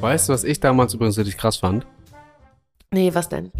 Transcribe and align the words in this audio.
Weißt 0.00 0.28
du, 0.28 0.32
was 0.32 0.44
ich 0.44 0.60
damals 0.60 0.94
übrigens 0.94 1.18
richtig 1.18 1.36
krass 1.36 1.56
fand? 1.56 1.86
Nee, 2.92 3.14
was 3.14 3.28
denn? 3.28 3.50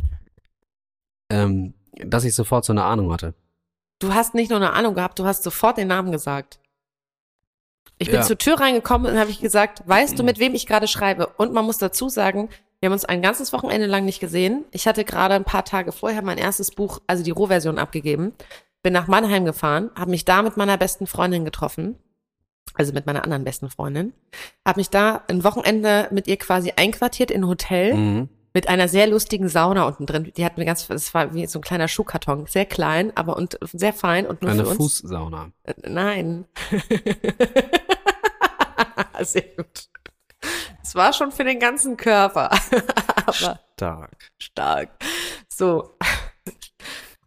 Ähm, 1.30 1.74
dass 1.92 2.24
ich 2.24 2.34
sofort 2.34 2.64
so 2.64 2.72
eine 2.72 2.84
Ahnung 2.84 3.12
hatte. 3.12 3.34
Du 3.98 4.14
hast 4.14 4.34
nicht 4.34 4.50
nur 4.50 4.58
eine 4.58 4.72
Ahnung 4.74 4.94
gehabt, 4.94 5.18
du 5.18 5.24
hast 5.24 5.42
sofort 5.42 5.78
den 5.78 5.88
Namen 5.88 6.12
gesagt. 6.12 6.60
Ich 7.98 8.08
bin 8.08 8.16
Ja. 8.16 8.22
zur 8.22 8.36
Tür 8.36 8.60
reingekommen 8.60 9.10
und 9.10 9.18
habe 9.18 9.30
ich 9.30 9.40
gesagt, 9.40 9.82
weißt 9.86 10.18
du, 10.18 10.22
mit 10.22 10.38
wem 10.38 10.54
ich 10.54 10.66
gerade 10.66 10.86
schreibe? 10.86 11.28
Und 11.38 11.52
man 11.54 11.64
muss 11.64 11.78
dazu 11.78 12.10
sagen, 12.10 12.50
wir 12.80 12.88
haben 12.88 12.92
uns 12.92 13.06
ein 13.06 13.22
ganzes 13.22 13.54
Wochenende 13.54 13.86
lang 13.86 14.04
nicht 14.04 14.20
gesehen. 14.20 14.66
Ich 14.70 14.86
hatte 14.86 15.04
gerade 15.04 15.34
ein 15.34 15.44
paar 15.44 15.64
Tage 15.64 15.92
vorher 15.92 16.20
mein 16.20 16.36
erstes 16.36 16.70
Buch, 16.70 17.00
also 17.06 17.24
die 17.24 17.30
Rohversion, 17.30 17.78
abgegeben. 17.78 18.34
Bin 18.82 18.92
nach 18.92 19.06
Mannheim 19.06 19.46
gefahren, 19.46 19.90
habe 19.98 20.10
mich 20.10 20.26
da 20.26 20.42
mit 20.42 20.58
meiner 20.58 20.76
besten 20.76 21.06
Freundin 21.06 21.46
getroffen. 21.46 21.98
Also 22.74 22.92
mit 22.92 23.06
meiner 23.06 23.24
anderen 23.24 23.44
besten 23.44 23.70
Freundin. 23.70 24.12
Habe 24.66 24.80
mich 24.80 24.90
da 24.90 25.22
ein 25.28 25.44
Wochenende 25.44 26.08
mit 26.10 26.26
ihr 26.28 26.36
quasi 26.36 26.72
einquartiert 26.76 27.30
in 27.30 27.42
ein 27.44 27.48
Hotel. 27.48 27.94
Mhm. 27.94 28.28
mit 28.54 28.68
einer 28.68 28.88
sehr 28.88 29.06
lustigen 29.06 29.48
Sauna 29.50 29.86
unten 29.86 30.06
drin. 30.06 30.32
Die 30.34 30.42
hatten 30.44 30.56
wir 30.56 30.64
ganz, 30.64 30.88
es 30.88 31.12
war 31.12 31.34
wie 31.34 31.46
so 31.46 31.58
ein 31.58 31.62
kleiner 31.62 31.88
Schuhkarton, 31.88 32.46
sehr 32.46 32.64
klein, 32.64 33.12
aber 33.14 33.36
und 33.36 33.58
sehr 33.72 33.92
fein 33.92 34.26
und 34.26 34.40
nur 34.40 34.50
Eine 34.50 34.62
für 34.64 34.70
uns. 34.70 34.78
Fußsauna. 34.78 35.50
Äh, 35.64 35.74
Nein. 35.88 36.46
sehr 39.20 39.42
gut. 39.56 39.88
Es 40.82 40.94
war 40.94 41.12
schon 41.12 41.32
für 41.32 41.44
den 41.44 41.58
ganzen 41.60 41.96
Körper, 41.96 42.50
Stark. 43.76 44.30
stark. 44.38 44.90
So. 45.48 45.96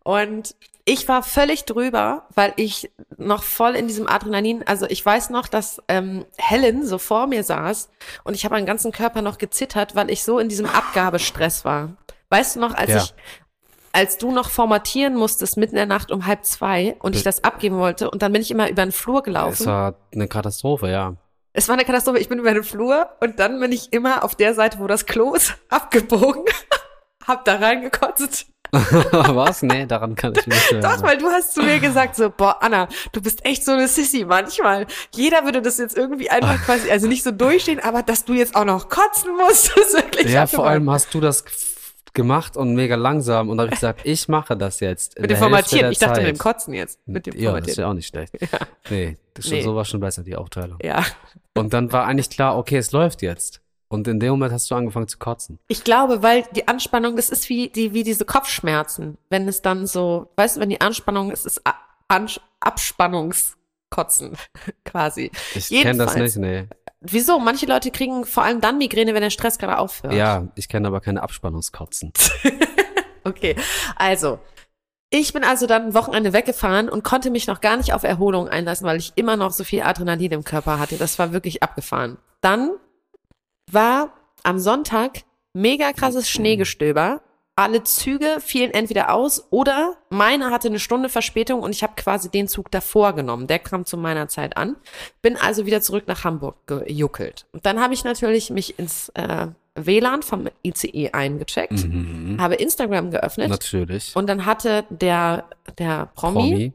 Und 0.03 0.55
ich 0.89 1.07
war 1.07 1.21
völlig 1.21 1.65
drüber, 1.65 2.23
weil 2.33 2.51
ich 2.55 2.89
noch 3.17 3.43
voll 3.43 3.75
in 3.75 3.87
diesem 3.87 4.07
Adrenalin, 4.07 4.63
also 4.65 4.87
ich 4.87 5.05
weiß 5.05 5.29
noch, 5.29 5.47
dass 5.47 5.79
ähm, 5.87 6.25
Helen 6.37 6.83
so 6.83 6.97
vor 6.97 7.27
mir 7.27 7.43
saß 7.43 7.89
und 8.23 8.33
ich 8.33 8.43
habe 8.43 8.55
meinen 8.55 8.65
ganzen 8.65 8.91
Körper 8.91 9.21
noch 9.21 9.37
gezittert, 9.37 9.95
weil 9.95 10.09
ich 10.09 10.23
so 10.23 10.39
in 10.39 10.49
diesem 10.49 10.65
Abgabestress 10.65 11.63
war. 11.63 11.89
Weißt 12.29 12.55
du 12.55 12.59
noch, 12.59 12.73
als 12.73 12.89
Ja. 12.89 12.97
ich, 13.03 13.13
als 13.91 14.17
du 14.17 14.31
noch 14.31 14.49
formatieren 14.49 15.15
musstest 15.15 15.57
mitten 15.57 15.73
in 15.75 15.77
der 15.77 15.85
Nacht 15.85 16.11
um 16.11 16.25
halb 16.25 16.43
zwei 16.43 16.95
und 16.99 17.15
ich 17.15 17.21
das 17.21 17.43
abgeben 17.43 17.77
wollte 17.77 18.09
und 18.09 18.23
dann 18.23 18.33
bin 18.33 18.41
ich 18.41 18.49
immer 18.49 18.67
über 18.67 18.83
den 18.83 18.91
Flur 18.91 19.21
gelaufen. 19.21 19.61
Es 19.61 19.65
war 19.67 19.93
eine 20.11 20.27
Katastrophe, 20.27 20.89
ja. 20.89 21.13
Es 21.53 21.67
war 21.67 21.73
eine 21.75 21.85
Katastrophe. 21.85 22.17
Ich 22.19 22.29
bin 22.29 22.39
über 22.39 22.53
den 22.53 22.63
Flur 22.63 23.09
und 23.21 23.39
dann 23.39 23.59
bin 23.59 23.71
ich 23.71 23.93
immer 23.93 24.23
auf 24.23 24.33
der 24.33 24.55
Seite, 24.55 24.79
wo 24.79 24.87
das 24.87 25.05
Klo 25.05 25.35
ist, 25.35 25.55
abgebogen, 25.69 26.45
hab 27.27 27.45
da 27.45 27.57
reingekotzt. 27.57 28.47
Was? 29.11 29.61
Nee, 29.63 29.85
daran 29.85 30.15
kann 30.15 30.33
ich 30.37 30.45
mich 30.47 30.71
nicht. 30.71 30.83
Doch, 30.83 31.01
weil 31.01 31.17
du 31.17 31.27
hast 31.27 31.53
zu 31.53 31.61
mir 31.63 31.79
gesagt 31.79 32.15
so, 32.15 32.29
boah, 32.29 32.57
Anna, 32.61 32.87
du 33.11 33.21
bist 33.21 33.43
echt 33.45 33.65
so 33.65 33.71
eine 33.71 33.87
Sissy 33.87 34.25
manchmal. 34.25 34.85
Jeder 35.13 35.43
würde 35.43 35.61
das 35.61 35.77
jetzt 35.77 35.97
irgendwie 35.97 36.29
einfach 36.29 36.61
quasi, 36.65 36.89
also 36.91 37.07
nicht 37.07 37.23
so 37.23 37.31
durchstehen, 37.31 37.79
aber 37.79 38.03
dass 38.03 38.25
du 38.25 38.33
jetzt 38.33 38.55
auch 38.55 38.65
noch 38.65 38.89
kotzen 38.89 39.35
musst, 39.35 39.69
ist 39.77 39.93
wirklich 39.95 40.31
Ja, 40.31 40.45
vor 40.47 40.67
allem 40.67 40.89
hast 40.89 41.13
du 41.13 41.19
das 41.19 41.43
gemacht 42.13 42.57
und 42.57 42.73
mega 42.73 42.95
langsam 42.95 43.49
und 43.49 43.57
da 43.57 43.63
habe 43.63 43.73
ich 43.73 43.79
gesagt, 43.79 44.01
ich 44.03 44.27
mache 44.27 44.57
das 44.57 44.79
jetzt. 44.79 45.19
mit 45.19 45.29
dem 45.29 45.37
Formatieren. 45.37 45.91
Ich 45.91 45.99
dachte 45.99 46.15
Zeit. 46.15 46.25
mit 46.25 46.35
dem 46.35 46.39
Kotzen 46.39 46.73
jetzt. 46.73 46.99
Mit 47.07 47.25
dem 47.27 47.37
Ja, 47.37 47.59
das 47.59 47.69
ist 47.69 47.77
ja 47.77 47.87
auch 47.87 47.93
nicht 47.93 48.07
schlecht. 48.07 48.33
Nee, 48.89 49.17
das 49.35 49.45
ist 49.45 49.51
Nee. 49.51 49.57
schon, 49.61 49.71
so 49.71 49.75
war 49.75 49.85
schon 49.85 49.99
besser, 49.99 50.23
die 50.23 50.35
Aufteilung. 50.35 50.79
Ja. 50.83 51.05
Und 51.55 51.73
dann 51.73 51.91
war 51.91 52.05
eigentlich 52.05 52.29
klar, 52.29 52.57
okay, 52.57 52.77
es 52.77 52.91
läuft 52.91 53.21
jetzt. 53.21 53.61
Und 53.89 54.07
in 54.07 54.19
dem 54.19 54.29
Moment 54.31 54.53
hast 54.53 54.69
du 54.69 54.75
angefangen 54.75 55.07
zu 55.07 55.17
kotzen. 55.17 55.59
Ich 55.67 55.83
glaube, 55.83 56.21
weil 56.23 56.43
die 56.55 56.67
Anspannung, 56.67 57.15
das 57.15 57.29
ist 57.29 57.49
wie 57.49 57.69
die, 57.69 57.93
wie 57.93 58.03
diese 58.03 58.23
Kopfschmerzen. 58.23 59.17
Wenn 59.29 59.47
es 59.47 59.61
dann 59.63 59.87
so, 59.87 60.29
weißt 60.35 60.57
du, 60.57 60.61
wenn 60.61 60.69
die 60.69 60.79
Anspannung, 60.79 61.31
es 61.31 61.45
ist 61.45 61.65
A- 61.65 61.73
Ansch 62.07 62.39
Abspannungskotzen, 62.59 64.37
quasi. 64.85 65.31
Ich 65.55 65.69
kenne 65.69 66.05
das 66.05 66.15
nicht, 66.15 66.37
nee. 66.37 66.67
Wieso? 67.01 67.39
Manche 67.39 67.65
Leute 67.65 67.91
kriegen 67.91 68.25
vor 68.25 68.43
allem 68.43 68.61
dann 68.61 68.77
Migräne, 68.77 69.13
wenn 69.13 69.21
der 69.21 69.29
Stress 69.29 69.57
gerade 69.57 69.77
aufhört. 69.77 70.13
Ja, 70.13 70.47
ich 70.55 70.67
kenne 70.67 70.87
aber 70.87 71.01
keine 71.01 71.21
Abspannungskotzen. 71.23 72.13
Okay, 73.25 73.55
also. 73.97 74.39
Ich 75.11 75.33
bin 75.33 75.43
also 75.43 75.67
dann 75.67 75.87
ein 75.87 75.93
Wochenende 75.93 76.33
weggefahren 76.33 76.87
und 76.87 77.03
konnte 77.03 77.29
mich 77.31 77.47
noch 77.47 77.61
gar 77.61 77.77
nicht 77.77 77.93
auf 77.93 78.03
Erholung 78.03 78.47
einlassen, 78.47 78.87
weil 78.87 78.97
ich 78.97 79.11
immer 79.15 79.35
noch 79.35 79.51
so 79.51 79.63
viel 79.63 79.81
Adrenalin 79.81 80.31
im 80.31 80.43
Körper 80.43 80.79
hatte. 80.79 80.97
Das 80.97 81.19
war 81.19 81.33
wirklich 81.33 81.61
abgefahren. 81.61 82.17
Dann 82.41 82.71
war 83.71 84.13
am 84.43 84.59
Sonntag 84.59 85.23
mega 85.53 85.93
krasses 85.93 86.29
Schneegestöber. 86.29 87.21
Alle 87.55 87.83
Züge 87.83 88.37
fielen 88.39 88.71
entweder 88.71 89.13
aus 89.13 89.47
oder 89.49 89.97
meine 90.09 90.49
hatte 90.49 90.69
eine 90.69 90.79
Stunde 90.79 91.09
Verspätung 91.09 91.61
und 91.61 91.71
ich 91.75 91.83
habe 91.83 91.93
quasi 91.97 92.29
den 92.29 92.47
Zug 92.47 92.71
davor 92.71 93.11
genommen. 93.13 93.47
Der 93.47 93.59
kam 93.59 93.85
zu 93.85 93.97
meiner 93.97 94.29
Zeit 94.29 94.55
an. 94.55 94.77
Bin 95.21 95.35
also 95.35 95.65
wieder 95.65 95.81
zurück 95.81 96.05
nach 96.07 96.23
Hamburg 96.23 96.55
gejuckelt. 96.67 97.47
Und 97.51 97.65
dann 97.65 97.81
habe 97.81 97.93
ich 97.93 98.05
natürlich 98.05 98.49
mich 98.49 98.79
ins 98.79 99.09
äh, 99.09 99.47
WLAN 99.75 100.23
vom 100.23 100.47
ICE 100.63 101.11
eingecheckt, 101.11 101.83
Mhm. 101.85 102.37
habe 102.39 102.55
Instagram 102.55 103.11
geöffnet 103.11 103.49
Natürlich. 103.49 104.15
und 104.15 104.27
dann 104.27 104.45
hatte 104.45 104.85
der, 104.89 105.43
der 105.77 106.05
Promi, 106.15 106.39
Promi. 106.51 106.73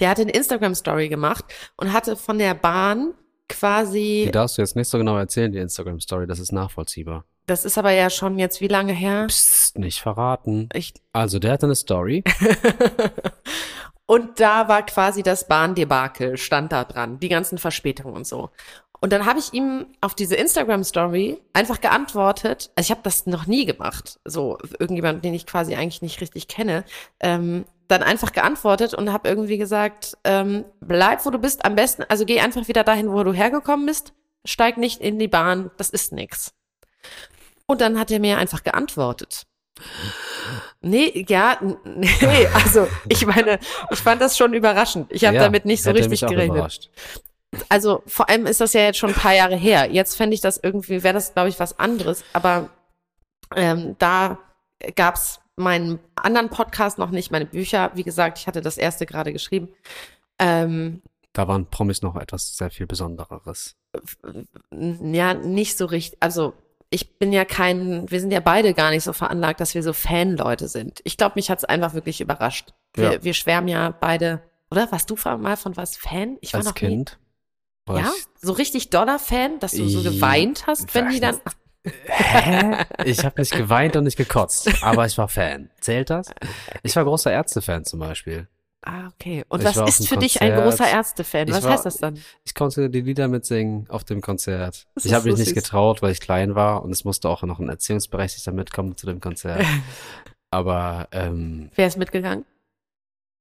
der 0.00 0.08
hatte 0.08 0.22
eine 0.22 0.32
Instagram-Story 0.32 1.08
gemacht 1.10 1.44
und 1.76 1.92
hatte 1.92 2.16
von 2.16 2.38
der 2.38 2.54
Bahn 2.54 3.12
quasi, 3.52 4.24
Die 4.26 4.32
darfst 4.32 4.58
du 4.58 4.62
jetzt 4.62 4.76
nicht 4.76 4.88
so 4.88 4.98
genau 4.98 5.16
erzählen, 5.16 5.52
die 5.52 5.58
Instagram-Story, 5.58 6.26
das 6.26 6.38
ist 6.38 6.52
nachvollziehbar. 6.52 7.24
das 7.46 7.64
ist 7.64 7.78
aber 7.78 7.90
ja 7.92 8.10
schon 8.10 8.38
jetzt 8.38 8.60
wie 8.60 8.68
lange 8.68 8.92
her? 8.92 9.26
Psst, 9.28 9.78
nicht 9.78 10.00
verraten. 10.00 10.68
Ich, 10.74 10.94
Also, 11.12 11.38
der 11.38 11.52
hatte 11.52 11.66
eine 11.66 11.74
Story. 11.74 12.24
und 14.06 14.40
da 14.40 14.68
war 14.68 14.84
quasi 14.84 15.22
das 15.22 15.46
Bahndebakel, 15.48 16.36
stand 16.36 16.72
da 16.72 16.84
dran, 16.84 17.18
die 17.20 17.28
ganzen 17.28 17.58
Verspätungen 17.58 18.14
und 18.14 18.26
so. 18.26 18.50
Und 19.00 19.12
dann 19.12 19.26
habe 19.26 19.40
ich 19.40 19.52
ihm 19.52 19.86
auf 20.00 20.14
diese 20.14 20.36
Instagram-Story 20.36 21.40
einfach 21.54 21.80
geantwortet. 21.80 22.70
Also 22.76 22.86
ich 22.86 22.90
habe 22.92 23.00
das 23.02 23.26
noch 23.26 23.48
nie 23.48 23.64
gemacht. 23.64 24.20
So 24.24 24.58
irgendjemand, 24.78 25.24
den 25.24 25.34
ich 25.34 25.44
quasi 25.44 25.74
eigentlich 25.74 26.02
nicht 26.02 26.20
richtig 26.20 26.46
kenne. 26.46 26.84
Ähm, 27.18 27.64
dann 27.88 28.02
einfach 28.02 28.32
geantwortet 28.32 28.94
und 28.94 29.12
habe 29.12 29.28
irgendwie 29.28 29.58
gesagt, 29.58 30.16
ähm, 30.24 30.64
bleib 30.80 31.24
wo 31.26 31.30
du 31.30 31.38
bist, 31.38 31.64
am 31.64 31.74
besten, 31.74 32.04
also 32.08 32.24
geh 32.24 32.40
einfach 32.40 32.68
wieder 32.68 32.84
dahin, 32.84 33.12
wo 33.12 33.22
du 33.22 33.32
hergekommen 33.32 33.86
bist, 33.86 34.12
steig 34.44 34.76
nicht 34.78 35.00
in 35.00 35.18
die 35.18 35.28
Bahn, 35.28 35.70
das 35.76 35.90
ist 35.90 36.12
nix. 36.12 36.54
Und 37.66 37.80
dann 37.80 37.98
hat 37.98 38.10
er 38.10 38.20
mir 38.20 38.38
einfach 38.38 38.62
geantwortet. 38.62 39.46
Nee, 40.80 41.24
ja, 41.28 41.58
nee, 41.84 42.46
also 42.54 42.88
ich 43.08 43.26
meine, 43.26 43.58
ich 43.90 43.98
fand 43.98 44.20
das 44.20 44.36
schon 44.36 44.52
überraschend. 44.52 45.06
Ich 45.10 45.24
habe 45.24 45.36
Ja, 45.36 45.42
damit 45.42 45.64
nicht 45.64 45.82
so 45.82 45.90
richtig 45.90 46.20
gerechnet. 46.20 46.90
Also 47.68 48.02
vor 48.06 48.28
allem 48.28 48.46
ist 48.46 48.60
das 48.60 48.72
ja 48.72 48.80
jetzt 48.82 48.98
schon 48.98 49.10
ein 49.10 49.16
paar 49.16 49.34
Jahre 49.34 49.56
her. 49.56 49.90
Jetzt 49.90 50.16
fände 50.16 50.34
ich 50.34 50.40
das 50.40 50.58
irgendwie, 50.62 51.02
wäre 51.02 51.14
das, 51.14 51.34
glaube 51.34 51.50
ich, 51.50 51.60
was 51.60 51.78
anderes. 51.78 52.24
Aber 52.32 52.70
ähm, 53.54 53.96
da 53.98 54.38
gab's 54.96 55.41
meinen 55.62 55.98
anderen 56.16 56.48
Podcast 56.50 56.98
noch 56.98 57.10
nicht, 57.10 57.30
meine 57.30 57.46
Bücher. 57.46 57.90
Wie 57.94 58.02
gesagt, 58.02 58.38
ich 58.38 58.46
hatte 58.46 58.60
das 58.60 58.76
erste 58.78 59.06
gerade 59.06 59.32
geschrieben. 59.32 59.68
Ähm, 60.38 61.02
Da 61.32 61.48
waren 61.48 61.66
Promis 61.66 62.02
noch 62.02 62.16
etwas 62.16 62.56
sehr 62.56 62.70
viel 62.70 62.86
Besondereres. 62.86 63.76
n- 64.70 65.14
ja, 65.14 65.34
nicht 65.34 65.76
so 65.78 65.86
richtig. 65.86 66.18
Also 66.20 66.54
ich 66.90 67.18
bin 67.18 67.32
ja 67.32 67.44
kein, 67.46 68.10
wir 68.10 68.20
sind 68.20 68.32
ja 68.32 68.40
beide 68.40 68.74
gar 68.74 68.90
nicht 68.90 69.04
so 69.04 69.12
veranlagt, 69.14 69.60
dass 69.60 69.74
wir 69.74 69.82
so 69.82 69.92
Fanleute 69.94 70.68
sind. 70.68 71.00
Ich 71.04 71.16
glaube, 71.16 71.34
mich 71.36 71.50
hat's 71.50 71.64
einfach 71.64 71.94
wirklich 71.94 72.20
überrascht. 72.20 72.74
Wir, 72.94 73.12
Ja. 73.14 73.24
wir 73.24 73.32
schwärmen 73.34 73.68
ja 73.68 73.90
beide, 73.98 74.42
oder? 74.70 74.90
Warst 74.92 75.08
du 75.10 75.16
mal 75.38 75.56
von 75.56 75.76
was 75.76 75.96
Fan? 75.96 76.36
Ich 76.42 76.52
war 76.52 76.58
Als 76.58 76.66
noch 76.66 76.74
nie. 76.74 76.80
Kind. 76.88 77.18
war 77.86 77.98
Ja, 78.00 78.12
so 78.40 78.52
richtig 78.52 78.90
Dollar-Fan, 78.90 79.58
dass 79.58 79.72
du 79.72 79.88
so 79.88 80.02
geweint 80.02 80.66
hast, 80.66 80.94
wenn 80.94 81.08
die 81.10 81.20
dann. 81.20 81.38
Hä? 81.84 82.84
Ich 83.04 83.24
habe 83.24 83.40
nicht 83.40 83.52
geweint 83.56 83.96
und 83.96 84.04
nicht 84.04 84.16
gekotzt, 84.16 84.70
aber 84.82 85.06
ich 85.06 85.18
war 85.18 85.28
Fan. 85.28 85.70
Zählt 85.80 86.10
das? 86.10 86.32
Ich 86.82 86.94
war 86.96 87.04
großer 87.04 87.32
Ärzte-Fan 87.32 87.84
zum 87.84 87.98
Beispiel. 88.00 88.46
Ah, 88.84 89.08
okay. 89.08 89.44
Und 89.48 89.60
Ich 89.60 89.76
was 89.76 90.00
ist 90.00 90.08
für 90.08 90.16
dich 90.16 90.40
ein 90.40 90.48
Konzert. 90.54 90.64
großer 90.70 90.90
Ärzte-Fan? 90.90 91.48
Was 91.50 91.62
war- 91.64 91.72
heißt 91.72 91.86
das 91.86 91.96
dann? 91.98 92.18
Ich 92.44 92.54
konnte 92.54 92.90
die 92.90 93.00
Lieder 93.00 93.28
mitsingen 93.28 93.88
auf 93.90 94.02
dem 94.04 94.20
Konzert. 94.20 94.86
Ich 95.02 95.12
habe 95.12 95.24
mich 95.26 95.34
so 95.34 95.38
nicht 95.40 95.54
süß. 95.54 95.54
getraut, 95.54 96.02
weil 96.02 96.10
ich 96.12 96.20
klein 96.20 96.54
war 96.56 96.82
und 96.82 96.90
es 96.90 97.04
musste 97.04 97.28
auch 97.28 97.42
noch 97.42 97.58
ein 97.60 97.68
Erziehungsberechtigter 97.68 98.52
mitkommen 98.52 98.96
zu 98.96 99.06
dem 99.06 99.20
Konzert. 99.20 99.64
Aber 100.50 101.08
ähm, 101.12 101.70
Wer 101.76 101.86
ist 101.86 101.96
mitgegangen? 101.96 102.44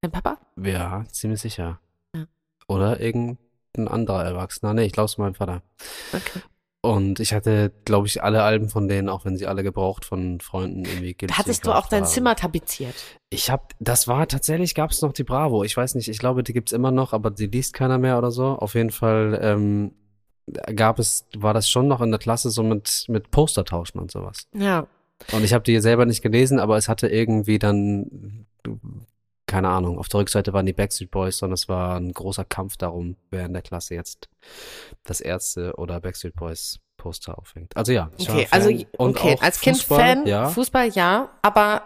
Dein 0.02 0.12
Papa? 0.12 0.38
Ja, 0.62 1.04
ziemlich 1.12 1.42
sicher. 1.42 1.80
Ja. 2.16 2.26
Oder 2.68 3.00
irgendein 3.00 3.88
anderer 3.88 4.24
Erwachsener. 4.24 4.74
Nee, 4.74 4.86
ich 4.86 4.94
glaube 4.94 5.06
es 5.08 5.18
mein 5.18 5.34
Vater. 5.34 5.62
Okay. 6.14 6.40
Und 6.84 7.20
ich 7.20 7.34
hatte, 7.34 7.72
glaube 7.86 8.08
ich, 8.08 8.24
alle 8.24 8.42
Alben 8.42 8.68
von 8.68 8.88
denen, 8.88 9.08
auch 9.08 9.24
wenn 9.24 9.38
sie 9.38 9.46
alle 9.46 9.62
gebraucht 9.62 10.04
von 10.04 10.40
Freunden 10.40 10.86
irgendwie 10.86 11.14
günstig 11.14 11.38
Hattest 11.38 11.66
du 11.66 11.72
auch 11.72 11.88
dein 11.88 12.04
haben. 12.04 12.10
Zimmer 12.10 12.36
tapeziert? 12.36 12.96
Ich 13.30 13.52
habe, 13.52 13.64
das 13.80 14.08
war 14.08 14.28
tatsächlich, 14.28 14.74
gab 14.74 14.90
es 14.90 15.04
noch 15.04 15.14
die 15.14 15.24
Bravo. 15.24 15.64
Ich 15.64 15.78
weiß 15.78 15.94
nicht, 15.94 16.08
ich 16.08 16.18
glaube, 16.18 16.42
die 16.42 16.54
gibt's 16.54 16.72
immer 16.72 16.90
noch, 16.90 17.14
aber 17.14 17.30
die 17.30 17.46
liest 17.46 17.74
keiner 17.74 18.00
mehr 18.00 18.18
oder 18.18 18.32
so. 18.32 18.46
Auf 18.46 18.74
jeden 18.74 18.90
Fall 18.90 19.40
ähm, 19.44 19.94
gab 20.76 20.98
es, 20.98 21.28
war 21.38 21.54
das 21.54 21.70
schon 21.70 21.88
noch 21.88 22.02
in 22.02 22.10
der 22.10 22.20
Klasse 22.20 22.50
so 22.50 22.64
mit 22.64 23.06
mit 23.08 23.30
Postertauschen 23.30 24.02
und 24.02 24.10
sowas. 24.10 24.48
Ja. 24.56 24.88
Und 25.32 25.44
ich 25.44 25.54
habe 25.54 25.64
die 25.64 25.80
selber 25.80 26.08
nicht 26.08 26.24
gelesen, 26.24 26.60
aber 26.60 26.78
es 26.78 26.90
hatte 26.90 27.08
irgendwie 27.08 27.60
dann, 27.60 28.48
keine 29.52 29.68
Ahnung, 29.68 30.00
auf 30.00 30.08
der 30.08 30.22
Rückseite 30.22 30.54
waren 30.54 30.66
die 30.66 30.72
Backstreet 30.72 31.12
Boys, 31.12 31.38
sondern 31.38 31.56
es 31.56 31.68
war 31.68 31.98
ein 31.98 32.14
großer 32.14 32.46
Kampf 32.46 32.78
darum, 32.78 33.18
wer 33.32 33.46
in 33.46 33.52
der 33.52 33.62
Klasse 33.62 33.96
jetzt 33.96 34.30
das 35.04 35.20
Ärzte 35.20 35.74
oder 35.76 36.00
Backstreet 36.00 36.36
Boys 36.36 36.80
Poster 36.96 37.38
aufhängt. 37.38 37.76
Also 37.76 37.92
ja, 37.92 38.10
ich 38.18 38.30
Okay, 38.30 38.48
also. 38.50 38.70
Und 38.98 39.18
okay, 39.18 39.38
als 39.42 39.60
Kind 39.60 39.78
Fußball, 39.78 40.00
Fan, 40.00 40.26
ja. 40.26 40.48
Fußball 40.48 40.88
ja, 40.90 41.32
aber 41.42 41.84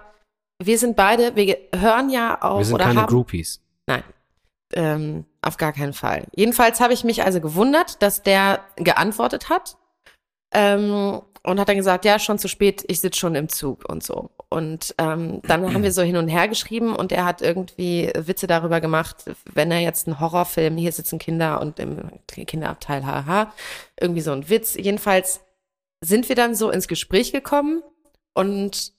wir 0.61 0.77
sind 0.77 0.95
beide, 0.95 1.35
wir 1.35 1.57
hören 1.73 2.11
ja 2.11 2.39
auch 2.39 2.59
Wir 2.59 2.65
sind 2.65 2.75
oder 2.75 2.85
keine 2.85 3.01
haben 3.01 3.07
Groupies. 3.07 3.61
Nein, 3.87 4.03
ähm, 4.73 5.25
auf 5.41 5.57
gar 5.57 5.73
keinen 5.73 5.93
Fall. 5.93 6.27
Jedenfalls 6.35 6.79
habe 6.79 6.93
ich 6.93 7.03
mich 7.03 7.23
also 7.23 7.41
gewundert, 7.41 7.99
dass 8.03 8.21
der 8.21 8.59
geantwortet 8.75 9.49
hat 9.49 9.77
ähm, 10.51 11.21
und 11.43 11.59
hat 11.59 11.69
dann 11.69 11.77
gesagt, 11.77 12.05
ja, 12.05 12.17
schon 12.19 12.39
zu 12.39 12.47
spät, 12.47 12.83
ich 12.87 13.01
sitze 13.01 13.19
schon 13.19 13.35
im 13.35 13.49
Zug 13.49 13.87
und 13.87 14.03
so. 14.03 14.31
Und 14.49 14.95
ähm, 14.97 15.41
dann 15.43 15.73
haben 15.73 15.83
wir 15.83 15.91
so 15.91 16.01
hin 16.01 16.17
und 16.17 16.27
her 16.27 16.47
geschrieben 16.47 16.95
und 16.95 17.11
er 17.11 17.25
hat 17.25 17.41
irgendwie 17.41 18.11
Witze 18.15 18.47
darüber 18.47 18.81
gemacht, 18.81 19.25
wenn 19.53 19.71
er 19.71 19.79
jetzt 19.79 20.07
einen 20.07 20.19
Horrorfilm, 20.19 20.77
hier 20.77 20.91
sitzen 20.91 21.19
Kinder 21.19 21.61
und 21.61 21.79
im 21.79 22.09
Kinderabteil, 22.27 23.05
haha, 23.05 23.53
irgendwie 23.99 24.21
so 24.21 24.31
ein 24.31 24.49
Witz. 24.49 24.75
Jedenfalls 24.75 25.41
sind 26.03 26.29
wir 26.29 26.35
dann 26.35 26.55
so 26.55 26.69
ins 26.69 26.87
Gespräch 26.87 27.31
gekommen 27.31 27.83
und 28.33 28.93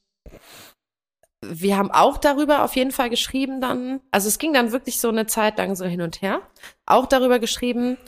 wir 1.45 1.77
haben 1.77 1.91
auch 1.91 2.19
darüber 2.19 2.65
auf 2.65 2.77
jeden 2.77 2.91
Fall 2.91 3.11
geschrieben 3.11 3.61
dann, 3.61 4.01
also 4.11 4.29
es 4.29 4.39
ging 4.39 4.53
dann 4.53 4.73
wirklich 4.73 4.99
so 4.99 5.09
eine 5.09 5.27
Zeit 5.27 5.59
lang 5.59 5.77
so 5.77 5.85
hin 5.85 6.03
und 6.03 6.23
her, 6.23 6.41
auch 6.87 7.07
darüber 7.07 7.39
geschrieben, 7.39 7.99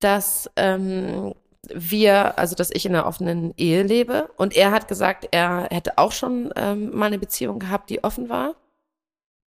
dass 0.00 0.50
ähm, 0.56 1.34
wir, 1.68 2.38
also 2.38 2.54
dass 2.54 2.70
ich 2.70 2.86
in 2.86 2.94
einer 2.94 3.06
offenen 3.06 3.52
Ehe 3.56 3.82
lebe 3.82 4.30
und 4.36 4.56
er 4.56 4.70
hat 4.70 4.88
gesagt, 4.88 5.28
er 5.30 5.68
hätte 5.70 5.98
auch 5.98 6.12
schon 6.12 6.52
ähm, 6.56 6.96
mal 6.96 7.06
eine 7.06 7.18
Beziehung 7.18 7.58
gehabt, 7.58 7.90
die 7.90 8.02
offen 8.02 8.28
war. 8.28 8.54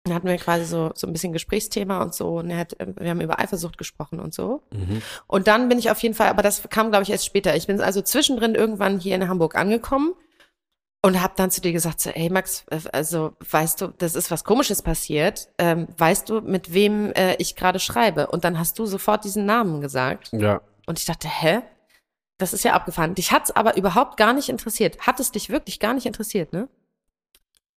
Dann 0.06 0.16
hatten 0.16 0.28
wir 0.28 0.36
quasi 0.38 0.66
so, 0.66 0.92
so 0.96 1.08
ein 1.08 1.14
bisschen 1.14 1.32
Gesprächsthema 1.32 2.02
und 2.02 2.14
so 2.14 2.40
und 2.40 2.50
er 2.50 2.58
hat, 2.58 2.80
äh, 2.80 2.88
wir 2.98 3.10
haben 3.10 3.22
über 3.22 3.40
Eifersucht 3.40 3.78
gesprochen 3.78 4.20
und 4.20 4.34
so. 4.34 4.62
Mhm. 4.72 5.02
Und 5.28 5.48
dann 5.48 5.70
bin 5.70 5.80
ich 5.80 5.90
auf 5.90 6.00
jeden 6.04 6.16
Fall, 6.16 6.28
aber 6.28 6.44
das 6.44 6.70
kam, 6.70 6.90
glaube 6.90 7.04
ich, 7.04 7.10
erst 7.10 7.26
später. 7.26 7.56
Ich 7.56 7.68
bin 7.68 7.82
also 7.82 8.02
zwischendrin 8.02 8.54
irgendwann 8.54 9.00
hier 9.00 9.16
in 9.16 9.28
Hamburg 9.28 9.56
angekommen 9.56 10.14
und 11.02 11.22
habe 11.22 11.34
dann 11.36 11.52
zu 11.52 11.62
dir 11.62 11.74
gesagt, 11.74 12.00
so, 12.00 12.10
ey 12.12 12.30
Max, 12.30 12.66
äh, 12.70 12.80
also 12.92 13.34
weißt 13.50 13.82
du, 13.82 13.88
das 13.98 14.16
ist 14.16 14.30
was 14.30 14.44
Komisches 14.44 14.82
passiert. 14.82 15.50
Ähm, 15.58 15.88
weißt 15.98 16.30
du, 16.30 16.42
mit 16.42 16.74
wem 16.74 17.12
äh, 17.14 17.36
ich 17.36 17.56
gerade 17.56 17.80
schreibe? 17.80 18.28
Und 18.28 18.44
dann 18.44 18.60
hast 18.60 18.78
du 18.80 18.86
sofort 18.86 19.24
diesen 19.26 19.46
Namen 19.46 19.82
gesagt. 19.82 20.30
Ja. 20.32 20.62
Und 20.86 21.00
ich 21.00 21.06
dachte, 21.06 21.28
hä? 21.28 21.62
Das 22.44 22.52
ist 22.52 22.66
ja 22.66 22.74
abgefahren. 22.74 23.16
Dich 23.16 23.32
hat's 23.32 23.52
aber 23.52 23.78
überhaupt 23.78 24.18
gar 24.18 24.34
nicht 24.34 24.50
interessiert. 24.50 25.00
Hat 25.08 25.18
es 25.22 25.32
dich 25.32 25.50
wirklich 25.50 25.80
gar 25.80 25.94
nicht 25.94 26.06
interessiert, 26.06 26.52
ne? 26.52 26.68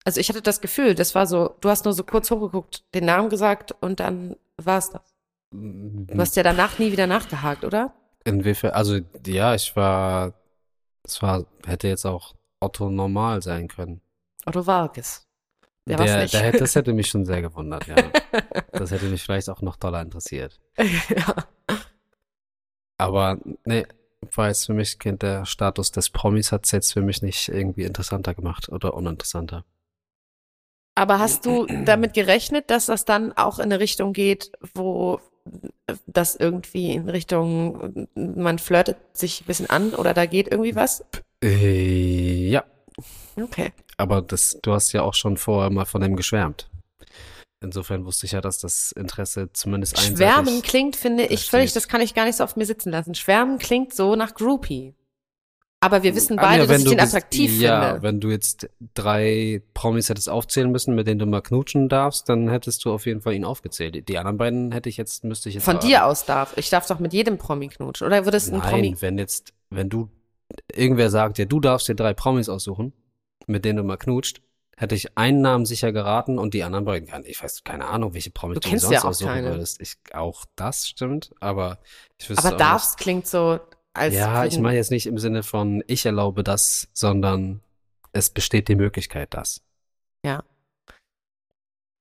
Also 0.04 0.18
ich 0.18 0.28
hatte 0.28 0.42
das 0.42 0.60
Gefühl, 0.60 0.96
das 0.96 1.14
war 1.14 1.28
so, 1.28 1.54
du 1.60 1.68
hast 1.68 1.84
nur 1.84 1.94
so 1.94 2.02
kurz 2.02 2.32
hochgeguckt, 2.32 2.82
den 2.92 3.04
Namen 3.04 3.28
gesagt 3.28 3.76
und 3.80 4.00
dann 4.00 4.34
war's 4.56 4.90
das. 4.90 5.14
Du 5.52 6.18
hast 6.18 6.34
ja 6.34 6.42
danach 6.42 6.80
nie 6.80 6.90
wieder 6.90 7.06
nachgehakt, 7.06 7.64
oder? 7.64 7.94
Inwiefern, 8.24 8.72
also 8.72 8.98
ja, 9.24 9.54
ich 9.54 9.76
war, 9.76 10.32
es 11.04 11.22
war, 11.22 11.44
hätte 11.64 11.86
jetzt 11.86 12.04
auch 12.04 12.34
Otto 12.58 12.90
normal 12.90 13.42
sein 13.42 13.68
können. 13.68 14.00
Otto 14.46 14.66
Vargas. 14.66 15.28
Der, 15.88 15.96
Der, 15.98 16.06
der, 16.06 16.22
nicht. 16.22 16.34
hätte, 16.34 16.58
das 16.58 16.74
hätte 16.74 16.92
mich 16.92 17.06
schon 17.06 17.24
sehr 17.24 17.40
gewundert, 17.40 17.86
ja. 17.86 17.94
Das 18.72 18.90
hätte 18.90 19.06
mich 19.06 19.22
vielleicht 19.22 19.48
auch 19.48 19.62
noch 19.62 19.76
doller 19.76 20.00
interessiert. 20.02 20.58
ja. 20.76 21.34
Aber 22.98 23.38
nee, 23.64 23.86
war 24.34 24.48
jetzt 24.48 24.66
für 24.66 24.74
mich 24.74 24.98
Kind 24.98 25.22
der 25.22 25.44
Status 25.46 25.92
des 25.92 26.10
Promis 26.10 26.52
hat 26.52 26.64
es 26.66 26.72
jetzt 26.72 26.92
für 26.92 27.02
mich 27.02 27.22
nicht 27.22 27.48
irgendwie 27.48 27.84
interessanter 27.84 28.34
gemacht 28.34 28.68
oder 28.68 28.94
uninteressanter. 28.94 29.64
Aber 30.94 31.18
hast 31.18 31.44
du 31.44 31.66
damit 31.66 32.14
gerechnet, 32.14 32.70
dass 32.70 32.86
das 32.86 33.04
dann 33.04 33.32
auch 33.34 33.58
in 33.58 33.64
eine 33.64 33.80
Richtung 33.80 34.14
geht, 34.14 34.50
wo 34.74 35.20
das 36.06 36.34
irgendwie 36.36 36.92
in 36.92 37.08
Richtung, 37.08 38.08
man 38.14 38.58
flirtet 38.58 38.96
sich 39.12 39.42
ein 39.42 39.44
bisschen 39.44 39.70
an 39.70 39.92
oder 39.94 40.14
da 40.14 40.26
geht 40.26 40.48
irgendwie 40.48 40.74
was? 40.74 41.04
Äh, 41.44 42.48
ja, 42.48 42.64
Okay. 43.36 43.72
aber 43.98 44.22
das, 44.22 44.58
du 44.62 44.72
hast 44.72 44.92
ja 44.92 45.02
auch 45.02 45.14
schon 45.14 45.36
vorher 45.36 45.70
mal 45.70 45.84
von 45.84 46.00
dem 46.00 46.16
geschwärmt. 46.16 46.70
Insofern 47.66 48.04
wusste 48.06 48.26
ich 48.26 48.32
ja, 48.32 48.40
dass 48.40 48.58
das 48.58 48.92
Interesse 48.92 49.50
zumindest 49.52 49.98
einseitig 49.98 50.16
Schwärmen 50.18 50.62
klingt, 50.62 50.96
finde 50.96 51.24
ich, 51.24 51.28
versteht. 51.28 51.50
völlig, 51.50 51.72
das 51.72 51.88
kann 51.88 52.00
ich 52.00 52.14
gar 52.14 52.24
nicht 52.24 52.36
so 52.36 52.44
auf 52.44 52.56
mir 52.56 52.64
sitzen 52.66 52.90
lassen. 52.90 53.14
Schwärmen 53.14 53.58
klingt 53.58 53.92
so 53.94 54.16
nach 54.16 54.34
Groupie. 54.34 54.94
Aber 55.80 56.02
wir 56.02 56.14
wissen 56.16 56.36
beide, 56.36 56.62
ja, 56.62 56.66
dass 56.66 56.78
ich 56.78 56.84
du 56.84 56.90
den 56.90 57.00
ges- 57.00 57.02
attraktiv 57.02 57.60
ja, 57.60 57.88
finde. 57.90 58.02
wenn 58.02 58.20
du 58.20 58.30
jetzt 58.30 58.68
drei 58.94 59.62
Promis 59.74 60.08
hättest 60.08 60.28
aufzählen 60.30 60.70
müssen, 60.72 60.94
mit 60.94 61.06
denen 61.06 61.18
du 61.18 61.26
mal 61.26 61.42
knutschen 61.42 61.88
darfst, 61.90 62.28
dann 62.30 62.48
hättest 62.48 62.84
du 62.84 62.92
auf 62.92 63.04
jeden 63.04 63.20
Fall 63.20 63.34
ihn 63.34 63.44
aufgezählt. 63.44 64.08
Die 64.08 64.16
anderen 64.18 64.38
beiden 64.38 64.72
hätte 64.72 64.88
ich 64.88 64.96
jetzt, 64.96 65.22
müsste 65.24 65.50
ich 65.50 65.56
jetzt 65.56 65.64
Von 65.64 65.78
dir 65.78 66.06
aus 66.06 66.24
darf. 66.24 66.56
Ich 66.56 66.70
darf 66.70 66.86
doch 66.88 66.98
mit 66.98 67.12
jedem 67.12 67.36
Promi 67.36 67.68
knutschen. 67.68 68.06
Oder 68.06 68.24
würdest 68.24 68.52
ein 68.52 68.58
Nein, 68.58 68.70
Promi. 68.70 68.96
wenn 69.00 69.18
jetzt, 69.18 69.52
wenn 69.68 69.90
du, 69.90 70.08
irgendwer 70.74 71.10
sagt, 71.10 71.36
ja, 71.38 71.44
du 71.44 71.60
darfst 71.60 71.88
dir 71.88 71.94
drei 71.94 72.14
Promis 72.14 72.48
aussuchen, 72.48 72.94
mit 73.46 73.64
denen 73.66 73.76
du 73.76 73.82
mal 73.84 73.98
knutscht, 73.98 74.40
hätte 74.76 74.94
ich 74.94 75.16
einen 75.16 75.40
Namen 75.40 75.66
sicher 75.66 75.92
geraten 75.92 76.38
und 76.38 76.54
die 76.54 76.62
anderen 76.64 76.84
beiden, 76.84 77.08
gar 77.08 77.18
nicht. 77.18 77.30
ich 77.30 77.42
weiß 77.42 77.64
keine 77.64 77.86
Ahnung, 77.86 78.14
welche 78.14 78.30
Promis 78.30 78.56
Du 78.56 78.60
du, 78.60 78.68
kennst 78.68 78.84
sonst 78.84 78.94
ja 78.94 79.00
auch 79.00 79.04
aussuchen 79.06 79.28
keine. 79.32 79.50
würdest. 79.50 79.80
Ich, 79.80 79.96
auch 80.12 80.44
das 80.54 80.86
stimmt, 80.88 81.32
aber 81.40 81.78
ich 82.18 82.28
wüsste 82.28 82.48
Aber 82.48 82.56
darfst 82.56 82.98
klingt 82.98 83.26
so 83.26 83.58
als. 83.94 84.14
Ja, 84.14 84.44
ich 84.44 84.58
meine 84.58 84.76
jetzt 84.76 84.90
nicht 84.90 85.06
im 85.06 85.18
Sinne 85.18 85.42
von 85.42 85.82
ich 85.86 86.04
erlaube 86.06 86.44
das, 86.44 86.88
sondern 86.92 87.60
es 88.12 88.30
besteht 88.30 88.68
die 88.68 88.76
Möglichkeit, 88.76 89.34
das. 89.34 89.62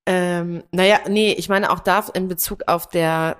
Ähm, 0.07 0.63
naja, 0.71 0.99
nee, 1.07 1.33
ich 1.33 1.49
meine 1.49 1.71
auch 1.71 1.79
da 1.79 2.05
in 2.13 2.27
Bezug 2.27 2.63
auf 2.67 2.87
der, 2.87 3.37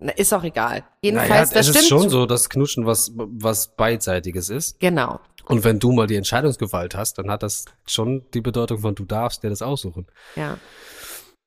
äh, 0.00 0.12
ist 0.20 0.32
auch 0.32 0.44
egal. 0.44 0.84
Jedenfalls, 1.02 1.50
naja, 1.50 1.60
das 1.60 1.68
es 1.68 1.70
stimmt. 1.70 1.82
ist 1.82 1.88
schon 1.88 2.08
so, 2.08 2.26
dass 2.26 2.48
Knutschen 2.48 2.86
was, 2.86 3.12
was 3.16 3.74
beidseitiges 3.74 4.48
ist. 4.48 4.78
Genau. 4.78 5.18
Und 5.46 5.64
wenn 5.64 5.78
du 5.78 5.92
mal 5.92 6.06
die 6.06 6.16
Entscheidungsgewalt 6.16 6.94
hast, 6.94 7.18
dann 7.18 7.30
hat 7.30 7.42
das 7.42 7.64
schon 7.86 8.24
die 8.32 8.40
Bedeutung 8.40 8.78
von 8.78 8.94
du 8.94 9.04
darfst 9.04 9.42
dir 9.42 9.50
das 9.50 9.62
aussuchen. 9.62 10.06
Ja. 10.36 10.58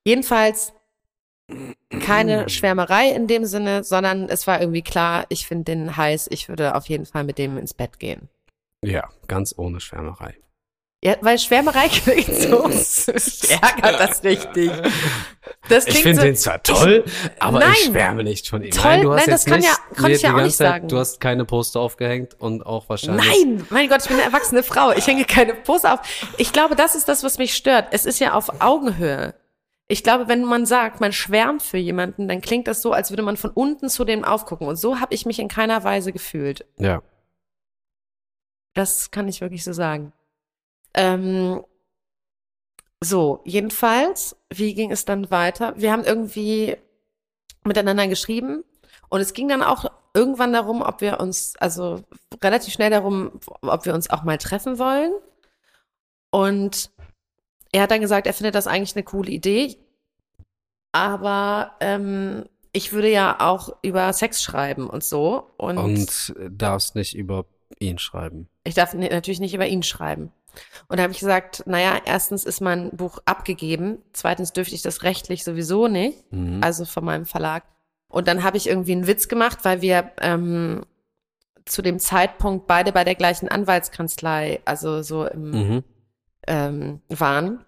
Jedenfalls 0.06 0.74
keine 2.02 2.50
Schwärmerei 2.50 3.10
in 3.10 3.28
dem 3.28 3.46
Sinne, 3.46 3.84
sondern 3.84 4.30
es 4.30 4.48
war 4.48 4.60
irgendwie 4.60 4.82
klar, 4.82 5.26
ich 5.30 5.48
finde 5.48 5.66
den 5.66 5.96
heiß, 5.96 6.28
ich 6.32 6.50
würde 6.50 6.76
auf 6.76 6.88
jeden 6.88 7.06
Fall 7.06 7.24
mit 7.24 7.38
dem 7.38 7.58
ins 7.58 7.74
Bett 7.74 8.00
gehen. 8.00 8.30
Ja, 8.84 9.10
ganz 9.28 9.54
ohne 9.58 9.80
Schwärmerei. 9.80 10.36
Ja, 11.04 11.18
weil 11.22 11.38
Schwärmerei 11.38 11.88
klingt 11.90 12.36
so, 12.36 12.64
ärgert 12.64 14.00
das 14.00 14.24
richtig. 14.24 14.72
Das 15.70 15.88
Ich 15.88 16.04
finde 16.04 16.18
so, 16.18 16.22
den 16.24 16.36
zwar 16.36 16.62
toll, 16.62 17.04
aber 17.40 17.60
Nein. 17.60 17.72
ich 17.74 17.86
schwärme 17.86 18.24
nicht 18.24 18.48
von 18.50 18.62
ihm. 18.64 18.72
Toll, 18.72 18.84
nein, 18.84 19.02
du 19.02 19.14
hast 19.14 19.28
nein, 19.28 19.30
das 19.30 19.46
jetzt 19.46 19.52
kann 19.52 19.60
nicht 19.60 19.70
ja- 19.70 20.02
mir 20.02 20.16
ich 20.16 20.22
ja 20.22 20.34
auch 20.36 20.42
nicht 20.42 20.56
Zeit, 20.58 20.68
sagen. 20.68 20.88
Du 20.88 20.98
hast 20.98 21.20
keine 21.20 21.46
Poster 21.46 21.80
aufgehängt 21.80 22.40
und 22.40 22.66
auch 22.66 22.88
wahrscheinlich. 22.90 23.26
Nein, 23.26 23.66
mein 23.70 23.90
Gott, 23.90 24.02
ich 24.04 24.08
bin 24.08 24.18
eine 24.18 24.26
erwachsene 24.26 24.62
Frau. 24.64 24.92
Ich 24.92 25.08
hänge 25.08 25.26
keine 25.26 25.54
Poster 25.56 25.94
auf. 25.96 26.00
Ich 26.38 26.54
glaube, 26.54 26.76
das 26.76 26.96
ist 26.96 27.08
das, 27.08 27.24
was 27.24 27.38
mich 27.38 27.56
stört. 27.56 27.88
Es 27.92 28.06
ist 28.06 28.20
ja 28.20 28.34
auf 28.34 28.62
Augenhöhe. 28.62 29.34
Ich 29.88 30.04
glaube, 30.04 30.28
wenn 30.28 30.44
man 30.44 30.66
sagt, 30.66 31.00
man 31.00 31.14
schwärmt 31.14 31.62
für 31.62 31.78
jemanden, 31.78 32.28
dann 32.28 32.42
klingt 32.42 32.68
das 32.68 32.82
so, 32.82 32.92
als 32.92 33.12
würde 33.12 33.22
man 33.24 33.38
von 33.38 33.52
unten 33.52 33.88
zu 33.90 34.04
dem 34.04 34.24
aufgucken. 34.24 34.68
Und 34.68 34.78
so 34.78 35.00
habe 35.00 35.14
ich 35.14 35.26
mich 35.28 35.40
in 35.40 35.48
keiner 35.48 35.84
Weise 35.84 36.12
gefühlt. 36.12 36.66
Ja. 36.78 37.02
Das 38.74 39.12
kann 39.12 39.28
ich 39.28 39.42
wirklich 39.42 39.64
so 39.64 39.74
sagen. 39.74 40.12
Ähm, 40.94 41.64
so, 43.06 43.42
jedenfalls, 43.46 44.36
wie 44.52 44.74
ging 44.74 44.92
es 44.92 45.06
dann 45.06 45.30
weiter? 45.32 45.74
Wir 45.78 45.92
haben 45.92 46.04
irgendwie 46.04 46.76
miteinander 47.64 48.08
geschrieben 48.08 48.64
und 49.10 49.22
es 49.22 49.34
ging 49.34 49.48
dann 49.48 49.64
auch 49.64 49.86
irgendwann 50.14 50.54
darum, 50.54 50.82
ob 50.82 51.02
wir 51.02 51.20
uns, 51.20 51.56
also 51.58 52.02
relativ 52.44 52.74
schnell 52.74 52.90
darum, 52.90 53.40
ob 53.62 53.86
wir 53.86 53.94
uns 53.94 54.10
auch 54.10 54.24
mal 54.24 54.38
treffen 54.38 54.80
wollen. 54.80 55.14
Und 56.32 56.90
er 57.72 57.84
hat 57.84 57.92
dann 57.92 58.02
gesagt, 58.02 58.28
er 58.28 58.34
findet 58.34 58.56
das 58.56 58.68
eigentlich 58.68 58.96
eine 58.96 59.04
coole 59.04 59.32
Idee, 59.32 59.78
aber 60.92 61.76
ähm, 61.82 62.46
ich 62.72 62.94
würde 62.94 63.12
ja 63.12 63.38
auch 63.40 63.70
über 63.82 64.12
Sex 64.14 64.42
schreiben 64.42 64.90
und 64.90 65.04
so. 65.04 65.52
Und, 65.58 65.78
Und 65.78 66.36
darfst 66.50 66.96
nicht 66.96 67.16
über 67.16 67.46
ihn 67.80 67.98
schreiben. 67.98 68.48
ich 68.64 68.76
darf 68.76 68.94
natürlich 68.94 69.40
nicht 69.40 69.54
über 69.54 69.68
ihn 69.68 69.84
schreiben. 69.84 70.32
Und 70.88 70.98
da 70.98 71.04
habe 71.04 71.14
ich 71.14 71.20
gesagt, 71.20 71.64
naja, 71.66 72.00
erstens 72.06 72.44
ist 72.44 72.62
mein 72.62 72.90
Buch 72.92 73.20
abgegeben, 73.26 74.00
zweitens 74.14 74.54
dürfte 74.54 74.76
ich 74.76 74.82
das 74.82 75.04
rechtlich 75.04 75.44
sowieso 75.44 75.88
nicht, 75.88 76.32
Mhm. 76.32 76.62
also 76.64 76.86
von 76.86 77.04
meinem 77.06 77.26
Verlag. 77.26 77.64
Und 78.08 78.28
dann 78.28 78.44
habe 78.44 78.58
ich 78.58 78.68
irgendwie 78.68 78.94
einen 78.94 79.08
Witz 79.08 79.28
gemacht, 79.28 79.60
weil 79.64 79.82
wir 79.82 80.12
ähm, 80.22 80.84
zu 81.66 81.82
dem 81.82 82.00
Zeitpunkt 82.00 82.68
beide 82.68 82.92
bei 82.92 83.04
der 83.04 83.16
gleichen 83.16 83.50
Anwaltskanzlei, 83.50 84.62
also 84.66 85.02
so 85.02 85.26
im, 85.26 85.50
Mhm. 85.52 85.84
ähm, 86.48 87.02
waren. 87.10 87.66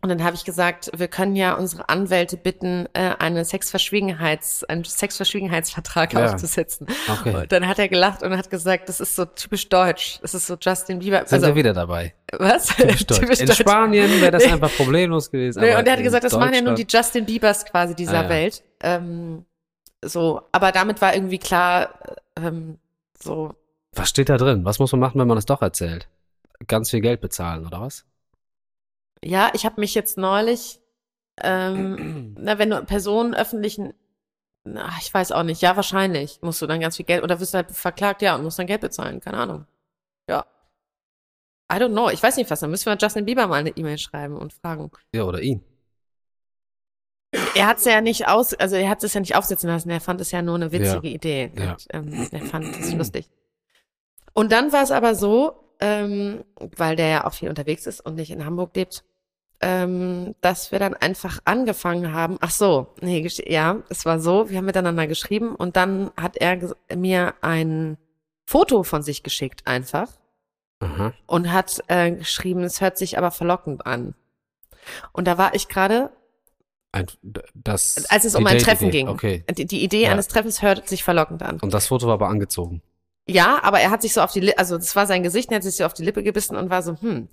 Und 0.00 0.10
dann 0.10 0.22
habe 0.22 0.36
ich 0.36 0.44
gesagt, 0.44 0.90
wir 0.96 1.08
können 1.08 1.34
ja 1.34 1.54
unsere 1.54 1.88
Anwälte 1.88 2.36
bitten, 2.36 2.86
äh, 2.92 3.16
eine 3.18 3.44
Sexverschwiegenheits, 3.44 4.62
einen 4.64 4.84
Sexverschwiegenheitsvertrag 4.84 6.12
Ja. 6.12 6.26
aufzusetzen. 6.32 6.86
Okay. 7.10 7.34
Und 7.34 7.50
dann 7.52 7.66
hat 7.66 7.78
er 7.80 7.88
gelacht 7.88 8.22
und 8.22 8.36
hat 8.36 8.48
gesagt, 8.48 8.88
das 8.88 9.00
ist 9.00 9.16
so 9.16 9.24
typisch 9.24 9.68
deutsch. 9.68 10.20
Das 10.22 10.34
ist 10.34 10.46
so 10.46 10.56
Justin 10.60 11.00
Bieber. 11.00 11.18
Sind 11.26 11.32
Also, 11.32 11.46
wir 11.48 11.54
wieder 11.56 11.72
dabei. 11.72 12.14
was? 12.32 12.66
Typisch 12.76 13.06
deutsch. 13.06 13.40
In 13.40 13.52
Spanien 13.52 14.20
wäre 14.20 14.30
das 14.30 14.44
einfach 14.44 14.70
problemlos 14.76 15.30
gewesen. 15.32 15.60
Nee, 15.62 15.74
und 15.74 15.86
er 15.86 15.94
hat 15.94 16.02
gesagt, 16.02 16.22
das 16.24 16.32
machen 16.34 16.54
ja 16.54 16.60
nur 16.60 16.74
die 16.74 16.86
Justin 16.88 17.24
Biebers 17.26 17.64
quasi 17.64 17.94
dieser 17.96 18.20
Ah, 18.20 18.22
ja. 18.22 18.28
Welt. 18.28 18.62
Ähm, 18.80 19.44
so, 20.04 20.42
aber 20.52 20.70
damit 20.70 21.00
war 21.02 21.12
irgendwie 21.14 21.38
klar, 21.38 21.98
ähm, 22.36 22.78
so, 23.20 23.52
Was 23.96 24.10
steht 24.10 24.28
da 24.28 24.36
drin? 24.36 24.64
Was 24.64 24.78
muss 24.78 24.92
man 24.92 25.00
machen, 25.00 25.18
wenn 25.20 25.26
man 25.26 25.38
es 25.38 25.46
doch 25.46 25.60
erzählt? 25.60 26.06
Ganz 26.68 26.90
viel 26.90 27.00
Geld 27.00 27.20
bezahlen, 27.20 27.66
oder 27.66 27.80
was? 27.80 28.04
Ja, 29.24 29.50
ich 29.54 29.64
habe 29.64 29.80
mich 29.80 29.94
jetzt 29.94 30.18
neulich, 30.18 30.80
ähm, 31.42 32.34
na, 32.38 32.58
wenn 32.58 32.70
du 32.70 32.84
Personen 32.84 33.34
öffentlichen, 33.34 33.94
na, 34.64 34.90
ich 35.00 35.12
weiß 35.12 35.32
auch 35.32 35.42
nicht, 35.42 35.62
ja, 35.62 35.76
wahrscheinlich 35.76 36.40
musst 36.42 36.60
du 36.62 36.66
dann 36.66 36.80
ganz 36.80 36.96
viel 36.96 37.06
Geld, 37.06 37.22
oder 37.22 37.40
wirst 37.40 37.54
du 37.54 37.58
halt 37.58 37.70
verklagt, 37.70 38.22
ja, 38.22 38.34
und 38.34 38.44
musst 38.44 38.58
dann 38.58 38.66
Geld 38.66 38.80
bezahlen, 38.80 39.20
keine 39.20 39.38
Ahnung. 39.38 39.66
Ja. 40.28 40.44
I 41.72 41.76
don't 41.76 41.92
know, 41.92 42.08
ich 42.10 42.22
weiß 42.22 42.36
nicht 42.36 42.50
was, 42.50 42.60
dann 42.60 42.70
müssen 42.70 42.86
wir 42.86 42.96
Justin 43.00 43.24
Bieber 43.24 43.46
mal 43.46 43.56
eine 43.56 43.70
E-Mail 43.70 43.98
schreiben 43.98 44.36
und 44.36 44.52
fragen. 44.52 44.90
Ja, 45.14 45.24
oder 45.24 45.40
ihn. 45.40 45.62
Er 47.54 47.66
hat 47.66 47.78
es 47.78 47.84
ja 47.84 48.00
nicht 48.00 48.26
aus, 48.26 48.54
also 48.54 48.76
er 48.76 48.88
hat 48.88 49.04
es 49.04 49.12
ja 49.14 49.20
nicht 49.20 49.36
aufsetzen 49.36 49.68
lassen. 49.68 49.90
Er 49.90 50.00
fand 50.00 50.20
es 50.20 50.30
ja 50.30 50.40
nur 50.40 50.54
eine 50.54 50.72
witzige 50.72 51.08
Idee. 51.08 51.52
Ja. 51.56 51.72
Und, 51.72 51.86
ähm, 51.90 52.28
er 52.30 52.40
fand 52.46 52.64
es 52.76 52.94
lustig. 52.94 53.28
Und 54.32 54.52
dann 54.52 54.72
war 54.72 54.82
es 54.82 54.90
aber 54.90 55.14
so, 55.14 55.74
ähm, 55.80 56.44
weil 56.76 56.96
der 56.96 57.08
ja 57.08 57.24
auch 57.26 57.34
viel 57.34 57.48
unterwegs 57.48 57.86
ist 57.86 58.00
und 58.00 58.14
nicht 58.14 58.30
in 58.30 58.44
Hamburg 58.44 58.74
lebt, 58.74 59.04
ähm, 59.60 60.34
dass 60.40 60.70
wir 60.72 60.78
dann 60.78 60.94
einfach 60.94 61.40
angefangen 61.44 62.12
haben. 62.12 62.36
Ach 62.40 62.50
so, 62.50 62.94
nee, 63.00 63.26
ja, 63.46 63.82
es 63.88 64.04
war 64.04 64.20
so. 64.20 64.48
Wir 64.50 64.58
haben 64.58 64.66
miteinander 64.66 65.06
geschrieben 65.06 65.54
und 65.54 65.76
dann 65.76 66.10
hat 66.16 66.36
er 66.36 66.74
mir 66.94 67.34
ein 67.40 67.98
Foto 68.46 68.82
von 68.82 69.02
sich 69.02 69.22
geschickt 69.22 69.66
einfach 69.66 70.08
Aha. 70.80 71.12
und 71.26 71.52
hat 71.52 71.82
äh, 71.88 72.12
geschrieben, 72.12 72.62
es 72.62 72.80
hört 72.80 72.96
sich 72.98 73.18
aber 73.18 73.30
verlockend 73.30 73.84
an. 73.84 74.14
Und 75.12 75.26
da 75.26 75.36
war 75.36 75.54
ich 75.54 75.68
gerade 75.68 76.10
Ein, 76.92 77.06
das, 77.54 78.06
als 78.08 78.24
es 78.24 78.34
um 78.34 78.46
ein. 78.46 78.58
Treffen 78.58 78.90
ging. 78.90 79.08
Okay. 79.08 79.44
Die, 79.50 79.66
die 79.66 79.82
Idee 79.82 80.04
Ja. 80.04 80.12
eines 80.12 80.28
Treffens 80.28 80.62
hört 80.62 80.88
sich 80.88 81.04
verlockend 81.04 81.42
an. 81.42 81.58
Und 81.60 81.74
das 81.74 81.88
Foto 81.88 82.06
war 82.06 82.14
aber 82.14 82.28
angezogen. 82.28 82.80
Ja, 83.26 83.62
aber 83.62 83.80
er 83.80 83.90
hat 83.90 84.00
sich 84.00 84.14
so 84.14 84.22
auf 84.22 84.32
die 84.32 84.40
Lippe, 84.40 84.58
also 84.58 84.78
das 84.78 84.96
war 84.96 85.06
sein 85.06 85.22
Gesicht, 85.22 85.50
er 85.50 85.56
hat 85.56 85.62
sich 85.62 85.76
so 85.76 85.84
auf 85.84 85.92
die 85.92 86.04
Lippe 86.04 86.22
gebissen 86.22 86.56
und 86.56 86.70
war 86.70 86.82
so, 86.82 86.98
hm. 86.98 87.28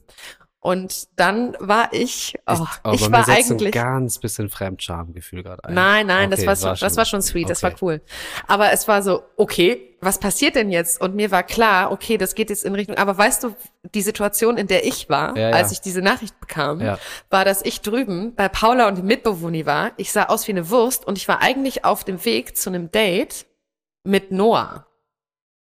Und 0.66 1.10
dann 1.16 1.56
war 1.60 1.94
ich, 1.94 2.34
oh, 2.48 2.54
Ich, 2.54 2.70
aber 2.82 2.94
ich 2.96 3.12
war 3.12 3.28
eigentlich. 3.30 3.68
ein 3.76 3.84
ganz 3.84 4.18
bisschen 4.18 4.50
Fremdschamgefühl 4.50 5.44
gerade 5.44 5.64
ein. 5.64 5.76
Nein, 5.76 6.08
nein, 6.08 6.34
Okay, 6.34 6.44
das 6.44 6.62
war, 6.64 6.70
war 6.70 6.72
das 6.76 6.80
schon- 6.80 6.98
war 6.98 7.06
schon 7.06 7.22
sweet, 7.22 7.50
das 7.52 7.62
war 7.62 7.70
okay. 7.72 7.80
cool. 7.84 8.02
Aber 8.48 8.72
es 8.72 8.88
war 8.88 9.04
so, 9.04 9.22
okay, 9.38 9.96
was 10.02 10.20
passiert 10.20 10.56
denn 10.56 10.72
jetzt? 10.72 11.00
Und 11.00 11.14
mir 11.16 11.30
war 11.30 11.44
klar, 11.44 11.92
okay, 11.92 12.18
das 12.18 12.34
geht 12.34 12.50
jetzt 12.50 12.66
in 12.66 12.74
Richtung, 12.74 12.98
aber 12.98 13.16
weißt 13.16 13.44
du, 13.44 13.56
die 13.94 14.02
Situation, 14.02 14.58
in 14.58 14.66
der 14.66 14.86
ich 14.88 15.08
war, 15.08 15.38
Ja, 15.38 15.50
ja. 15.52 15.56
als 15.56 15.72
ich 15.72 15.82
diese 15.82 16.02
Nachricht 16.02 16.40
bekam, 16.40 16.82
Ja. 16.82 16.98
war, 17.30 17.46
dass 17.46 17.62
ich 17.62 17.82
drüben 17.82 18.34
bei 18.34 18.50
Paula 18.50 18.88
und 18.88 18.98
dem 18.98 19.06
Mitbewohner 19.06 19.68
war. 19.68 19.92
Ich 19.98 20.12
sah 20.12 20.24
aus 20.24 20.48
wie 20.48 20.52
eine 20.54 20.72
Wurst 20.72 21.06
und 21.06 21.18
ich 21.20 21.28
war 21.28 21.42
eigentlich 21.44 21.86
auf 21.86 22.04
dem 22.04 22.26
Weg 22.26 22.58
zu 22.58 22.72
einem 22.72 22.90
Date 22.92 23.46
mit 24.04 24.32
Noah. 24.32 24.88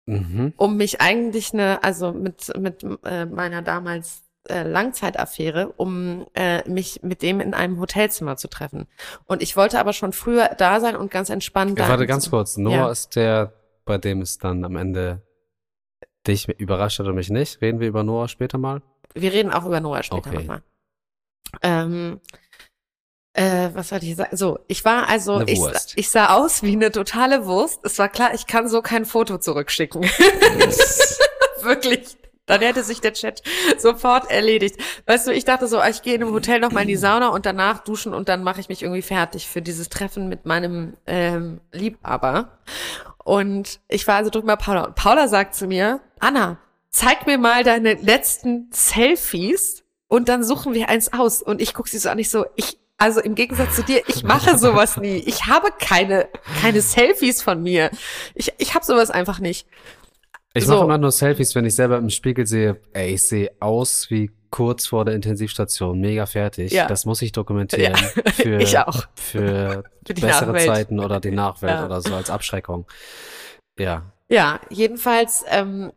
Mhm. 0.07 0.55
um 0.57 0.77
mich 0.77 1.01
eigentlich 1.01 1.53
eine, 1.55 1.85
also 1.85 2.13
mit, 2.13 2.53
mit 2.59 2.85
äh, 3.05 3.27
meiner 3.27 3.63
damals 3.63 4.23
äh, 4.49 4.63
Langzeitaffäre, 4.63 5.69
um 5.77 6.27
äh, 6.35 6.69
mich 6.69 7.03
mit 7.03 7.23
dem 7.23 7.41
in 7.41 7.53
einem 7.55 7.79
Hotelzimmer 7.81 8.37
zu 8.37 8.49
treffen. 8.49 8.87
Und 9.27 9.43
ich 9.43 9.57
wollte 9.57 9.79
aber 9.79 9.93
schon 9.93 10.13
früher 10.13 10.49
da 10.57 10.81
sein 10.81 10.97
und 10.97 11.11
ganz 11.11 11.29
entspannt 11.31 11.79
Ja, 11.79 11.85
da. 11.85 11.91
warte 11.91 12.07
ganz 12.07 12.31
kurz. 12.31 12.57
Noah 12.57 12.73
Ja. 12.75 12.91
ist 12.91 13.17
der, 13.17 13.53
bei 13.85 13.99
dem 13.99 14.21
es 14.23 14.39
dann 14.39 14.65
am 14.65 14.77
Ende 14.77 15.23
dich 16.27 16.49
überrascht 16.49 16.99
hat 16.99 17.07
und 17.07 17.15
mich 17.15 17.31
nicht. 17.31 17.61
Reden 17.61 17.81
wir 17.81 17.89
über 17.89 18.03
Noah 18.03 18.29
später 18.29 18.59
mal? 18.59 18.83
Wir 19.15 19.33
reden 19.33 19.53
auch 19.53 19.65
über 19.67 19.81
Noah 19.81 20.03
später 20.03 20.29
Okay. 20.31 20.39
nochmal. 20.39 20.63
Ähm, 21.63 22.21
äh, 23.33 23.71
was 23.75 23.91
wollte 23.93 24.07
ich 24.07 24.17
sagen? 24.17 24.37
So, 24.37 24.59
ich 24.69 24.85
war 24.85 25.09
also, 25.09 25.41
ich, 25.43 25.61
ich 25.97 26.11
sah 26.11 26.35
aus 26.37 26.63
wie 26.63 26.73
eine 26.73 26.91
totale 26.93 27.47
Wurst. 27.47 27.81
Es 27.85 27.99
war 27.99 28.09
klar, 28.09 28.35
ich 28.35 28.47
kann 28.47 28.69
so 28.69 28.83
kein 28.83 29.05
Foto 29.05 29.39
zurückschicken. 29.39 30.03
Wirklich. 31.63 32.17
Dann 32.51 32.61
hätte 32.61 32.83
sich 32.83 33.01
der 33.01 33.13
Chat 33.13 33.43
sofort 33.79 34.31
erledigt. 34.31 34.77
Weißt 35.07 35.27
du, 35.27 35.33
ich 35.33 35.45
dachte 35.45 35.69
so, 35.69 35.81
ich 35.83 36.03
gehe 36.03 36.15
in 36.15 36.23
einem 36.23 36.33
Hotel 36.33 36.61
noch 36.61 36.73
mal 36.73 36.83
in 36.83 36.89
die 36.89 36.97
Sauna 36.97 37.29
und 37.29 37.47
danach 37.47 37.85
duschen 37.85 38.13
und 38.13 38.29
dann 38.29 38.43
mache 38.43 38.61
ich 38.61 38.69
mich 38.69 38.83
irgendwie 38.83 39.03
fertig 39.03 39.49
für 39.49 39.63
dieses 39.63 39.89
Treffen 39.89 40.29
mit 40.29 40.47
meinem 40.47 40.95
ähm, 41.07 41.61
Liebhaber. 41.73 42.59
Und 43.23 43.81
ich 43.89 44.07
war 44.09 44.17
also 44.17 44.31
drüben 44.31 44.49
bei 44.49 44.57
Paula. 44.57 44.85
Und 44.85 44.97
Paula 44.97 45.29
sagt 45.29 45.55
zu 45.55 45.67
mir, 45.67 46.01
Anna, 46.19 46.59
zeig 46.91 47.27
mir 47.27 47.39
mal 47.39 47.63
deine 47.63 47.95
letzten 47.95 48.69
Selfies 48.73 49.85
und 50.09 50.29
dann 50.29 50.43
suchen 50.43 50.75
wir 50.75 50.89
eins 50.89 51.13
aus. 51.13 51.43
Und 51.43 51.61
ich 51.61 51.73
gucke 51.73 51.89
sie 51.89 51.99
so 51.99 52.09
an, 52.09 52.19
ich 52.19 52.31
so, 52.31 52.47
ich, 52.57 52.79
also 52.99 53.21
im 53.21 53.37
Gegensatz 53.37 53.77
zu 53.77 53.85
dir, 53.85 54.03
ich 54.09 54.25
mache 54.25 54.59
sowas 54.59 54.97
nie. 54.97 55.19
Ich 55.19 55.47
habe 55.47 55.69
keine, 55.79 56.29
keine 56.61 56.81
Selfies 56.81 57.43
von 57.43 57.63
mir. 57.63 57.91
Ich, 58.35 58.53
ich 58.59 58.75
habe 58.75 58.85
sowas 58.85 59.11
einfach 59.11 59.39
nicht. 59.39 59.69
Ich 60.53 60.65
So. 60.67 60.73
mache 60.75 60.85
immer 60.85 60.99
nur 60.99 61.13
Selfies, 61.13 61.55
wenn 61.55 61.65
ich 61.65 61.75
selber 61.75 61.97
im 61.99 62.11
Spiegel 62.11 62.47
sehe, 62.47 62.81
ey, 62.93 63.15
ich 63.15 63.23
sehe 63.23 63.51
aus 63.61 64.11
wie 64.11 64.31
kurz 64.51 64.87
vor 64.89 65.05
der 65.05 65.15
Intensivstation, 65.15 66.01
mega 66.01 66.27
fertig. 66.27 66.73
Ja. 66.73 66.87
Das 66.89 67.05
muss 67.07 67.23
ich 67.23 67.31
dokumentieren. 67.31 67.95
Ja. 67.95 68.33
Für, 68.33 68.61
Ich 68.61 68.77
auch. 68.79 69.05
Für, 69.15 69.85
Für 70.07 70.15
die 70.15 70.21
bessere 70.21 70.47
Nachwelt. 70.53 70.67
Zeiten 70.67 70.99
oder 70.99 71.21
die 71.21 71.31
Nachwelt 71.31 71.73
Ja. 71.75 71.87
oder 71.87 72.01
so 72.01 72.15
als 72.15 72.31
Abschreckung. 72.31 72.87
Ja. 73.79 74.11
Ja, 74.29 74.61
jedenfalls 74.71 75.45
ähm, 75.49 75.93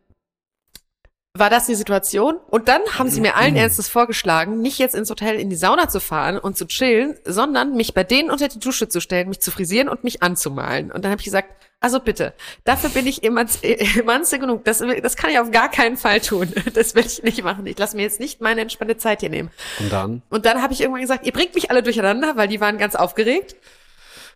war 1.36 1.50
das 1.50 1.66
die 1.66 1.74
Situation. 1.74 2.36
Und 2.48 2.68
dann 2.68 2.80
haben 2.96 3.10
sie 3.10 3.20
mir 3.20 3.34
allen 3.34 3.56
Ernstes 3.56 3.88
vorgeschlagen, 3.88 4.62
nicht 4.62 4.78
jetzt 4.78 4.94
ins 4.94 5.10
Hotel 5.10 5.34
in 5.34 5.50
die 5.50 5.56
Sauna 5.56 5.88
zu 5.88 5.98
fahren 5.98 6.38
und 6.38 6.56
zu 6.56 6.64
chillen, 6.66 7.16
sondern 7.24 7.74
mich 7.74 7.92
bei 7.92 8.04
denen 8.04 8.30
unter 8.30 8.46
die 8.46 8.60
Dusche 8.60 8.88
zu 8.88 9.00
stellen, 9.00 9.28
mich 9.28 9.40
zu 9.40 9.50
frisieren 9.50 9.88
und 9.88 10.04
mich 10.04 10.22
anzumalen. 10.22 10.92
Und 10.92 11.04
dann 11.04 11.10
habe 11.10 11.20
ich 11.20 11.24
gesagt, 11.24 11.48
also 11.80 11.98
bitte, 11.98 12.34
dafür 12.62 12.88
bin 12.90 13.08
ich 13.08 13.24
emanz 13.24 13.58
emanze 13.96 14.38
genug. 14.38 14.64
Das, 14.64 14.78
das 15.02 15.16
kann 15.16 15.30
ich 15.30 15.40
auf 15.40 15.50
gar 15.50 15.70
keinen 15.70 15.96
Fall 15.96 16.20
tun. 16.20 16.52
Das 16.72 16.94
will 16.94 17.04
ich 17.04 17.24
nicht 17.24 17.42
machen. 17.42 17.66
Ich 17.66 17.78
lasse 17.78 17.96
mir 17.96 18.02
jetzt 18.02 18.20
nicht 18.20 18.40
meine 18.40 18.60
entspannte 18.60 18.96
Zeit 18.96 19.20
hier 19.20 19.28
nehmen. 19.30 19.50
Und 19.80 19.92
dann? 19.92 20.22
Und 20.30 20.46
dann 20.46 20.62
habe 20.62 20.72
ich 20.72 20.80
irgendwann 20.80 21.02
gesagt, 21.02 21.26
ihr 21.26 21.32
bringt 21.32 21.54
mich 21.56 21.70
alle 21.70 21.82
durcheinander, 21.82 22.36
weil 22.36 22.46
die 22.46 22.60
waren 22.60 22.78
ganz 22.78 22.94
aufgeregt. 22.94 23.56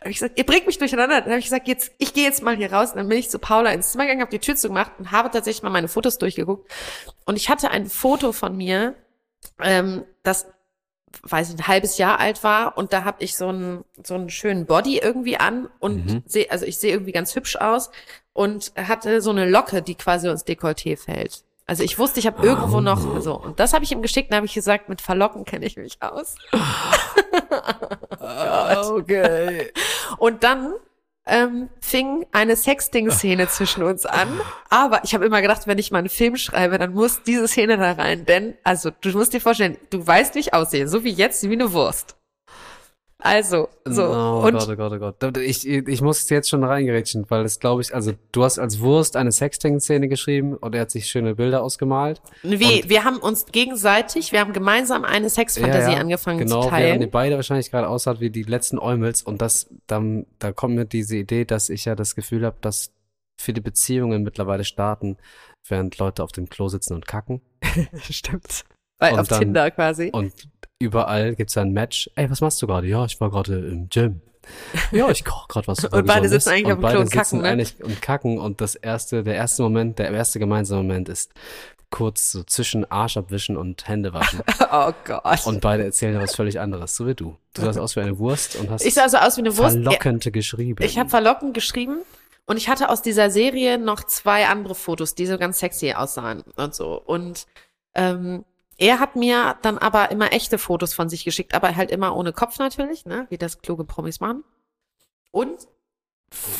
Habe 0.01 0.11
ich 0.11 0.17
gesagt, 0.17 0.37
ihr 0.37 0.45
bringt 0.45 0.65
mich 0.65 0.77
durcheinander. 0.77 1.19
Dann 1.21 1.29
habe 1.31 1.39
ich 1.39 1.45
gesagt, 1.45 1.67
jetzt, 1.67 1.91
ich 1.97 2.13
gehe 2.13 2.23
jetzt 2.23 2.41
mal 2.41 2.55
hier 2.55 2.71
raus. 2.71 2.91
Und 2.91 2.97
dann 2.97 3.09
bin 3.09 3.17
ich 3.17 3.29
zu 3.29 3.37
Paula 3.39 3.71
ins 3.71 3.91
Zimmer 3.91 4.05
gegangen, 4.05 4.21
habe 4.21 4.31
die 4.31 4.39
Tür 4.39 4.55
zugemacht 4.55 4.91
und 4.97 5.11
habe 5.11 5.29
tatsächlich 5.29 5.63
mal 5.63 5.69
meine 5.69 5.87
Fotos 5.89 6.17
durchgeguckt. 6.17 6.71
Und 7.25 7.35
ich 7.35 7.49
hatte 7.49 7.69
ein 7.71 7.87
Foto 7.89 8.31
von 8.31 8.55
mir, 8.55 8.95
ähm, 9.61 10.03
das 10.23 10.47
weiß 11.23 11.49
ich, 11.49 11.55
ein 11.59 11.67
halbes 11.67 11.97
Jahr 11.97 12.19
alt 12.19 12.43
war 12.43 12.77
und 12.77 12.93
da 12.93 13.03
habe 13.03 13.23
ich 13.23 13.35
so 13.35 13.47
einen 13.47 13.83
so 14.03 14.13
einen 14.13 14.29
schönen 14.29 14.67
Body 14.67 14.99
irgendwie 14.99 15.37
an 15.37 15.67
und 15.79 16.05
Mhm. 16.05 16.23
sehe 16.27 16.51
also 16.51 16.65
ich 16.65 16.77
sehe 16.77 16.91
irgendwie 16.93 17.13
ganz 17.13 17.35
hübsch 17.35 17.55
aus 17.55 17.89
und 18.31 18.71
hatte 18.75 19.19
so 19.19 19.31
eine 19.31 19.49
Locke, 19.49 19.81
die 19.81 19.95
quasi 19.95 20.27
ins 20.29 20.45
Dekolleté 20.45 20.97
fällt. 20.97 21.43
Also 21.65 21.81
ich 21.83 21.97
wusste, 21.97 22.19
ich 22.19 22.27
habe 22.27 22.45
irgendwo 22.45 22.79
noch 22.79 23.21
so 23.21 23.39
und 23.41 23.59
das 23.59 23.73
habe 23.73 23.83
ich 23.83 23.91
ihm 23.91 24.03
geschickt, 24.03 24.29
und 24.29 24.35
habe 24.37 24.45
ich 24.45 24.53
gesagt, 24.53 24.87
mit 24.87 25.01
Verlocken 25.01 25.45
kenne 25.45 25.65
ich 25.65 25.77
mich 25.77 25.97
aus. 26.01 26.35
Okay. 28.09 29.71
Und 30.17 30.43
dann 30.43 30.73
ähm, 31.25 31.69
fing 31.79 32.25
eine 32.31 32.55
Sexting-Szene 32.55 33.47
zwischen 33.47 33.83
uns 33.83 34.05
an. 34.05 34.41
Aber 34.69 35.01
ich 35.03 35.13
habe 35.13 35.25
immer 35.25 35.41
gedacht, 35.41 35.67
wenn 35.67 35.77
ich 35.77 35.91
mal 35.91 35.99
einen 35.99 36.09
Film 36.09 36.35
schreibe, 36.35 36.77
dann 36.77 36.93
muss 36.93 37.23
diese 37.23 37.47
Szene 37.47 37.77
da 37.77 37.93
rein. 37.93 38.25
Denn, 38.25 38.57
also, 38.63 38.91
du 39.01 39.09
musst 39.11 39.33
dir 39.33 39.41
vorstellen, 39.41 39.77
du 39.89 40.05
weißt, 40.05 40.35
wie 40.35 40.39
ich 40.39 40.53
aussehe. 40.53 40.87
So 40.87 41.03
wie 41.03 41.11
jetzt, 41.11 41.47
wie 41.47 41.53
eine 41.53 41.71
Wurst. 41.71 42.18
Also, 43.21 43.67
so. 43.83 44.03
Oh 44.05 44.45
und 44.45 44.53
Gott, 44.53 44.69
oh 44.69 44.75
Gott, 44.77 44.93
oh 44.93 44.97
Gott. 45.19 45.37
Ich, 45.37 45.67
ich 45.67 46.01
muss 46.01 46.29
jetzt 46.29 46.49
schon 46.49 46.63
reingerätschen, 46.63 47.25
weil 47.29 47.43
das 47.43 47.59
glaube 47.59 47.81
ich, 47.81 47.93
also 47.93 48.13
du 48.31 48.43
hast 48.45 48.59
als 48.59 48.79
Wurst 48.79 49.17
eine 49.17 49.33
Sexting-Szene 49.33 50.07
geschrieben 50.07 50.55
und 50.55 50.73
er 50.73 50.81
hat 50.81 50.91
sich 50.91 51.07
schöne 51.07 51.35
Bilder 51.35 51.61
ausgemalt. 51.61 52.21
wie, 52.43 52.85
wir 52.87 53.03
haben 53.03 53.17
uns 53.17 53.45
gegenseitig, 53.47 54.31
wir 54.31 54.39
haben 54.39 54.53
gemeinsam 54.53 55.03
eine 55.03 55.29
Sexfantasie 55.29 55.95
angefangen 55.95 56.39
genau, 56.39 56.63
zu 56.63 56.71
während 56.71 56.81
ihr 56.81 56.89
teilen. 56.99 57.11
beide 57.11 57.35
wahrscheinlich 57.35 57.71
gerade 57.71 57.89
aussah 57.89 58.21
wie 58.21 58.29
die 58.29 58.43
letzten 58.43 58.79
Eumels 58.79 59.21
und 59.21 59.41
das, 59.41 59.67
dann, 59.87 60.25
da 60.39 60.53
kommt 60.53 60.75
mir 60.75 60.85
diese 60.85 61.17
Idee, 61.17 61.43
dass 61.43 61.69
ich 61.69 61.83
ja 61.83 61.95
das 61.95 62.15
Gefühl 62.15 62.45
habe, 62.45 62.57
dass 62.61 62.93
viele 63.37 63.59
Beziehungen 63.61 64.23
mittlerweile 64.23 64.63
starten, 64.63 65.17
während 65.67 65.97
Leute 65.97 66.23
auf 66.23 66.31
dem 66.31 66.47
Klo 66.49 66.69
sitzen 66.69 66.93
und 66.93 67.05
kacken. 67.05 67.41
Stimmt. 68.09 68.63
Bei, 68.97 69.11
Und 69.13 69.19
auf 69.19 69.27
dann- 69.27 69.39
Tinder 69.39 69.71
quasi. 69.71 70.09
Und 70.11 70.33
überall 70.79 71.35
gibt's 71.35 71.53
dann 71.53 71.69
ein 71.69 71.73
Match. 71.73 72.09
Ey, 72.15 72.29
was 72.29 72.41
machst 72.41 72.61
du 72.61 72.67
gerade? 72.67 72.87
Ja, 72.87 73.05
ich 73.05 73.19
war 73.21 73.29
gerade 73.29 73.59
im 73.59 73.89
Gym. 73.89 74.21
Ja, 74.91 75.09
ich 75.09 75.25
koche 75.25 75.47
gerade 75.47 75.67
was. 75.67 75.83
Und 75.85 76.05
beide 76.07 76.27
sitzen 76.27 76.49
eigentlich 76.49 76.73
auf 76.73 76.79
dem 76.79 76.89
Klo 76.89 76.99
und 77.01 77.11
kacken, 77.11 77.41
ne? 77.41 77.65
und 77.83 78.01
kacken. 78.01 78.39
Und 78.39 78.61
das 78.61 78.75
erste, 78.75 79.23
der 79.23 79.35
erste 79.35 79.61
Moment, 79.61 79.99
der 79.99 80.11
erste 80.11 80.39
gemeinsame 80.39 80.81
Moment 80.81 81.09
ist 81.09 81.33
kurz 81.91 82.31
so 82.31 82.43
zwischen 82.43 82.89
Arsch 82.89 83.17
abwischen 83.17 83.57
und 83.57 83.87
Hände 83.87 84.13
waschen. 84.13 84.41
Oh 84.71 84.93
Gott. 85.03 85.47
Und 85.47 85.61
beide 85.61 85.83
erzählen 85.83 86.13
ja 86.13 86.21
was 86.21 86.35
völlig 86.35 86.59
anderes, 86.59 86.95
so 86.95 87.07
wie 87.07 87.15
du. 87.15 87.35
Du 87.55 87.63
sahst 87.63 87.79
aus 87.79 87.95
wie 87.95 88.01
eine 88.01 88.19
Wurst 88.19 88.55
und 88.55 88.69
hast 88.69 88.85
ich 88.85 88.93
sah 88.93 89.09
so 89.09 89.17
aus 89.17 89.35
wie 89.37 89.41
eine 89.41 89.57
Wurst. 89.57 89.73
verlockend 89.75 90.31
geschrieben. 90.31 90.83
Ich 90.83 90.99
habe 90.99 91.09
verlockend 91.09 91.55
geschrieben 91.55 92.01
und 92.45 92.57
ich 92.57 92.69
hatte 92.69 92.89
aus 92.89 93.01
dieser 93.01 93.31
Serie 93.31 93.79
noch 93.79 94.03
zwei 94.03 94.45
andere 94.45 94.75
Fotos, 94.75 95.15
die 95.15 95.25
so 95.25 95.39
ganz 95.39 95.57
sexy 95.57 95.93
aussahen 95.93 96.43
und 96.55 96.75
so. 96.75 97.01
Und 97.01 97.47
ähm, 97.95 98.45
er 98.79 98.99
hat 98.99 99.15
mir 99.15 99.57
dann 99.61 99.77
aber 99.77 100.09
immer 100.09 100.31
echte 100.31 100.57
Fotos 100.57 100.93
von 100.93 101.09
sich 101.09 101.25
geschickt, 101.25 101.53
aber 101.53 101.75
halt 101.75 101.91
immer 101.91 102.15
ohne 102.15 102.31
Kopf 102.31 102.59
natürlich, 102.59 103.05
ne, 103.05 103.27
wie 103.29 103.37
das 103.37 103.61
kluge 103.61 103.83
Promis 103.83 104.21
machen. 104.21 104.43
Und 105.31 105.67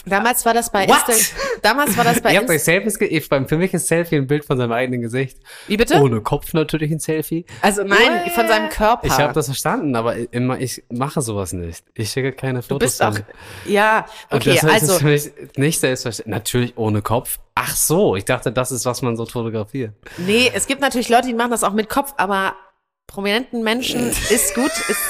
damals 0.06 0.46
war 0.46 0.54
das 0.54 0.72
bei 0.72 0.88
What? 0.88 1.08
Insta 1.10 1.36
damals 1.62 1.96
war 1.98 2.04
das 2.04 2.22
bei 2.22 2.34
Ihr 2.34 2.40
habt 2.40 2.50
euch 2.50 2.64
Selfies 2.64 2.98
ge 2.98 3.20
Für 3.22 3.46
für 3.46 3.58
mich 3.58 3.74
ist 3.74 3.88
Selfie 3.88 4.16
ein 4.18 4.28
Bild 4.28 4.46
von 4.46 4.58
seinem 4.58 4.72
eigenen 4.72 5.02
Gesicht. 5.02 5.38
Wie 5.68 5.78
bitte? 5.78 6.02
Ohne 6.02 6.22
Kopf 6.22 6.54
natürlich 6.54 6.92
ein 6.92 7.00
Selfie. 7.00 7.46
Also 7.62 7.84
nein, 7.84 8.30
von 8.34 8.48
seinem 8.48 8.70
Körper. 8.70 9.08
Ich 9.08 9.14
habe 9.14 9.34
das 9.34 9.46
verstanden, 9.46 9.96
aber 9.96 10.16
immer 10.34 10.60
ich 10.60 10.84
mache 10.92 11.22
sowas 11.22 11.54
nicht. 11.54 11.84
Ich 11.94 12.10
schicke 12.12 12.32
keine 12.34 12.60
du 12.60 12.68
Fotos. 12.68 12.80
bist 12.80 13.04
auch 13.04 13.14
von- 13.14 13.24
ja, 13.66 14.06
Und 14.30 14.38
okay, 14.38 14.56
das 14.62 14.70
also 14.72 14.94
ist 14.94 15.00
für 15.00 15.06
mich 15.08 15.32
nicht 15.58 15.80
selbstverständlich. 15.80 16.36
Natürlich 16.36 16.78
ohne 16.78 17.02
Kopf. 17.02 17.40
Ach 17.56 17.76
so, 17.76 18.16
ich 18.16 18.26
dachte, 18.26 18.52
das 18.52 18.72
ist, 18.72 18.86
was 18.86 19.02
man 19.02 19.18
so 19.18 19.26
fotografiert. 19.26 19.94
Nee, 20.18 20.50
es 20.54 20.66
gibt 20.68 20.82
natürlich 20.82 21.10
Leute, 21.10 21.28
die 21.28 21.34
machen 21.34 21.52
das 21.52 21.64
auch 21.64 21.74
mit 21.74 21.90
Kopf, 21.90 22.14
aber 22.18 22.56
prominenten 23.08 23.64
Menschen 23.64 24.10
ist 24.30 24.56
gut, 24.56 24.72
ist, 24.88 25.02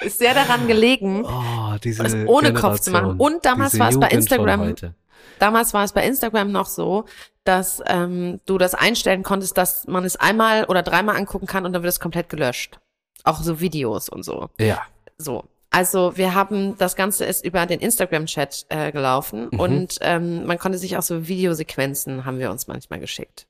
ist 0.00 0.18
sehr 0.18 0.34
daran 0.34 0.66
gelegen, 0.66 1.24
Oh, 1.24 1.76
diese 1.82 2.02
Das 2.02 2.14
ohne 2.26 2.52
Kopf 2.52 2.80
zu 2.80 2.90
machen. 2.90 3.16
Generation, 3.18 3.34
Und 3.36 3.44
damals 3.44 3.78
war 3.78 3.88
es 3.90 3.98
bei 4.00 4.08
Instagram- 4.08 4.74
damals 5.38 5.72
war 5.74 5.84
es 5.84 5.92
bei 5.92 6.04
Instagram 6.06 6.50
noch 6.52 6.66
so, 6.66 7.04
dass 7.44 7.80
ähm, 7.86 8.40
du 8.46 8.58
das 8.58 8.74
einstellen 8.74 9.22
konntest, 9.22 9.56
dass 9.56 9.86
man 9.86 10.04
es 10.04 10.16
einmal 10.16 10.64
oder 10.64 10.82
dreimal 10.82 11.16
angucken 11.16 11.46
kann 11.46 11.64
und 11.64 11.72
dann 11.72 11.82
wird 11.82 11.92
es 11.92 12.00
komplett 12.00 12.28
gelöscht. 12.28 12.78
Auch 13.24 13.40
so 13.40 13.60
Videos 13.60 14.08
und 14.08 14.22
so. 14.24 14.48
Ja. 14.58 14.82
So. 15.16 15.44
Also 15.70 16.16
wir 16.16 16.34
haben, 16.34 16.78
das 16.78 16.96
Ganze 16.96 17.24
ist 17.26 17.44
über 17.44 17.66
den 17.66 17.80
Instagram-Chat 17.80 18.66
äh, 18.70 18.90
gelaufen 18.90 19.48
Mhm. 19.52 19.60
und 19.60 19.98
ähm, 20.00 20.46
man 20.46 20.58
konnte 20.58 20.78
sich 20.78 20.96
auch 20.96 21.02
so 21.02 21.28
Videosequenzen 21.28 22.24
haben 22.24 22.38
wir 22.38 22.50
uns 22.50 22.68
manchmal 22.68 23.00
geschickt. 23.00 23.46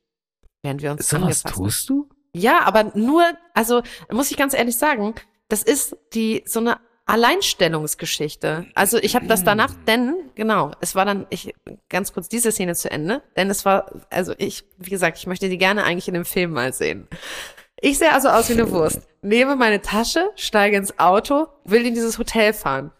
Während 0.61 0.81
wir 0.81 0.91
uns 0.91 1.07
So 1.07 1.21
was 1.21 1.43
tust 1.43 1.87
du? 1.89 2.09
Ja, 2.33 2.59
aber 2.65 2.91
nur, 2.95 3.23
also 3.53 3.81
muss 4.11 4.29
ich 4.31 4.37
ganz 4.37 4.53
ehrlich 4.53 4.77
sagen, 4.77 5.15
das 5.49 5.63
ist 5.63 5.97
die 6.13 6.43
so 6.45 6.59
eine 6.59 6.79
Alleinstellungsgeschichte. 7.09 8.67
Also 8.75 8.99
ich 8.99 9.15
habe 9.15 9.25
das 9.25 9.43
danach, 9.43 9.73
denn 9.87 10.13
genau, 10.35 10.71
es 10.79 10.93
war 10.93 11.05
dann 11.05 11.25
ich 11.31 11.55
ganz 11.89 12.13
kurz 12.13 12.29
diese 12.29 12.51
Szene 12.51 12.75
zu 12.75 12.91
Ende, 12.91 13.23
denn 13.35 13.49
es 13.49 13.65
war, 13.65 13.91
also 14.11 14.35
ich, 14.37 14.63
wie 14.77 14.91
gesagt, 14.91 15.17
ich 15.17 15.25
möchte 15.25 15.49
die 15.49 15.57
gerne 15.57 15.83
eigentlich 15.83 16.07
in 16.07 16.13
dem 16.13 16.25
Film 16.25 16.51
mal 16.51 16.71
sehen. 16.71 17.07
Ich 17.81 17.97
sehe 17.97 18.13
also 18.13 18.29
aus 18.29 18.49
wie 18.49 18.53
eine 18.53 18.69
Wurst. 18.69 19.01
Nehme 19.23 19.55
meine 19.55 19.81
Tasche, 19.81 20.29
steige 20.35 20.77
ins 20.77 20.99
Auto, 20.99 21.47
will 21.63 21.85
in 21.85 21.95
dieses 21.95 22.19
Hotel 22.19 22.53
fahren. 22.53 22.91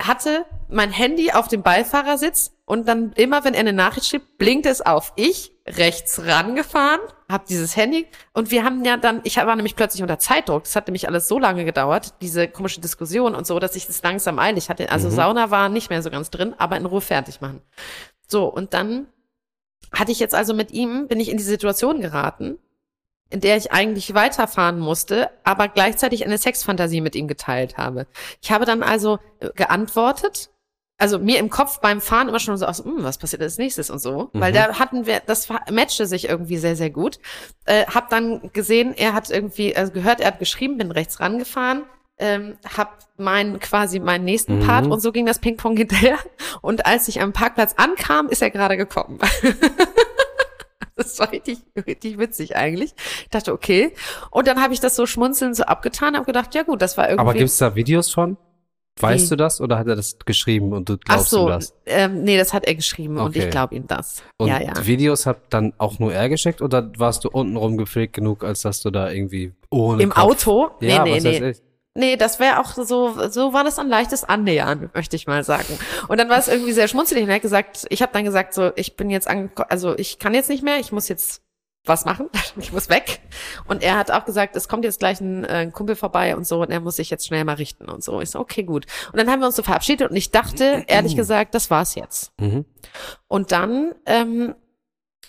Hatte 0.00 0.44
mein 0.68 0.90
Handy 0.90 1.30
auf 1.30 1.46
dem 1.46 1.62
Beifahrersitz 1.62 2.56
und 2.64 2.88
dann 2.88 3.12
immer, 3.12 3.44
wenn 3.44 3.54
er 3.54 3.60
eine 3.60 3.72
Nachricht 3.72 4.08
schrieb, 4.08 4.36
blinkt 4.36 4.66
es 4.66 4.80
auf. 4.80 5.12
Ich 5.14 5.53
rechts 5.66 6.24
rangefahren, 6.24 7.00
habe 7.30 7.44
dieses 7.48 7.74
Handy 7.74 8.06
und 8.34 8.50
wir 8.50 8.64
haben 8.64 8.84
ja 8.84 8.96
dann, 8.96 9.20
ich 9.24 9.36
war 9.38 9.56
nämlich 9.56 9.76
plötzlich 9.76 10.02
unter 10.02 10.18
Zeitdruck. 10.18 10.64
Das 10.64 10.76
hat 10.76 10.86
nämlich 10.88 11.08
alles 11.08 11.26
so 11.26 11.38
lange 11.38 11.64
gedauert, 11.64 12.14
diese 12.20 12.48
komische 12.48 12.80
Diskussion 12.80 13.34
und 13.34 13.46
so, 13.46 13.58
dass 13.58 13.74
ich 13.74 13.86
das 13.86 14.02
langsam 14.02 14.38
eilig 14.38 14.68
hatte. 14.68 14.90
Also 14.90 15.08
Sauna 15.08 15.50
war 15.50 15.68
nicht 15.70 15.88
mehr 15.88 16.02
so 16.02 16.10
ganz 16.10 16.30
drin, 16.30 16.54
aber 16.58 16.76
in 16.76 16.84
Ruhe 16.84 17.00
fertig 17.00 17.40
machen. 17.40 17.62
So, 18.26 18.44
und 18.46 18.74
dann 18.74 19.06
hatte 19.92 20.12
ich 20.12 20.20
jetzt 20.20 20.34
also 20.34 20.54
mit 20.54 20.70
ihm, 20.72 21.08
bin 21.08 21.20
ich 21.20 21.30
in 21.30 21.38
die 21.38 21.42
Situation 21.42 22.00
geraten, 22.00 22.58
in 23.30 23.40
der 23.40 23.56
ich 23.56 23.72
eigentlich 23.72 24.14
weiterfahren 24.14 24.78
musste, 24.78 25.30
aber 25.44 25.68
gleichzeitig 25.68 26.24
eine 26.24 26.38
Sexfantasie 26.38 27.00
mit 27.00 27.16
ihm 27.16 27.26
geteilt 27.26 27.78
habe. 27.78 28.06
Ich 28.42 28.52
habe 28.52 28.64
dann 28.64 28.82
also 28.82 29.18
äh, 29.40 29.50
geantwortet, 29.54 30.50
also 30.98 31.18
mir 31.18 31.38
im 31.40 31.50
Kopf 31.50 31.80
beim 31.80 32.00
Fahren 32.00 32.28
immer 32.28 32.38
schon 32.38 32.56
so 32.56 32.66
aus, 32.66 32.84
hm, 32.84 32.98
was 33.02 33.18
passiert 33.18 33.42
als 33.42 33.58
nächstes 33.58 33.90
und 33.90 33.98
so, 33.98 34.30
weil 34.32 34.52
Mhm. 34.52 34.56
da 34.56 34.78
hatten 34.78 35.06
wir, 35.06 35.20
das 35.26 35.48
matchte 35.70 36.06
sich 36.06 36.28
irgendwie 36.28 36.56
sehr, 36.56 36.76
sehr 36.76 36.90
gut. 36.90 37.18
Äh, 37.64 37.84
hab 37.86 38.10
dann 38.10 38.50
gesehen, 38.52 38.94
er 38.96 39.12
hat 39.12 39.28
irgendwie, 39.30 39.76
also 39.76 39.92
gehört, 39.92 40.20
er 40.20 40.28
hat 40.28 40.38
geschrieben, 40.38 40.78
bin 40.78 40.90
rechts 40.92 41.18
rangefahren, 41.20 41.82
ähm, 42.18 42.56
hab 42.76 42.98
meinen 43.16 43.58
quasi 43.58 43.98
meinen 43.98 44.24
nächsten 44.24 44.58
Mhm. 44.60 44.66
Part 44.66 44.86
und 44.86 45.00
so 45.00 45.10
ging 45.10 45.26
das 45.26 45.40
Ping-Pong 45.40 45.76
hinterher. 45.76 46.16
Und 46.62 46.86
als 46.86 47.08
ich 47.08 47.20
am 47.20 47.32
Parkplatz 47.32 47.74
ankam, 47.76 48.28
ist 48.28 48.40
er 48.40 48.50
gerade 48.50 48.76
gekommen. 48.76 49.18
Das 50.96 51.18
war 51.18 51.32
richtig, 51.32 51.58
richtig 51.88 52.18
witzig 52.18 52.54
eigentlich. 52.54 52.94
Ich 53.22 53.30
dachte, 53.30 53.52
okay. 53.52 53.92
Und 54.30 54.46
dann 54.46 54.62
habe 54.62 54.74
ich 54.74 54.78
das 54.80 54.94
so 54.94 55.06
schmunzelnd 55.06 55.56
so 55.56 55.64
abgetan, 55.64 56.14
habe 56.14 56.24
gedacht, 56.24 56.54
ja 56.54 56.62
gut, 56.62 56.80
das 56.80 56.96
war 56.96 57.06
irgendwie. 57.08 57.20
Aber 57.20 57.34
gibt's 57.34 57.58
da 57.58 57.74
Videos 57.74 58.12
von? 58.12 58.36
Weißt 59.00 59.30
du 59.30 59.36
das 59.36 59.60
oder 59.60 59.78
hat 59.78 59.88
er 59.88 59.96
das 59.96 60.18
geschrieben 60.24 60.72
und 60.72 60.88
du 60.88 60.94
Ach 60.94 61.14
glaubst 61.16 61.30
so, 61.30 61.46
ihm 61.46 61.48
das? 61.48 61.74
ähm, 61.86 62.22
nee, 62.22 62.36
das 62.38 62.52
hat 62.52 62.64
er 62.64 62.74
geschrieben 62.76 63.18
und 63.18 63.30
Okay. 63.30 63.44
ich 63.44 63.50
glaube 63.50 63.74
ihm 63.74 63.86
das. 63.88 64.22
Und 64.38 64.48
ja, 64.48 64.60
ja. 64.60 64.86
Videos 64.86 65.26
hat 65.26 65.38
dann 65.50 65.72
auch 65.78 65.98
nur 65.98 66.12
er 66.12 66.28
geschickt 66.28 66.62
oder 66.62 66.92
warst 66.96 67.24
du 67.24 67.28
untenrum 67.30 67.76
gepflegt 67.76 68.14
genug, 68.14 68.44
als 68.44 68.62
dass 68.62 68.82
du 68.82 68.90
da 68.90 69.10
irgendwie 69.10 69.52
ohne 69.70 70.02
Im 70.02 70.10
Kopf 70.10 70.22
Auto? 70.46 70.70
Nee, 70.80 70.88
ja, 70.90 71.02
nee, 71.04 71.20
nee. 71.20 71.50
ich. 71.50 71.62
Nee, 71.96 72.16
das 72.16 72.40
wäre 72.40 72.58
auch 72.60 72.72
so, 72.72 73.28
so 73.30 73.52
war 73.52 73.62
das 73.62 73.78
ein 73.78 73.88
leichtes 73.88 74.24
Annähern, 74.24 74.90
möchte 74.94 75.14
ich 75.14 75.26
mal 75.28 75.44
sagen. 75.44 75.78
Und 76.08 76.18
dann 76.18 76.28
war 76.28 76.38
es 76.38 76.48
irgendwie 76.48 76.72
sehr 76.72 76.88
schmunzelig 76.88 77.22
und 77.22 77.28
er 77.28 77.36
hat 77.36 77.42
gesagt, 77.42 77.86
ich 77.88 78.02
habe 78.02 78.12
dann 78.12 78.24
gesagt, 78.24 78.52
so, 78.54 78.72
ich 78.74 78.96
bin 78.96 79.10
jetzt 79.10 79.28
angekommen, 79.28 79.68
also 79.70 79.96
ich 79.96 80.18
kann 80.18 80.34
jetzt 80.34 80.48
nicht 80.50 80.64
mehr, 80.64 80.80
ich 80.80 80.90
muss 80.90 81.08
jetzt 81.08 81.42
was 81.84 82.04
machen, 82.04 82.30
ich 82.56 82.72
muss 82.72 82.88
weg. 82.88 83.20
Und 83.66 83.82
er 83.82 83.96
hat 83.96 84.10
auch 84.10 84.24
gesagt, 84.24 84.56
es 84.56 84.68
kommt 84.68 84.84
jetzt 84.84 84.98
gleich 84.98 85.20
ein, 85.20 85.44
äh, 85.44 85.70
Kumpel 85.72 85.96
vorbei 85.96 86.36
und 86.36 86.46
so 86.46 86.62
und 86.62 86.70
er 86.70 86.80
muss 86.80 86.96
sich 86.96 87.10
jetzt 87.10 87.26
schnell 87.26 87.44
mal 87.44 87.54
richten 87.56 87.88
und 87.88 88.02
so. 88.02 88.20
Ich 88.20 88.30
so, 88.30 88.40
okay, 88.40 88.62
gut. 88.62 88.86
Und 89.12 89.18
dann 89.18 89.30
haben 89.30 89.40
wir 89.40 89.46
uns 89.46 89.56
so 89.56 89.62
verabschiedet 89.62 90.10
und 90.10 90.16
ich 90.16 90.30
dachte, 90.30 90.84
ehrlich 90.86 91.16
gesagt, 91.16 91.54
das 91.54 91.70
war's 91.70 91.94
jetzt. 91.94 92.32
Mhm. 92.40 92.64
Und 93.28 93.52
dann 93.52 93.94
ähm, 94.06 94.54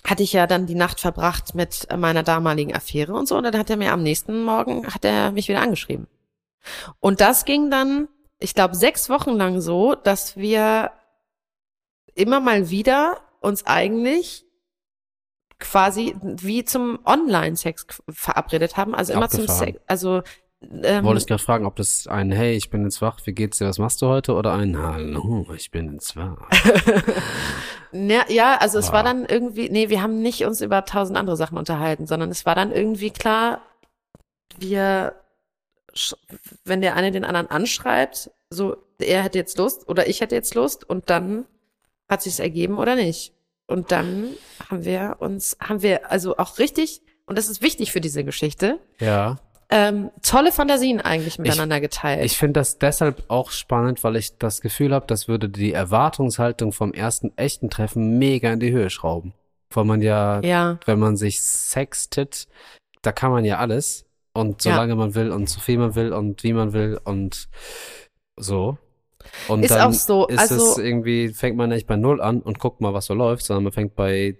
hatte 0.05 0.23
ich 0.23 0.33
ja 0.33 0.47
dann 0.47 0.65
die 0.65 0.75
Nacht 0.75 0.99
verbracht 0.99 1.55
mit 1.55 1.87
meiner 1.95 2.23
damaligen 2.23 2.75
Affäre 2.75 3.13
und 3.13 3.27
so. 3.27 3.37
Und 3.37 3.43
dann 3.43 3.57
hat 3.57 3.69
er 3.69 3.77
mir 3.77 3.91
am 3.91 4.03
nächsten 4.03 4.43
Morgen, 4.43 4.87
hat 4.93 5.03
er 5.03 5.31
mich 5.31 5.47
wieder 5.47 5.61
angeschrieben. 5.61 6.07
Und 6.99 7.21
das 7.21 7.45
ging 7.45 7.69
dann, 7.69 8.07
ich 8.39 8.53
glaube, 8.53 8.75
sechs 8.75 9.09
Wochen 9.09 9.31
lang 9.31 9.61
so, 9.61 9.95
dass 9.95 10.37
wir 10.37 10.91
immer 12.13 12.39
mal 12.39 12.69
wieder 12.69 13.21
uns 13.41 13.65
eigentlich 13.65 14.44
quasi 15.59 16.15
wie 16.21 16.65
zum 16.65 16.99
Online-Sex 17.05 17.87
verabredet 18.09 18.77
haben. 18.77 18.95
Also 18.95 19.13
immer 19.13 19.29
zum. 19.29 19.47
Sex. 19.47 19.79
Also 19.87 20.21
ähm, 20.83 21.03
Wollte 21.03 21.19
ich 21.19 21.27
gerade 21.27 21.43
fragen, 21.43 21.65
ob 21.65 21.75
das 21.75 22.07
ein 22.07 22.31
Hey, 22.31 22.55
ich 22.55 22.69
bin 22.69 22.83
jetzt 22.83 23.01
wach, 23.01 23.19
wie 23.25 23.33
geht's 23.33 23.59
dir, 23.59 23.67
was 23.67 23.77
machst 23.77 24.01
du 24.01 24.07
heute? 24.07 24.33
Oder 24.33 24.53
ein 24.53 24.77
Hallo, 24.81 25.45
ich 25.55 25.69
bin 25.71 25.93
jetzt 25.93 26.15
wach. 26.15 26.49
Ja, 27.91 28.25
ja, 28.27 28.57
also 28.57 28.77
es 28.79 28.87
Wow. 28.87 28.93
war 28.93 29.03
dann 29.03 29.25
irgendwie, 29.25 29.69
nee, 29.69 29.89
wir 29.89 30.01
haben 30.01 30.21
nicht 30.21 30.43
uns 30.43 30.61
über 30.61 30.83
tausend 30.85 31.17
andere 31.17 31.37
Sachen 31.37 31.57
unterhalten, 31.57 32.07
sondern 32.07 32.29
es 32.29 32.45
war 32.45 32.55
dann 32.55 32.71
irgendwie 32.71 33.11
klar, 33.11 33.61
wir, 34.57 35.15
wenn 36.65 36.81
der 36.81 36.95
eine 36.95 37.11
den 37.11 37.23
anderen 37.23 37.49
anschreibt, 37.49 38.31
so, 38.49 38.75
er 38.99 39.23
hätte 39.23 39.37
jetzt 39.37 39.57
Lust 39.57 39.87
oder 39.87 40.07
ich 40.07 40.19
hätte 40.21 40.35
jetzt 40.35 40.55
Lust 40.55 40.89
und 40.89 41.09
dann 41.09 41.45
hat 42.09 42.21
sich's 42.21 42.39
ergeben 42.39 42.77
oder 42.79 42.95
nicht. 42.95 43.33
Und 43.67 43.91
dann 43.91 44.29
haben 44.69 44.85
wir 44.85 45.17
uns, 45.19 45.57
haben 45.59 45.81
wir 45.81 46.11
also 46.11 46.37
auch 46.37 46.59
richtig, 46.59 47.01
und 47.25 47.37
das 47.37 47.49
ist 47.49 47.61
wichtig 47.61 47.91
für 47.91 48.01
diese 48.01 48.23
Geschichte, 48.23 48.79
Ja. 48.99 49.37
ähm, 49.69 50.11
tolle 50.21 50.51
Fantasien 50.51 51.01
eigentlich 51.01 51.39
miteinander 51.39 51.81
geteilt. 51.81 52.23
Ich 52.23 52.37
finde 52.37 52.59
das 52.59 52.77
deshalb 52.77 53.23
auch 53.27 53.49
spannend, 53.51 54.03
weil 54.03 54.15
ich 54.17 54.37
das 54.37 54.61
Gefühl 54.61 54.93
habe, 54.93 55.07
das 55.07 55.27
würde 55.27 55.49
die 55.49 55.73
Erwartungshaltung 55.73 56.71
vom 56.71 56.93
ersten 56.93 57.35
echten 57.37 57.69
Treffen 57.71 58.19
mega 58.19 58.53
in 58.53 58.59
die 58.59 58.71
Höhe 58.71 58.89
schrauben. 58.91 59.33
Weil 59.71 59.85
man 59.85 60.01
ja, 60.01 60.41
ja, 60.41 60.79
wenn 60.85 60.99
man 60.99 61.17
sich 61.17 61.41
sextet, 61.43 62.47
da 63.01 63.11
kann 63.11 63.31
man 63.31 63.43
ja 63.45 63.57
alles. 63.57 64.05
Und 64.33 64.63
Ja. 64.63 64.73
solange 64.73 64.95
man 64.95 65.15
will 65.15 65.31
und 65.31 65.49
so 65.49 65.59
viel 65.59 65.77
man 65.79 65.95
will 65.95 66.13
und 66.13 66.43
wie 66.43 66.53
man 66.53 66.73
will 66.73 66.99
und 67.03 67.47
so. 68.37 68.77
Und 69.47 69.63
Ist 69.63 69.71
dann 69.71 69.89
auch 69.89 69.93
so, 69.93 70.27
ist 70.27 70.39
also- 70.39 70.71
es 70.71 70.77
irgendwie, 70.77 71.29
fängt 71.29 71.57
man 71.57 71.69
nicht 71.69 71.87
bei 71.87 71.95
Null 71.95 72.21
an 72.21 72.41
und 72.41 72.59
guckt 72.59 72.81
mal, 72.81 72.93
was 72.93 73.05
so 73.05 73.13
läuft, 73.13 73.45
sondern 73.45 73.63
man 73.65 73.73
fängt 73.73 73.95
bei 73.95 74.37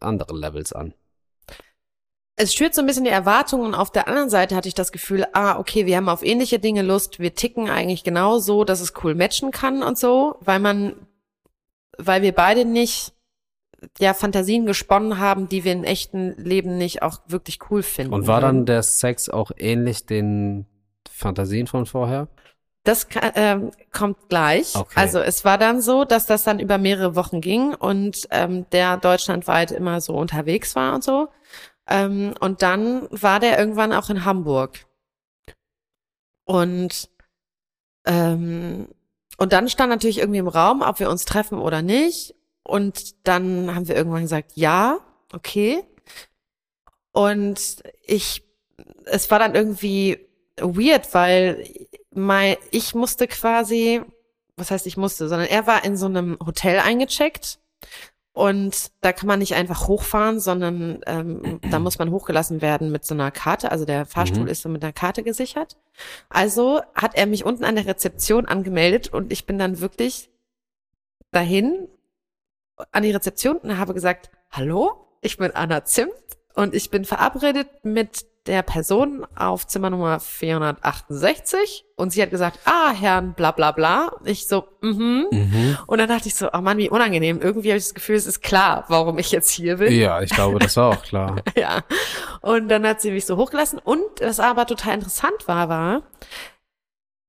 anderen 0.00 0.36
Levels 0.36 0.72
an. 0.72 0.94
es 2.40 2.54
schürt 2.54 2.72
so 2.72 2.82
ein 2.82 2.86
bisschen 2.86 3.02
die 3.02 3.10
Erwartungen 3.10 3.66
und 3.66 3.74
auf 3.74 3.90
der 3.90 4.06
anderen 4.06 4.30
Seite 4.30 4.54
hatte 4.54 4.68
ich 4.68 4.74
das 4.74 4.92
Gefühl, 4.92 5.26
ah, 5.32 5.58
okay, 5.58 5.86
wir 5.86 5.96
haben 5.96 6.08
auf 6.08 6.22
ähnliche 6.24 6.60
Dinge 6.60 6.82
Lust, 6.82 7.18
wir 7.18 7.34
ticken 7.34 7.68
eigentlich 7.68 8.04
genau 8.04 8.38
so, 8.38 8.62
dass 8.62 8.80
es 8.80 8.92
cool 9.02 9.16
matchen 9.16 9.50
kann 9.50 9.82
und 9.82 9.98
so, 9.98 10.36
weil 10.40 10.60
man, 10.60 10.94
weil 11.96 12.22
wir 12.22 12.32
beide 12.32 12.64
nicht 12.64 13.12
ja 13.98 14.14
Fantasien 14.14 14.66
gesponnen 14.66 15.18
haben, 15.18 15.48
die 15.48 15.64
wir 15.64 15.72
im 15.72 15.84
echten 15.84 16.34
Leben 16.36 16.78
nicht 16.78 17.02
auch 17.02 17.20
wirklich 17.26 17.58
cool 17.70 17.82
finden. 17.82 18.14
Und 18.14 18.26
war 18.26 18.40
dann 18.40 18.66
der 18.66 18.82
Sex 18.82 19.28
auch 19.28 19.50
ähnlich 19.56 20.06
den 20.06 20.66
Fantasien 21.10 21.66
von 21.66 21.86
vorher? 21.86 22.28
Das 22.84 23.06
ähm, 23.34 23.70
kommt 23.92 24.28
gleich. 24.28 24.74
Okay. 24.74 24.94
Also 24.94 25.18
es 25.18 25.44
war 25.44 25.58
dann 25.58 25.82
so, 25.82 26.04
dass 26.04 26.26
das 26.26 26.44
dann 26.44 26.58
über 26.58 26.78
mehrere 26.78 27.16
Wochen 27.16 27.40
ging 27.40 27.74
und 27.74 28.26
ähm, 28.30 28.68
der 28.70 28.96
deutschlandweit 28.96 29.72
immer 29.72 30.00
so 30.00 30.14
unterwegs 30.14 30.74
war 30.74 30.94
und 30.94 31.04
so. 31.04 31.28
Ähm, 31.86 32.34
und 32.40 32.62
dann 32.62 33.08
war 33.10 33.40
der 33.40 33.58
irgendwann 33.58 33.92
auch 33.92 34.10
in 34.10 34.24
Hamburg. 34.24 34.86
Und 36.44 37.10
ähm, 38.06 38.88
und 39.38 39.52
dann 39.52 39.68
stand 39.68 39.90
natürlich 39.90 40.18
irgendwie 40.18 40.40
im 40.40 40.48
Raum, 40.48 40.82
ob 40.82 40.98
wir 40.98 41.08
uns 41.08 41.24
treffen 41.24 41.58
oder 41.58 41.80
nicht. 41.80 42.34
Und 42.64 43.26
dann 43.26 43.74
haben 43.74 43.86
wir 43.86 43.96
irgendwann 43.96 44.22
gesagt, 44.22 44.52
ja, 44.56 44.98
okay. 45.32 45.84
Und 47.12 47.82
ich, 48.02 48.42
es 49.04 49.30
war 49.30 49.38
dann 49.38 49.54
irgendwie 49.54 50.18
weird, 50.56 51.14
weil 51.14 51.64
mein, 52.18 52.56
ich 52.70 52.94
musste 52.94 53.26
quasi, 53.26 54.02
was 54.56 54.70
heißt 54.70 54.86
ich 54.86 54.96
musste, 54.96 55.28
sondern 55.28 55.48
er 55.48 55.66
war 55.66 55.84
in 55.84 55.96
so 55.96 56.06
einem 56.06 56.38
Hotel 56.44 56.78
eingecheckt 56.80 57.58
und 58.32 58.92
da 59.00 59.12
kann 59.12 59.26
man 59.26 59.40
nicht 59.40 59.54
einfach 59.54 59.88
hochfahren, 59.88 60.38
sondern 60.38 61.00
ähm, 61.06 61.60
da 61.70 61.80
muss 61.80 61.98
man 61.98 62.10
hochgelassen 62.10 62.62
werden 62.62 62.92
mit 62.92 63.04
so 63.04 63.14
einer 63.14 63.30
Karte. 63.32 63.72
Also 63.72 63.84
der 63.84 64.06
Fahrstuhl 64.06 64.44
Mhm. 64.44 64.48
ist 64.48 64.62
so 64.62 64.68
mit 64.68 64.82
einer 64.84 64.92
Karte 64.92 65.22
gesichert. 65.24 65.76
Also 66.28 66.80
hat 66.94 67.16
er 67.16 67.26
mich 67.26 67.44
unten 67.44 67.64
an 67.64 67.74
der 67.74 67.86
Rezeption 67.86 68.46
angemeldet 68.46 69.08
und 69.12 69.32
ich 69.32 69.44
bin 69.46 69.58
dann 69.58 69.80
wirklich 69.80 70.30
dahin 71.32 71.88
an 72.92 73.02
die 73.02 73.10
Rezeption 73.10 73.56
und 73.56 73.76
habe 73.76 73.92
gesagt, 73.92 74.30
hallo, 74.50 75.04
ich 75.20 75.36
bin 75.36 75.50
Anna 75.52 75.84
Zimt 75.84 76.12
und 76.54 76.74
ich 76.74 76.90
bin 76.90 77.04
verabredet 77.04 77.68
mit 77.84 78.24
der 78.48 78.62
Person 78.62 79.26
auf 79.36 79.66
Zimmer 79.66 79.90
Nummer 79.90 80.18
468 80.20 81.84
und 81.96 82.12
sie 82.12 82.22
hat 82.22 82.30
gesagt, 82.30 82.58
ah, 82.64 82.90
Herrn 82.92 83.34
bla 83.34 83.52
bla 83.52 83.72
bla. 83.72 84.12
Ich 84.24 84.48
so, 84.48 84.64
mhm. 84.80 85.26
Mhm. 85.30 85.78
Und 85.86 85.98
dann 85.98 86.08
dachte 86.08 86.28
ich 86.28 86.34
so, 86.34 86.48
oh 86.52 86.60
Mann, 86.60 86.78
wie 86.78 86.88
unangenehm. 86.90 87.40
Irgendwie 87.40 87.68
habe 87.70 87.78
ich 87.78 87.84
das 87.84 87.94
Gefühl, 87.94 88.16
es 88.16 88.26
ist 88.26 88.40
klar, 88.42 88.84
warum 88.88 89.18
ich 89.18 89.30
jetzt 89.30 89.50
hier 89.50 89.76
bin. 89.76 89.92
Ja, 89.92 90.20
ich 90.22 90.30
glaube, 90.30 90.58
das 90.58 90.76
war 90.76 90.90
auch 90.90 91.02
klar. 91.02 91.36
Ja. 91.56 91.82
Und 92.40 92.68
dann 92.68 92.86
hat 92.86 93.00
sie 93.00 93.10
mich 93.10 93.26
so 93.26 93.36
hochgelassen. 93.36 93.78
Und 93.78 94.02
was 94.20 94.40
aber 94.40 94.66
total 94.66 94.94
interessant 94.94 95.46
war, 95.46 95.68
war, 95.68 96.02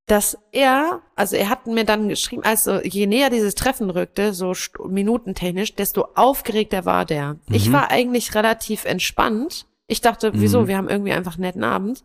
dass 0.07 0.37
er, 0.51 1.01
also 1.15 1.35
er 1.35 1.49
hat 1.49 1.67
mir 1.67 1.83
dann 1.85 2.09
geschrieben, 2.09 2.43
also 2.43 2.79
je 2.81 3.05
näher 3.05 3.29
dieses 3.29 3.53
Treffen 3.55 3.89
rückte, 3.91 4.33
so 4.33 4.53
minutentechnisch, 4.87 5.75
desto 5.75 6.07
aufgeregter 6.15 6.85
war 6.85 7.05
der. 7.05 7.35
Ich 7.49 7.69
Mhm. 7.69 7.73
war 7.73 7.91
eigentlich 7.91 8.33
relativ 8.33 8.85
entspannt. 8.85 9.67
Ich 9.89 10.01
dachte, 10.01 10.31
wieso, 10.35 10.61
Mhm. 10.61 10.67
wir 10.67 10.77
haben 10.77 10.89
irgendwie 10.89 11.11
einfach 11.11 11.33
einen 11.35 11.41
netten 11.41 11.63
Abend. 11.63 12.03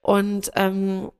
Und 0.00 0.50
ähm, 0.54 1.10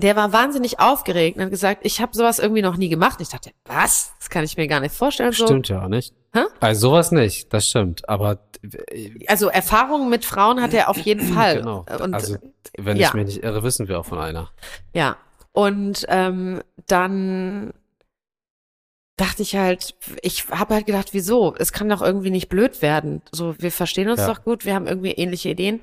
der 0.00 0.16
war 0.16 0.32
wahnsinnig 0.32 0.80
aufgeregt 0.80 1.36
und 1.36 1.42
hat 1.42 1.50
gesagt, 1.50 1.80
ich 1.84 2.00
habe 2.00 2.16
sowas 2.16 2.38
irgendwie 2.38 2.62
noch 2.62 2.76
nie 2.78 2.88
gemacht. 2.88 3.20
Ich 3.20 3.28
dachte, 3.28 3.50
was? 3.66 4.12
Das 4.18 4.30
kann 4.30 4.42
ich 4.44 4.56
mir 4.56 4.66
gar 4.68 4.80
nicht 4.80 4.94
vorstellen. 4.94 5.32
So. 5.32 5.44
Stimmt 5.46 5.68
ja 5.68 5.86
nicht. 5.88 6.14
Hä? 6.32 6.40
Also 6.60 6.88
sowas 6.88 7.12
nicht, 7.12 7.52
das 7.52 7.66
stimmt. 7.68 8.08
Aber 8.08 8.38
Also 9.26 9.48
Erfahrungen 9.48 10.08
mit 10.08 10.24
Frauen 10.24 10.62
hat 10.62 10.72
er 10.72 10.88
auf 10.88 10.96
jeden 10.98 11.20
Fall. 11.34 11.58
genau. 11.58 11.84
Und 12.00 12.14
also 12.14 12.36
wenn 12.78 12.96
ja. 12.96 13.08
ich 13.08 13.14
mich 13.14 13.26
nicht 13.26 13.42
irre, 13.42 13.62
wissen 13.64 13.86
wir 13.88 13.98
auch 14.00 14.06
von 14.06 14.18
einer. 14.18 14.50
Ja, 14.94 15.16
und 15.52 16.06
ähm, 16.08 16.62
dann 16.86 17.74
dachte 19.16 19.42
ich 19.42 19.56
halt, 19.56 19.94
ich 20.22 20.48
habe 20.50 20.74
halt 20.74 20.86
gedacht, 20.86 21.08
wieso? 21.12 21.54
Es 21.56 21.72
kann 21.72 21.88
doch 21.88 22.02
irgendwie 22.02 22.30
nicht 22.30 22.48
blöd 22.48 22.82
werden. 22.82 23.22
So, 23.30 23.54
wir 23.58 23.70
verstehen 23.72 24.08
uns 24.08 24.20
Ja. 24.20 24.26
doch 24.28 24.42
gut, 24.44 24.64
wir 24.64 24.74
haben 24.74 24.86
irgendwie 24.86 25.12
ähnliche 25.12 25.50
Ideen. 25.50 25.80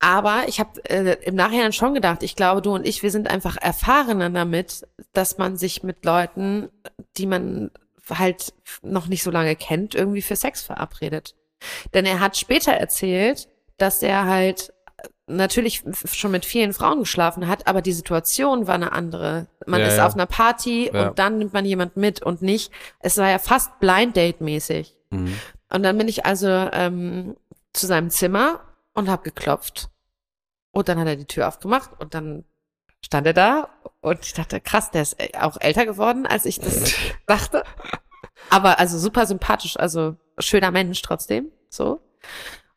Aber 0.00 0.48
ich 0.48 0.58
habe 0.58 0.84
äh, 0.90 1.16
im 1.24 1.36
Nachhinein 1.36 1.72
schon 1.72 1.94
gedacht, 1.94 2.24
ich 2.24 2.34
glaube, 2.34 2.60
du 2.60 2.74
und 2.74 2.86
ich, 2.86 3.04
wir 3.04 3.12
sind 3.12 3.30
einfach 3.30 3.56
erfahrener 3.56 4.30
damit, 4.30 4.86
dass 5.12 5.38
man 5.38 5.56
sich 5.56 5.84
mit 5.84 6.04
Leuten, 6.04 6.70
die 7.16 7.26
man 7.26 7.70
halt 8.10 8.52
noch 8.82 9.06
nicht 9.06 9.22
so 9.22 9.30
lange 9.30 9.54
kennt, 9.54 9.94
irgendwie 9.94 10.22
für 10.22 10.34
Sex 10.34 10.62
verabredet. 10.62 11.36
Denn 11.94 12.04
er 12.04 12.18
hat 12.18 12.36
später 12.36 12.72
erzählt, 12.72 13.48
dass 13.78 14.02
er 14.02 14.24
halt 14.26 14.72
natürlich 15.36 15.82
schon 16.12 16.30
mit 16.30 16.44
vielen 16.44 16.72
Frauen 16.72 17.00
geschlafen 17.00 17.48
hat, 17.48 17.66
aber 17.66 17.82
die 17.82 17.92
Situation 17.92 18.66
war 18.66 18.74
eine 18.74 18.92
andere. 18.92 19.46
Man 19.66 19.80
Ja, 19.80 19.86
ist 19.86 19.96
ja. 19.96 20.06
auf 20.06 20.14
einer 20.14 20.26
Party 20.26 20.90
Ja. 20.92 21.08
und 21.08 21.18
dann 21.18 21.38
nimmt 21.38 21.52
man 21.52 21.64
jemand 21.64 21.96
mit 21.96 22.22
und 22.22 22.42
nicht, 22.42 22.72
es 23.00 23.16
war 23.18 23.30
ja 23.30 23.38
fast 23.38 23.78
Blind 23.80 24.16
Date 24.16 24.40
mäßig. 24.40 24.96
Mhm. 25.10 25.38
Und 25.72 25.82
dann 25.82 25.96
bin 25.98 26.08
ich 26.08 26.26
also 26.26 26.48
ähm, 26.48 27.36
zu 27.72 27.86
seinem 27.86 28.10
Zimmer 28.10 28.60
und 28.94 29.08
habe 29.08 29.22
geklopft. 29.22 29.88
Und 30.70 30.88
dann 30.88 30.98
hat 30.98 31.06
er 31.06 31.16
die 31.16 31.26
Tür 31.26 31.48
aufgemacht 31.48 31.90
und 31.98 32.14
dann 32.14 32.44
stand 33.04 33.26
er 33.26 33.32
da 33.34 33.68
und 34.00 34.20
ich 34.24 34.32
dachte, 34.32 34.60
krass, 34.60 34.90
der 34.90 35.02
ist 35.02 35.18
äh, 35.20 35.30
auch 35.38 35.56
älter 35.60 35.84
geworden, 35.86 36.26
als 36.26 36.44
ich 36.46 36.60
das 36.60 36.94
dachte. 37.26 37.64
Aber 38.50 38.78
also 38.78 38.98
super 38.98 39.26
sympathisch, 39.26 39.76
also 39.78 40.16
schöner 40.38 40.70
Mensch 40.70 41.00
trotzdem, 41.02 41.50
so. 41.68 42.00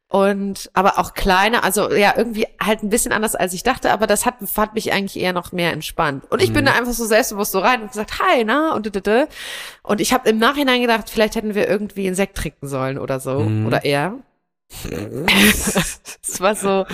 Und 0.08 0.70
aber 0.74 1.00
auch 1.00 1.14
kleiner, 1.14 1.64
also 1.64 1.92
ja, 1.92 2.14
irgendwie 2.16 2.48
halt 2.62 2.84
ein 2.84 2.90
bisschen 2.90 3.12
anders 3.12 3.36
als 3.36 3.54
ich 3.54 3.64
dachte, 3.64 3.92
aber 3.92 4.06
das 4.08 4.26
hat, 4.26 4.36
hat 4.56 4.74
mich 4.76 4.94
eigentlich 4.94 5.20
eher 5.22 5.34
noch 5.34 5.52
mehr 5.52 5.74
entspannt. 5.74 6.24
Und 6.30 6.42
ich 6.44 6.54
bin 6.54 6.62
Mhm. 6.64 6.68
da 6.68 6.74
einfach 6.74 6.94
so 6.94 7.06
selbstbewusst 7.06 7.52
so 7.52 7.60
rein 7.60 7.82
und 7.82 7.88
gesagt, 7.90 8.20
hi, 8.20 8.44
na, 8.46 8.74
und 8.76 8.86
dödödö. 8.86 9.26
Und 9.82 10.00
ich 10.02 10.14
habe 10.14 10.30
im 10.30 10.38
Nachhinein 10.38 10.82
gedacht, 10.82 11.10
vielleicht 11.10 11.36
hätten 11.36 11.56
wir 11.56 11.68
irgendwie 11.68 12.06
einen 12.06 12.16
Sekt 12.16 12.38
trinken 12.38 12.68
sollen 12.68 12.98
oder 13.00 13.20
so. 13.20 13.40
Mhm. 13.40 13.66
Oder 13.66 13.84
er. 13.84 14.14
Es 14.90 16.40
war 16.40 16.56
so, 16.56 16.86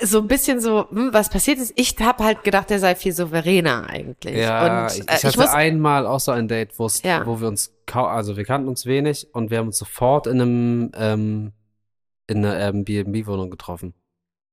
so 0.00 0.18
ein 0.18 0.28
bisschen 0.28 0.60
so, 0.60 0.88
hm, 0.90 1.12
was 1.12 1.28
passiert 1.28 1.58
ist. 1.58 1.72
Ich 1.76 1.96
habe 2.00 2.22
halt 2.22 2.44
gedacht, 2.44 2.70
er 2.70 2.78
sei 2.78 2.94
viel 2.94 3.12
souveräner 3.12 3.88
eigentlich. 3.88 4.36
Ja, 4.36 4.84
und, 4.84 4.92
ich, 4.92 5.00
äh, 5.08 5.16
ich 5.16 5.24
hatte 5.24 5.38
muss, 5.40 5.48
einmal 5.48 6.06
auch 6.06 6.20
so 6.20 6.30
ein 6.32 6.46
Date, 6.46 6.78
wo's, 6.78 7.02
Ja. 7.02 7.26
wo 7.26 7.40
wir 7.40 7.48
uns, 7.48 7.74
also 7.92 8.36
wir 8.36 8.44
kannten 8.44 8.68
uns 8.68 8.86
wenig 8.86 9.26
und 9.32 9.50
wir 9.50 9.58
haben 9.58 9.66
uns 9.68 9.78
sofort 9.78 10.26
in 10.26 10.40
einem, 10.40 10.90
ähm, 10.94 11.52
in 12.28 12.44
einer 12.44 12.56
Airbnb-Wohnung 12.56 13.50
getroffen. 13.50 13.94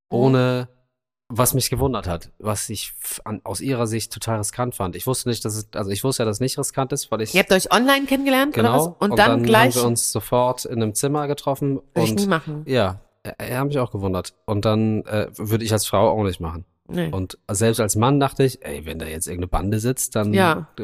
Mhm. 0.09 0.17
Ohne, 0.17 0.69
was 1.27 1.53
mich 1.53 1.69
gewundert 1.69 2.07
hat, 2.07 2.31
was 2.39 2.69
ich 2.69 2.93
an, 3.23 3.41
aus 3.43 3.61
ihrer 3.61 3.85
Sicht 3.87 4.13
total 4.13 4.37
riskant 4.37 4.73
fand. 4.75 4.95
Ich 4.95 5.05
wusste 5.05 5.29
nicht, 5.29 5.43
dass 5.45 5.55
es, 5.55 5.67
also 5.75 5.91
ich 5.91 6.03
wusste 6.03 6.23
ja, 6.23 6.25
dass 6.25 6.37
es 6.37 6.41
nicht 6.41 6.57
riskant 6.57 6.91
ist, 6.91 7.11
weil 7.11 7.21
ich, 7.21 7.35
ihr 7.35 7.41
habt 7.41 7.51
euch 7.51 7.71
online 7.71 8.05
kennengelernt 8.05 8.53
genau, 8.53 8.69
oder 8.69 8.95
was? 8.99 9.09
Und, 9.09 9.19
dann, 9.19 9.43
gleich 9.43 9.75
haben 9.75 9.81
wir 9.81 9.87
uns 9.87 10.11
sofort 10.11 10.65
in 10.65 10.81
einem 10.81 10.95
Zimmer 10.95 11.27
getroffen 11.27 11.81
würde 11.93 12.09
ich 12.09 12.15
nie 12.15 12.23
und, 12.23 12.29
machen. 12.29 12.63
ja, 12.67 13.01
er, 13.25 13.39
er 13.39 13.59
hat 13.59 13.67
mich 13.67 13.79
auch 13.79 13.91
gewundert. 13.91 14.33
Und 14.45 14.65
dann, 14.65 15.03
äh, 15.05 15.27
würde 15.37 15.63
ich 15.65 15.71
als 15.73 15.85
Frau 15.87 16.09
auch 16.09 16.23
nicht 16.23 16.39
machen. 16.39 16.65
Nee. 16.87 17.09
Und 17.11 17.37
selbst 17.49 17.79
als 17.79 17.95
Mann 17.95 18.19
dachte 18.19 18.43
ich, 18.43 18.63
ey, 18.63 18.85
wenn 18.85 18.99
da 18.99 19.05
jetzt 19.07 19.27
irgendeine 19.27 19.47
Bande 19.47 19.79
sitzt, 19.79 20.15
dann 20.15 20.33
Ja. 20.33 20.67
äh, 20.79 20.83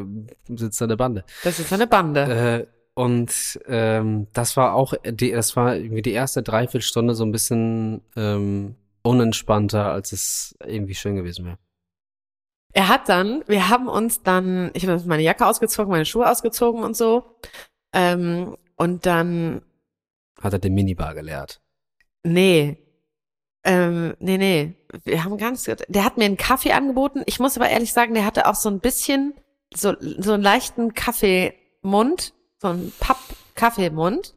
sitzt 0.56 0.82
da 0.82 0.86
eine 0.86 0.98
Bande. 0.98 1.24
Das 1.44 1.60
ist 1.60 1.72
eine 1.72 1.86
Bande. 1.88 2.22
Äh, 2.22 2.68
und 2.94 3.60
ähm, 3.68 4.28
das 4.34 4.58
war 4.58 4.74
auch, 4.74 4.94
die, 5.06 5.32
das 5.32 5.56
war 5.56 5.76
irgendwie 5.76 6.02
die 6.02 6.12
erste 6.12 6.42
Dreiviertelstunde 6.44 7.14
so 7.16 7.24
ein 7.24 7.32
bisschen 7.32 8.02
ähm, 8.16 8.76
unentspannter, 9.04 9.92
als 9.92 10.12
es 10.12 10.56
irgendwie 10.66 10.96
schön 10.96 11.16
gewesen 11.16 11.46
wäre. 11.46 11.58
Er 12.74 12.88
hat 12.88 13.08
dann, 13.10 13.44
wir 13.48 13.70
haben 13.70 13.88
uns 13.88 14.24
dann, 14.24 14.72
ich 14.74 14.88
habe 14.88 15.02
meine 15.06 15.24
Jacke 15.24 15.46
ausgezogen, 15.46 15.92
meine 15.92 16.06
Schuhe 16.06 16.30
ausgezogen 16.30 16.84
und 16.84 16.96
so. 16.98 17.38
Ähm, 17.94 18.56
und 18.76 19.06
dann, 19.06 19.62
Hat 20.42 20.54
er 20.54 20.60
den 20.60 20.74
Minibar 20.74 21.14
geleert. 21.14 21.62
Nee, 22.24 22.78
ähm, 23.64 24.16
nee, 24.20 24.38
nee, 24.38 24.74
wir 25.04 25.24
haben 25.24 25.38
ganz, 25.38 25.64
der 25.66 26.04
hat 26.06 26.18
mir 26.18 26.26
einen 26.26 26.38
Kaffee 26.38 26.72
angeboten. 26.72 27.22
Ich 27.26 27.40
muss 27.40 27.56
aber 27.58 27.70
ehrlich 27.70 27.94
sagen, 27.94 28.14
der 28.14 28.26
hatte 28.26 28.48
auch 28.48 28.56
so 28.56 28.70
ein 28.70 28.80
bisschen, 28.80 29.34
so, 29.74 29.94
so 30.00 30.34
einen 30.34 30.44
leichten 30.44 30.94
Kaffeemund, 30.94 32.34
so 32.58 32.70
einen 32.70 32.92
Papp-Kaffeemund. 33.00 34.34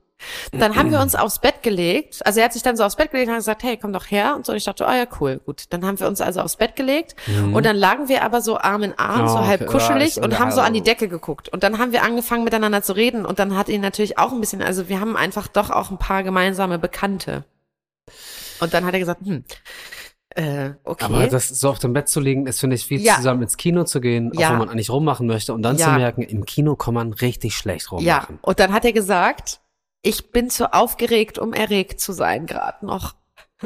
Dann 0.53 0.77
haben 0.77 0.91
wir 0.91 1.01
uns 1.03 1.15
aufs 1.15 1.39
Bett 1.39 1.63
gelegt. 1.63 2.25
Also 2.25 2.41
er 2.41 2.47
hat 2.47 2.53
sich 2.53 2.63
dann 2.63 2.77
so 2.77 2.85
aufs 2.85 2.97
Bett 2.97 3.11
gelegt 3.11 3.29
und 3.29 3.35
hat 3.35 3.41
gesagt, 3.41 3.63
hey, 3.63 3.79
komm 3.79 3.93
doch 3.93 4.11
her. 4.11 4.37
Und 4.37 4.47
so, 4.47 4.53
und 4.53 4.59
ich 4.59 4.65
dachte, 4.65 4.85
oh 4.87 4.93
ja, 4.93 5.07
cool, 5.21 5.41
gut. 5.45 5.65
Dann 5.71 5.85
haben 5.85 5.99
wir 5.99 6.07
uns 6.07 6.21
also 6.21 6.41
aufs 6.41 6.57
Bett 6.57 6.77
gelegt. 6.77 7.17
Mhm. 7.27 7.55
Und 7.55 7.67
dann 7.67 7.77
lagen 7.77 8.09
wir 8.09 8.23
aber 8.23 8.41
so 8.43 8.59
Arm 8.59 8.83
in 8.83 8.99
Arm, 8.99 9.25
Oh, 9.25 9.29
so 9.29 9.47
halb 9.47 9.67
kuschelig 9.67 10.19
und 10.19 10.39
haben 10.39 10.51
so 10.53 10.61
an 10.61 10.75
die 10.75 10.81
also- 10.81 10.91
Decke 10.91 11.09
geguckt. 11.09 11.49
Und 11.49 11.63
dann 11.63 11.79
haben 11.79 11.93
wir 11.93 12.03
angefangen 12.03 12.45
miteinander 12.45 12.83
zu 12.83 12.93
reden 12.95 13.25
und 13.27 13.39
dann 13.39 13.57
hat 13.57 13.69
ihn 13.69 13.81
natürlich 13.81 14.19
auch 14.19 14.33
ein 14.33 14.41
bisschen, 14.41 14.63
also 14.63 14.89
wir 14.89 15.01
haben 15.01 15.17
einfach 15.17 15.49
doch 15.49 15.71
auch 15.71 15.91
ein 15.91 15.99
paar 15.99 16.23
gemeinsame 16.23 16.79
Bekannte. 16.79 17.45
Und 18.65 18.75
dann 18.75 18.85
hat 18.85 18.93
er 18.95 19.01
gesagt, 19.01 19.21
hm, 19.25 19.45
äh, 20.31 20.71
okay. 20.85 21.05
Aber 21.05 21.27
das 21.29 21.49
so 21.49 21.71
auf 21.71 21.79
dem 21.79 21.93
Bett 21.93 22.09
zu 22.09 22.19
liegen, 22.21 22.47
ist, 22.47 22.59
finde 22.61 22.77
ich, 22.77 22.89
wie 22.91 22.97
Ja. 22.97 23.15
zusammen 23.17 23.43
ins 23.43 23.57
Kino 23.57 23.85
zu 23.85 24.01
gehen, 24.01 24.33
Ja. 24.35 24.49
auch 24.49 24.53
wo 24.55 24.57
man 24.59 24.69
eigentlich 24.69 24.91
rummachen 24.91 25.27
möchte 25.27 25.55
und 25.55 25.63
dann 25.63 25.77
Ja. 25.77 25.87
zu 25.87 25.93
merken, 25.93 26.23
im 26.23 26.45
Kino 26.45 26.75
kann 26.77 26.95
man 26.95 27.13
richtig 27.13 27.57
schlecht 27.57 27.87
ja, 28.01 28.19
rummachen. 28.19 28.39
und 28.43 28.59
dann 28.59 28.73
hat 28.73 28.85
er 28.85 28.93
gesagt, 28.93 29.61
ich 30.03 30.33
bin 30.33 30.51
zu 30.51 30.73
aufgeregt, 30.75 31.39
um 31.39 31.53
erregt 31.53 32.01
zu 32.01 32.13
sein, 32.13 32.47
gerade 32.47 32.85
noch. 32.85 33.15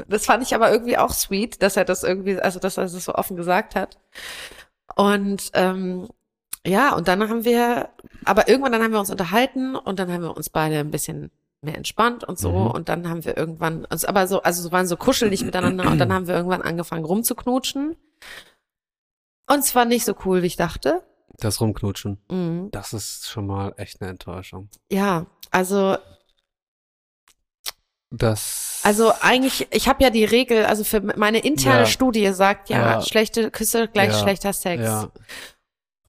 Das 0.07 0.27
fand 0.27 0.45
ich 0.45 0.55
aber 0.55 0.71
irgendwie 0.71 0.99
auch 0.99 1.13
sweet, 1.13 1.63
dass 1.63 1.77
er 1.77 1.85
das 1.85 2.05
irgendwie, 2.05 2.39
also 2.39 2.61
dass 2.61 2.77
er 2.77 2.85
das 2.85 2.93
so 3.05 3.15
offen 3.15 3.37
gesagt 3.37 3.75
hat. 3.75 3.99
Und 4.95 5.51
ähm, 5.55 6.09
ja, 6.67 6.95
und 6.95 7.09
dann 7.09 7.27
haben 7.29 7.45
wir 7.45 7.89
aber 8.25 8.49
irgendwann 8.49 8.73
dann 8.73 8.83
haben 8.83 8.93
wir 8.93 9.01
uns 9.01 9.11
unterhalten 9.11 9.75
und 9.75 9.99
dann 9.99 10.13
haben 10.13 10.23
wir 10.23 10.37
uns 10.37 10.51
beide 10.51 10.79
ein 10.79 10.91
bisschen 10.91 11.31
mehr 11.61 11.77
entspannt 11.77 12.25
und 12.25 12.39
so 12.39 12.53
Mhm. 12.53 12.67
und 12.69 12.89
dann 12.89 13.09
haben 13.09 13.25
wir 13.25 13.37
irgendwann, 13.37 13.85
also 13.87 14.07
aber 14.07 14.27
so, 14.29 14.43
also 14.43 14.63
so 14.63 14.71
waren 14.73 14.87
so 14.87 14.97
kuschelig 14.97 15.45
miteinander 15.45 15.91
und 15.91 15.99
dann 15.99 16.13
haben 16.13 16.27
wir 16.29 16.35
irgendwann 16.37 16.63
angefangen 16.63 17.05
rumzuknutschen. 17.05 17.97
Und 19.51 19.59
es 19.59 19.75
war 19.75 19.85
nicht 19.85 20.05
so 20.05 20.15
cool, 20.25 20.43
wie 20.43 20.47
ich 20.47 20.57
dachte. 20.57 21.03
Das 21.41 21.61
Rumknutschen. 21.61 22.19
Mhm. 22.31 22.69
Das 22.71 22.93
ist 22.93 23.29
schon 23.29 23.47
mal 23.47 23.73
echt 23.77 24.01
eine 24.01 24.11
Enttäuschung. 24.11 24.69
Ja, 24.91 25.27
also 25.51 25.97
Das. 28.11 28.81
Also 28.85 29.13
eigentlich, 29.21 29.69
ich 29.71 29.87
habe 29.89 30.03
ja 30.03 30.09
die 30.11 30.25
Regel, 30.25 30.65
also 30.65 30.83
für 30.85 31.01
meine 31.01 31.41
interne 31.41 31.81
Ja. 31.81 31.87
Studie 31.87 32.33
sagt 32.33 32.71
ja, 32.71 32.79
Ja. 32.95 33.03
schlechte 33.03 33.51
Küsse 33.51 33.87
gleich 33.89 34.13
Ja. 34.13 34.19
schlechter 34.19 34.53
Sex. 34.55 34.83
Ja. 34.83 35.11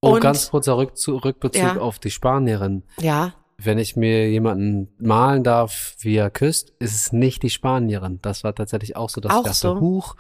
Oh, 0.02 0.12
Und- 0.14 0.22
ganz 0.22 0.50
kurzer 0.50 0.74
Rückzu- 0.78 1.22
Rückbezug 1.26 1.78
auf 1.78 2.00
die 2.00 2.10
Spanierin. 2.12 2.84
Ja. 3.00 3.34
Wenn 3.62 3.78
ich 3.78 3.96
mir 3.96 4.30
jemanden 4.30 4.88
malen 5.00 5.44
darf, 5.44 5.96
wie 6.00 6.16
er 6.16 6.30
küsst, 6.30 6.72
ist 6.80 6.96
es 6.96 7.12
nicht 7.12 7.44
die 7.44 7.50
Spanierin. 7.50 8.20
Das 8.22 8.44
war 8.44 8.56
tatsächlich 8.56 8.96
auch 8.96 9.10
so, 9.10 9.20
dass 9.22 9.32
Auch 9.34 9.40
ich 9.40 9.48
dachte, 9.48 9.60
so? 9.60 9.80
Huch, 9.80 10.16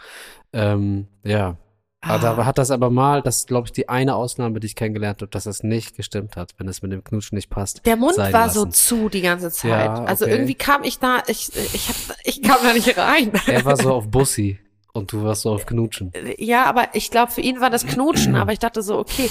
ähm, 0.54 1.08
ja. 1.24 1.58
Aber 2.02 2.30
Ah. 2.30 2.36
da 2.38 2.46
hat 2.46 2.58
das 2.58 2.72
aber 2.72 2.90
mal, 2.90 3.22
das 3.22 3.40
ist, 3.40 3.48
glaube 3.48 3.68
ich, 3.68 3.74
die 3.74 3.90
eine 3.90 4.16
Ausnahme, 4.16 4.60
die 4.62 4.68
ich 4.68 4.76
kennengelernt 4.76 5.22
habe, 5.22 5.30
dass 5.30 5.46
es 5.46 5.64
nicht 5.64 5.98
gestimmt 5.98 6.38
hat, 6.38 6.54
wenn 6.58 6.68
es 6.70 6.82
mit 6.82 6.94
dem 6.94 7.04
Knutschen 7.04 7.36
nicht 7.36 7.50
passt. 7.50 7.86
Der 7.86 7.98
Mund 7.98 8.18
war 8.18 8.30
lassen. 8.32 8.54
so 8.60 8.66
zu 8.68 9.10
die 9.10 9.22
ganze 9.22 9.52
Zeit. 9.52 9.70
Ja, 9.86 10.04
Also 10.06 10.24
okay. 10.26 10.34
irgendwie 10.36 10.56
kam 10.56 10.84
ich 10.84 11.00
da, 11.00 11.24
ich, 11.28 11.50
ich, 11.74 11.90
hab, 11.90 12.16
ich 12.24 12.42
kam 12.42 12.58
da 12.64 12.72
nicht 12.74 12.98
rein. 12.98 13.32
Er 13.48 13.66
war 13.66 13.76
so 13.76 13.94
auf 13.96 14.08
Bussi 14.10 14.60
und 14.94 15.12
du 15.12 15.24
warst 15.24 15.44
so 15.44 15.52
auf 15.52 15.66
Knutschen. 15.66 16.12
Ja, 16.38 16.66
aber 16.66 16.96
ich 16.96 17.12
glaube, 17.12 17.32
für 17.32 17.42
ihn 17.42 17.62
war 17.62 17.70
das 17.70 17.86
Knutschen, 17.86 18.36
aber 18.36 18.52
ich 18.52 18.60
dachte 18.60 18.82
so, 18.82 18.98
okay, 18.98 19.30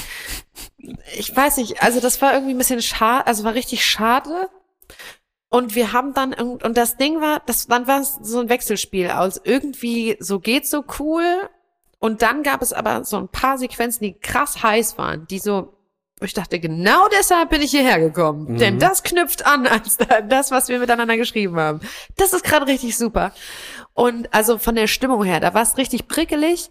ich 1.17 1.35
weiß 1.35 1.57
nicht, 1.59 1.83
also 1.83 2.01
das 2.01 2.23
war 2.23 2.33
irgendwie 2.33 2.55
ein 2.55 2.59
bisschen 2.59 2.83
schade, 2.83 3.27
also 3.27 3.45
war 3.45 3.55
richtig 3.55 3.85
schade. 3.85 4.49
Und 5.51 5.75
wir 5.75 5.93
haben 5.93 6.13
dann, 6.13 6.35
und 6.35 6.77
das 6.77 6.97
Ding 6.97 7.21
war, 7.21 7.41
das, 7.47 7.67
dann 7.67 7.87
war 7.87 8.01
es 8.01 8.19
so 8.23 8.39
ein 8.41 8.51
Wechselspiel 8.51 9.11
aus 9.11 9.41
irgendwie 9.43 10.17
so 10.21 10.41
geht 10.41 10.67
so 10.67 10.85
cool. 10.99 11.25
Und 11.99 12.23
dann 12.23 12.43
gab 12.43 12.63
es 12.63 12.73
aber 12.73 13.05
so 13.05 13.17
ein 13.17 13.29
paar 13.29 13.59
Sequenzen, 13.59 14.05
die 14.05 14.13
krass 14.13 14.63
heiß 14.63 14.99
waren, 14.99 15.27
die 15.27 15.39
so, 15.39 15.78
ich 16.25 16.35
dachte, 16.35 16.59
genau 16.59 17.09
deshalb 17.09 17.51
bin 17.51 17.63
ich 17.63 17.71
hierher 17.71 17.99
gekommen. 17.99 18.53
Mhm. 18.53 18.59
Denn 18.59 18.79
das 18.79 19.03
knüpft 19.03 19.47
an 19.47 19.67
als 19.67 19.97
das, 20.29 20.51
was 20.51 20.69
wir 20.69 20.79
miteinander 20.79 21.17
geschrieben 21.17 21.57
haben. 21.59 21.81
Das 22.17 22.33
ist 22.33 22.45
gerade 22.45 22.67
richtig 22.67 22.97
super. 22.97 23.33
Und 23.95 24.33
also 24.33 24.59
von 24.59 24.75
der 24.75 24.87
Stimmung 24.87 25.25
her, 25.25 25.41
da 25.41 25.55
war 25.55 25.63
es 25.63 25.77
richtig 25.77 26.09
prickelig 26.09 26.71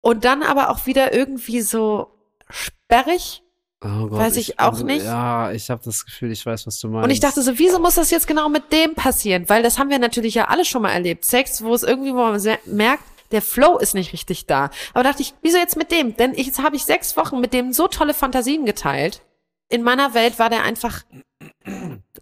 und 0.00 0.24
dann 0.24 0.42
aber 0.42 0.70
auch 0.70 0.86
wieder 0.86 1.12
irgendwie 1.14 1.60
so 1.60 2.08
sperrig. 2.50 3.42
Oh 3.84 4.08
Gott, 4.08 4.18
Weiß 4.18 4.36
ich 4.36 4.58
auch 4.58 4.82
nicht. 4.82 5.04
Ja, 5.04 5.52
ich 5.52 5.68
habe 5.68 5.82
das 5.84 6.04
Gefühl, 6.04 6.32
ich 6.32 6.44
weiß, 6.44 6.66
was 6.66 6.78
du 6.80 6.88
meinst. 6.88 7.04
Und 7.04 7.10
ich 7.10 7.20
dachte 7.20 7.42
so, 7.42 7.58
wieso 7.58 7.78
muss 7.78 7.96
das 7.96 8.10
jetzt 8.10 8.26
genau 8.26 8.48
mit 8.48 8.72
dem 8.72 8.94
passieren? 8.94 9.48
Weil 9.48 9.62
das 9.62 9.78
haben 9.78 9.90
wir 9.90 9.98
natürlich 9.98 10.34
ja 10.34 10.46
alle 10.46 10.64
schon 10.64 10.82
mal 10.82 10.92
erlebt. 10.92 11.24
Sex, 11.24 11.62
wo 11.62 11.74
es 11.74 11.82
irgendwie, 11.82 12.12
wo 12.12 12.18
man 12.18 12.40
merkt, 12.66 13.04
der 13.32 13.42
Flow 13.42 13.78
ist 13.78 13.94
nicht 13.94 14.12
richtig 14.12 14.46
da. 14.46 14.70
Aber 14.94 15.02
dachte 15.04 15.22
ich, 15.22 15.34
wieso 15.42 15.58
jetzt 15.58 15.76
mit 15.76 15.90
dem? 15.90 16.16
Denn 16.16 16.32
ich, 16.34 16.46
jetzt 16.46 16.62
habe 16.62 16.76
ich 16.76 16.84
sechs 16.84 17.16
Wochen 17.16 17.40
mit 17.40 17.52
dem 17.52 17.72
so 17.72 17.88
tolle 17.88 18.14
Fantasien 18.14 18.64
geteilt. 18.66 19.22
In 19.68 19.82
meiner 19.82 20.14
Welt 20.14 20.38
war 20.38 20.48
der 20.50 20.62
einfach 20.62 21.02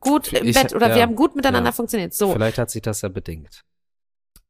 gut 0.00 0.32
im 0.32 0.46
Ich- 0.46 0.54
Bett 0.56 0.74
oder 0.74 0.88
ja, 0.88 0.94
wir 0.96 1.02
haben 1.02 1.14
gut 1.16 1.36
miteinander 1.36 1.70
ja. 1.70 1.74
funktioniert. 1.74 2.14
So, 2.14 2.32
Vielleicht 2.32 2.58
hat 2.58 2.70
sich 2.70 2.82
das 2.82 3.02
ja 3.02 3.08
bedingt. 3.08 3.64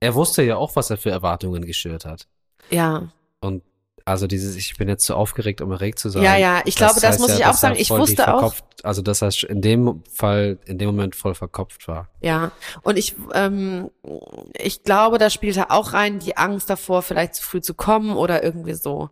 Er 0.01 0.15
wusste 0.15 0.43
ja 0.43 0.57
auch, 0.57 0.77
was 0.77 0.91
er 0.91 0.97
für 0.97 1.11
Erwartungen 1.11 1.65
geschürt 1.65 2.05
hat. 2.05 2.29
ja. 2.71 3.09
Und 3.41 3.63
also 4.07 4.27
dieses, 4.27 4.57
ich 4.57 4.77
bin 4.77 4.89
jetzt 4.89 5.05
zu 5.07 5.15
aufgeregt, 5.17 5.61
um 5.61 5.73
erregt 5.73 5.99
zu 5.99 6.11
sein. 6.11 6.23
Ja, 6.23 6.37
ja, 6.37 6.61
ich 6.67 6.77
glaube, 6.77 6.95
das 6.95 7.05
heißt 7.05 7.21
muss 7.21 7.31
ja, 7.31 7.37
ich 7.37 7.47
auch 7.47 7.55
sagen. 7.55 7.77
Ich 7.79 7.91
wusste 7.91 8.35
auch- 8.35 8.55
Also, 8.83 9.01
dass 9.01 9.23
er 9.23 9.31
in 9.49 9.63
dem 9.63 10.03
Fall, 10.13 10.59
in 10.67 10.77
dem 10.77 10.89
Moment 10.89 11.17
voll 11.17 11.35
verkopft 11.35 11.89
war. 11.89 12.09
Ja, 12.21 12.53
und 12.83 12.99
ich, 12.99 13.15
ähm, 13.33 13.91
ich 14.59 14.83
glaube, 14.83 15.17
da 15.17 15.31
spielte 15.31 15.71
auch 15.71 15.95
rein 15.95 16.19
die 16.19 16.37
Angst 16.37 16.69
davor, 16.69 17.01
vielleicht 17.03 17.37
zu 17.37 17.43
früh 17.43 17.63
zu 17.63 17.73
kommen 17.73 18.15
oder 18.17 18.43
irgendwie 18.43 18.75
so. 18.75 19.09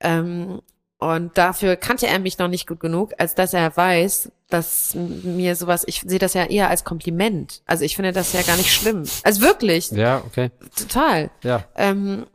Ähm, 0.00 0.60
und 0.98 1.36
dafür 1.38 1.76
kannte 1.76 2.06
er 2.06 2.18
mich 2.18 2.38
noch 2.38 2.48
nicht 2.48 2.66
gut 2.66 2.80
genug, 2.80 3.12
als 3.18 3.34
dass 3.34 3.52
er 3.54 3.74
weiß, 3.76 4.30
dass 4.48 4.94
mir 4.94 5.56
sowas, 5.56 5.84
ich 5.86 6.02
sehe 6.06 6.18
das 6.18 6.34
ja 6.34 6.44
eher 6.44 6.68
als 6.68 6.84
Kompliment. 6.84 7.62
Also 7.66 7.84
ich 7.84 7.96
finde 7.96 8.12
das 8.12 8.32
ja 8.34 8.42
gar 8.42 8.56
nicht 8.56 8.72
schlimm. 8.72 9.04
Also 9.22 9.40
wirklich, 9.40 9.90
Ja, 9.90 10.22
okay. 10.26 10.50
total. 10.76 11.30
Ja, 11.42 11.64
Ähm, 11.76 12.26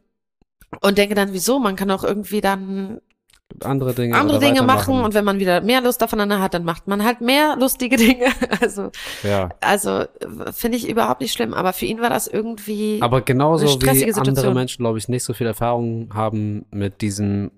und 0.81 0.97
denke 0.97 1.15
dann, 1.15 1.33
wieso? 1.33 1.59
Man 1.59 1.75
kann 1.75 1.91
auch 1.91 2.03
irgendwie 2.03 2.41
dann 2.41 3.01
andere 3.63 3.93
Dinge. 3.93 4.15
andere 4.15 4.39
Dinge 4.39 4.61
machen 4.61 5.01
und 5.01 5.13
wenn 5.13 5.25
man 5.25 5.39
wieder 5.39 5.61
mehr 5.61 5.81
Lust 5.81 6.03
aufeinander 6.03 6.39
hat, 6.39 6.53
dann 6.53 6.63
macht 6.63 6.87
man 6.87 7.03
halt 7.03 7.21
mehr 7.21 7.55
lustige 7.57 7.97
Dinge. 7.97 8.27
Also 8.61 8.91
ja. 9.23 9.49
also 9.59 10.01
äh, 10.01 10.51
finde 10.51 10.77
ich 10.77 10.87
überhaupt 10.87 11.21
nicht 11.21 11.33
schlimm, 11.33 11.53
aber 11.53 11.73
für 11.73 11.85
ihn 11.85 11.99
war 11.99 12.09
das 12.09 12.27
irgendwie. 12.27 12.99
Aber 13.01 13.21
genauso 13.21 13.65
Eine 13.65 13.73
wie 13.73 13.75
stressige 13.77 14.15
andere 14.15 14.25
Situation. 14.25 14.53
Menschen, 14.53 14.83
glaube 14.83 14.97
ich, 14.99 15.09
nicht 15.09 15.23
so 15.23 15.33
viel 15.33 15.47
Erfahrung 15.47 16.13
haben 16.13 16.65
mit 16.71 17.01
diesem, 17.01 17.51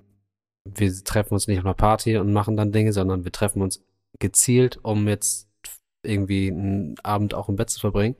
wir 0.63 0.91
treffen 1.03 1.33
uns 1.33 1.47
nicht 1.47 1.59
auf 1.59 1.65
einer 1.65 1.73
Party 1.73 2.17
und 2.17 2.31
machen 2.31 2.55
dann 2.55 2.71
Dinge, 2.71 2.93
sondern 2.93 3.25
wir 3.25 3.31
treffen 3.31 3.61
uns 3.61 3.83
gezielt, 4.19 4.79
um 4.83 5.07
jetzt 5.07 5.47
irgendwie 6.03 6.49
einen 6.49 6.95
Abend 7.03 7.33
auch 7.33 7.49
im 7.49 7.55
Bett 7.55 7.69
zu 7.69 7.79
verbringen, 7.79 8.15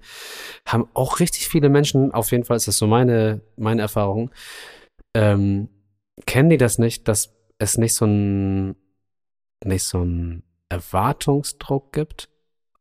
haben 0.67 0.88
auch 0.93 1.19
richtig 1.19 1.47
viele 1.47 1.69
Menschen, 1.69 2.12
auf 2.13 2.32
jeden 2.32 2.43
Fall 2.43 2.58
ist 2.58 2.67
das 2.67 2.77
so 2.77 2.86
meine, 2.86 3.41
meine 3.58 3.82
Erfahrung, 3.82 4.30
ähm, 5.13 5.69
kennen 6.26 6.50
die 6.50 6.58
das 6.58 6.78
nicht, 6.78 7.08
dass 7.08 7.36
es 7.58 7.78
nicht 7.78 7.95
so 7.95 8.06
ein, 8.06 8.76
nicht 9.63 9.84
so 9.84 10.04
ein 10.04 10.43
Erwartungsdruck 10.69 11.93
gibt? 11.93 12.30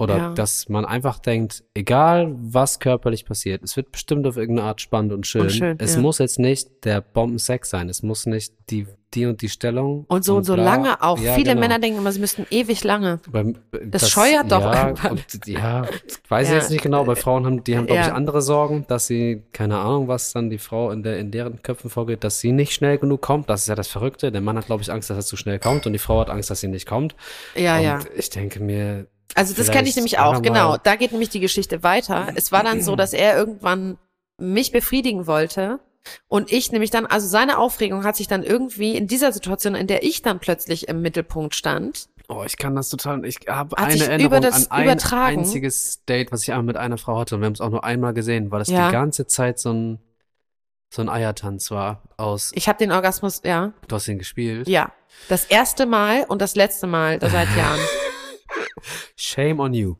Oder 0.00 0.16
Ja. 0.16 0.32
dass 0.32 0.70
man 0.70 0.86
einfach 0.86 1.18
denkt, 1.18 1.62
egal 1.74 2.34
was 2.40 2.80
körperlich 2.80 3.26
passiert, 3.26 3.62
es 3.62 3.76
wird 3.76 3.92
bestimmt 3.92 4.26
auf 4.26 4.38
irgendeine 4.38 4.66
Art 4.68 4.80
spannend 4.80 5.12
und 5.12 5.26
schön. 5.26 5.42
Und 5.42 5.50
schön, 5.50 5.76
es 5.78 5.96
ja. 5.96 6.00
muss 6.00 6.18
jetzt 6.18 6.38
nicht 6.38 6.84
der 6.84 7.02
Bombensex 7.02 7.68
sein. 7.68 7.90
Es 7.90 8.02
muss 8.02 8.24
nicht 8.24 8.54
die, 8.70 8.86
die 9.12 9.26
und 9.26 9.42
die 9.42 9.50
Stellung. 9.50 10.06
und 10.08 10.24
so 10.24 10.36
und 10.36 10.44
so 10.44 10.54
bla. 10.54 10.64
lange 10.64 11.02
auch. 11.02 11.18
Ja, 11.18 11.34
Viele 11.34 11.50
genau. 11.50 11.60
Männer 11.60 11.78
denken 11.80 11.98
immer, 11.98 12.12
sie 12.12 12.20
müssten 12.20 12.46
ewig 12.50 12.82
lange. 12.82 13.20
Beim, 13.30 13.56
Das 13.84 14.08
scheuert 14.08 14.50
doch 14.50 14.62
ja, 14.62 14.86
irgendwann. 14.86 15.10
und, 15.12 15.46
ja, 15.46 15.84
weiß 16.30 16.48
ich 16.48 16.54
jetzt 16.54 16.70
nicht 16.70 16.82
genau. 16.82 17.04
Bei 17.04 17.14
Frauen 17.14 17.44
haben, 17.44 17.62
die 17.62 17.76
haben, 17.76 17.84
glaube 17.86 18.00
ich, 18.00 18.10
andere 18.12 18.40
Sorgen, 18.40 18.86
dass 18.88 19.06
sie, 19.06 19.42
keine 19.52 19.80
Ahnung, 19.80 20.08
was 20.08 20.32
dann 20.32 20.48
die 20.48 20.56
Frau 20.58 20.92
in, 20.92 21.02
der, 21.02 21.18
in 21.18 21.30
deren 21.30 21.62
Köpfen 21.62 21.90
vorgeht, 21.90 22.24
dass 22.24 22.40
sie 22.40 22.52
nicht 22.52 22.72
schnell 22.72 22.96
genug 22.96 23.20
kommt. 23.20 23.50
Das 23.50 23.62
ist 23.62 23.68
ja 23.68 23.74
das 23.74 23.88
Verrückte. 23.88 24.32
Der 24.32 24.40
Mann 24.40 24.56
hat, 24.56 24.64
glaube 24.64 24.82
ich, 24.82 24.90
Angst, 24.90 25.10
dass 25.10 25.18
er 25.18 25.24
zu 25.24 25.36
schnell 25.36 25.58
kommt 25.58 25.86
und 25.86 25.92
die 25.92 25.98
Frau 25.98 26.20
hat 26.20 26.30
Angst, 26.30 26.48
dass 26.50 26.60
sie 26.60 26.68
nicht 26.68 26.86
kommt. 26.86 27.14
Ja, 27.54 27.76
und 27.76 27.82
ja. 27.84 27.98
ich 28.16 28.30
denke 28.30 28.60
mir, 28.60 29.06
Also 29.34 29.54
das 29.54 29.70
kenne 29.70 29.88
ich 29.88 29.94
nämlich 29.96 30.18
auch, 30.18 30.42
genau. 30.42 30.76
Da 30.76 30.96
geht 30.96 31.12
nämlich 31.12 31.28
die 31.30 31.40
Geschichte 31.40 31.82
weiter. 31.82 32.28
Es 32.34 32.52
war 32.52 32.62
dann 32.64 32.82
so, 32.82 32.96
dass 32.96 33.12
er 33.12 33.36
irgendwann 33.36 33.98
mich 34.38 34.72
befriedigen 34.72 35.26
wollte. 35.26 35.80
Und 36.28 36.50
ich 36.50 36.72
nämlich 36.72 36.90
dann, 36.90 37.04
also 37.06 37.28
seine 37.28 37.58
Aufregung 37.58 38.04
hat 38.04 38.16
sich 38.16 38.26
dann 38.26 38.42
irgendwie 38.42 38.96
in 38.96 39.06
dieser 39.06 39.32
Situation, 39.32 39.74
in 39.74 39.86
der 39.86 40.02
ich 40.02 40.22
dann 40.22 40.40
plötzlich 40.40 40.88
im 40.88 41.02
Mittelpunkt 41.02 41.54
stand, 41.54 42.08
Oh, 42.32 42.44
ich 42.46 42.56
kann 42.56 42.76
das 42.76 42.88
total. 42.90 43.24
Ich 43.24 43.40
habe 43.48 43.76
eine 43.76 43.92
Erinnerung 44.04 44.24
über 44.26 44.38
das 44.40 44.70
an 44.70 44.78
ein 44.78 44.84
übertragen. 44.84 45.38
einziges 45.40 46.04
Date, 46.04 46.30
was 46.30 46.42
ich 46.44 46.52
einmal 46.52 46.62
mit 46.62 46.76
einer 46.76 46.96
Frau 46.96 47.18
hatte. 47.18 47.34
Und 47.34 47.40
wir 47.40 47.46
haben 47.46 47.54
es 47.54 47.60
auch 47.60 47.70
nur 47.70 47.82
einmal 47.82 48.14
gesehen, 48.14 48.52
weil 48.52 48.60
das 48.60 48.68
Ja. 48.68 48.86
die 48.86 48.92
ganze 48.92 49.26
Zeit 49.26 49.58
so 49.58 49.72
ein 49.72 49.98
so 50.90 51.02
ein 51.02 51.08
Eiertanz 51.08 51.72
war 51.72 52.02
aus. 52.16 52.52
ich 52.54 52.68
habe 52.68 52.78
den 52.78 52.92
Orgasmus, 52.92 53.40
ja, 53.44 53.72
Du 53.88 53.96
hast 53.96 54.06
ihn 54.06 54.18
gespielt. 54.18 54.68
ja. 54.68 54.92
Das 55.28 55.44
erste 55.44 55.86
Mal 55.86 56.22
und 56.28 56.40
das 56.40 56.54
letzte 56.54 56.86
Mal 56.86 57.18
seit 57.20 57.48
Jahren. 57.56 57.80
Shame 59.16 59.60
on 59.60 59.74
you. 59.74 59.96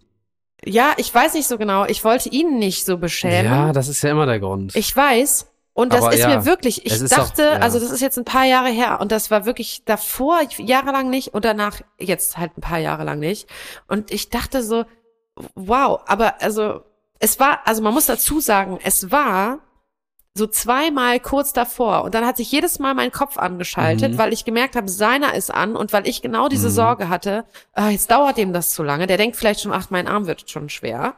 Ja, 0.65 0.93
ich 0.99 1.15
weiß 1.15 1.35
nicht 1.35 1.47
so 1.47 1.57
genau. 1.59 1.87
Ich 1.87 2.05
wollte 2.05 2.29
ihn 2.29 2.59
nicht 2.59 2.85
so 2.85 2.99
beschämen. 2.99 3.47
Ja, 3.47 3.73
das 3.73 3.89
ist 3.89 4.03
ja 4.03 4.11
immer 4.11 4.27
der 4.27 4.41
Grund. 4.41 4.77
Ich 4.77 4.95
weiß. 4.95 5.47
Und 5.73 5.93
das 5.93 6.03
Aber 6.03 6.13
ist 6.13 6.21
ja, 6.21 6.29
mir 6.29 6.45
wirklich, 6.45 6.85
ich 6.85 7.05
dachte, 7.09 7.43
ja. 7.43 7.53
also 7.53 7.79
das 7.79 7.91
ist 7.91 8.01
jetzt 8.01 8.19
ein 8.19 8.25
paar 8.25 8.45
Jahre 8.45 8.69
her 8.69 9.01
und 9.01 9.13
das 9.13 9.31
war 9.31 9.47
wirklich 9.47 9.85
davor 9.85 10.41
jahrelang 10.59 11.09
nicht 11.09 11.33
und 11.33 11.45
danach 11.45 11.81
jetzt 11.99 12.37
halt 12.37 12.59
ein 12.59 12.61
paar 12.61 12.79
Jahre 12.79 13.05
lang 13.05 13.21
nicht. 13.21 13.49
Und 13.87 14.11
ich 14.11 14.29
dachte 14.29 14.63
so, 14.63 14.85
wow, 15.55 16.01
aber 16.07 16.43
also 16.43 16.83
es 17.19 17.39
war, 17.39 17.61
also 17.67 17.83
man 17.83 17.95
muss 17.95 18.07
dazu 18.07 18.41
sagen, 18.41 18.79
es 18.83 19.11
war 19.11 19.61
so 20.35 20.47
zweimal 20.47 21.19
kurz 21.19 21.53
davor 21.53 22.05
und 22.05 22.15
dann 22.15 22.25
hat 22.25 22.37
sich 22.37 22.51
jedes 22.53 22.79
Mal 22.79 22.95
mein 22.95 23.11
Kopf 23.11 23.37
angeschaltet, 23.37 24.13
Mhm. 24.13 24.19
weil 24.19 24.33
ich 24.33 24.45
gemerkt 24.45 24.77
habe, 24.77 24.89
seiner 24.89 25.35
ist 25.35 25.53
an 25.53 25.75
und 25.77 25.93
weil 25.93 26.07
ich 26.07 26.23
genau 26.23 26.49
diese 26.49 26.69
Mhm. 26.69 26.73
Sorge 26.75 27.09
hatte, 27.09 27.45
ah, 27.73 27.89
jetzt 27.91 28.11
dauert 28.11 28.37
dem 28.37 28.53
das 28.53 28.71
zu 28.71 28.83
lange. 28.85 29.07
Der 29.09 29.17
denkt 29.17 29.37
vielleicht 29.37 29.61
schon, 29.61 29.73
ach, 29.73 29.91
mein 29.91 30.07
Arm 30.07 30.27
wird 30.27 30.49
schon 30.49 30.69
schwer. 30.69 31.15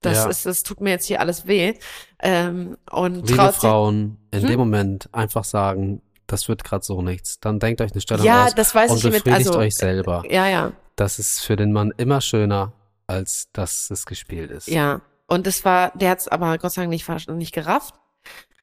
Das 0.00 0.18
Ja. 0.24 0.30
ist, 0.30 0.46
das 0.46 0.62
tut 0.62 0.80
mir 0.80 0.90
jetzt 0.90 1.06
hier 1.06 1.20
alles 1.20 1.46
weh. 1.46 1.74
Ähm, 2.20 2.76
und 2.90 3.28
Liebe 3.28 3.52
Frauen, 3.52 4.18
in 4.30 4.42
Hm? 4.42 4.48
dem 4.48 4.58
Moment 4.58 5.08
einfach 5.12 5.44
sagen, 5.44 6.00
das 6.28 6.48
wird 6.48 6.62
gerade 6.64 6.84
so 6.84 7.02
nichts. 7.02 7.40
Dann 7.40 7.58
denkt 7.58 7.80
euch 7.80 7.92
eine 7.92 8.00
Stellung 8.00 8.24
Ja, 8.24 8.44
aus 8.46 8.54
das 8.54 8.74
weiß 8.74 8.90
und 8.92 8.96
ich 8.98 9.02
befriedigt 9.04 9.48
also- 9.48 9.58
euch 9.58 9.76
selber. 9.76 10.22
Ja, 10.30 10.46
ja, 10.48 10.72
Das 10.96 11.18
ist 11.18 11.40
für 11.40 11.56
den 11.56 11.72
Mann 11.72 11.92
immer 11.96 12.20
schöner, 12.20 12.72
als 13.08 13.48
dass 13.52 13.90
es 13.90 14.06
gespielt 14.06 14.50
ist. 14.50 14.68
ja. 14.68 15.00
Und 15.26 15.46
es 15.46 15.64
war, 15.64 15.92
der 15.96 16.10
hat's 16.10 16.28
aber 16.28 16.58
Gott 16.58 16.72
sei 16.72 16.82
Dank 16.82 16.90
nicht, 16.90 17.28
nicht 17.30 17.54
gerafft. 17.54 17.94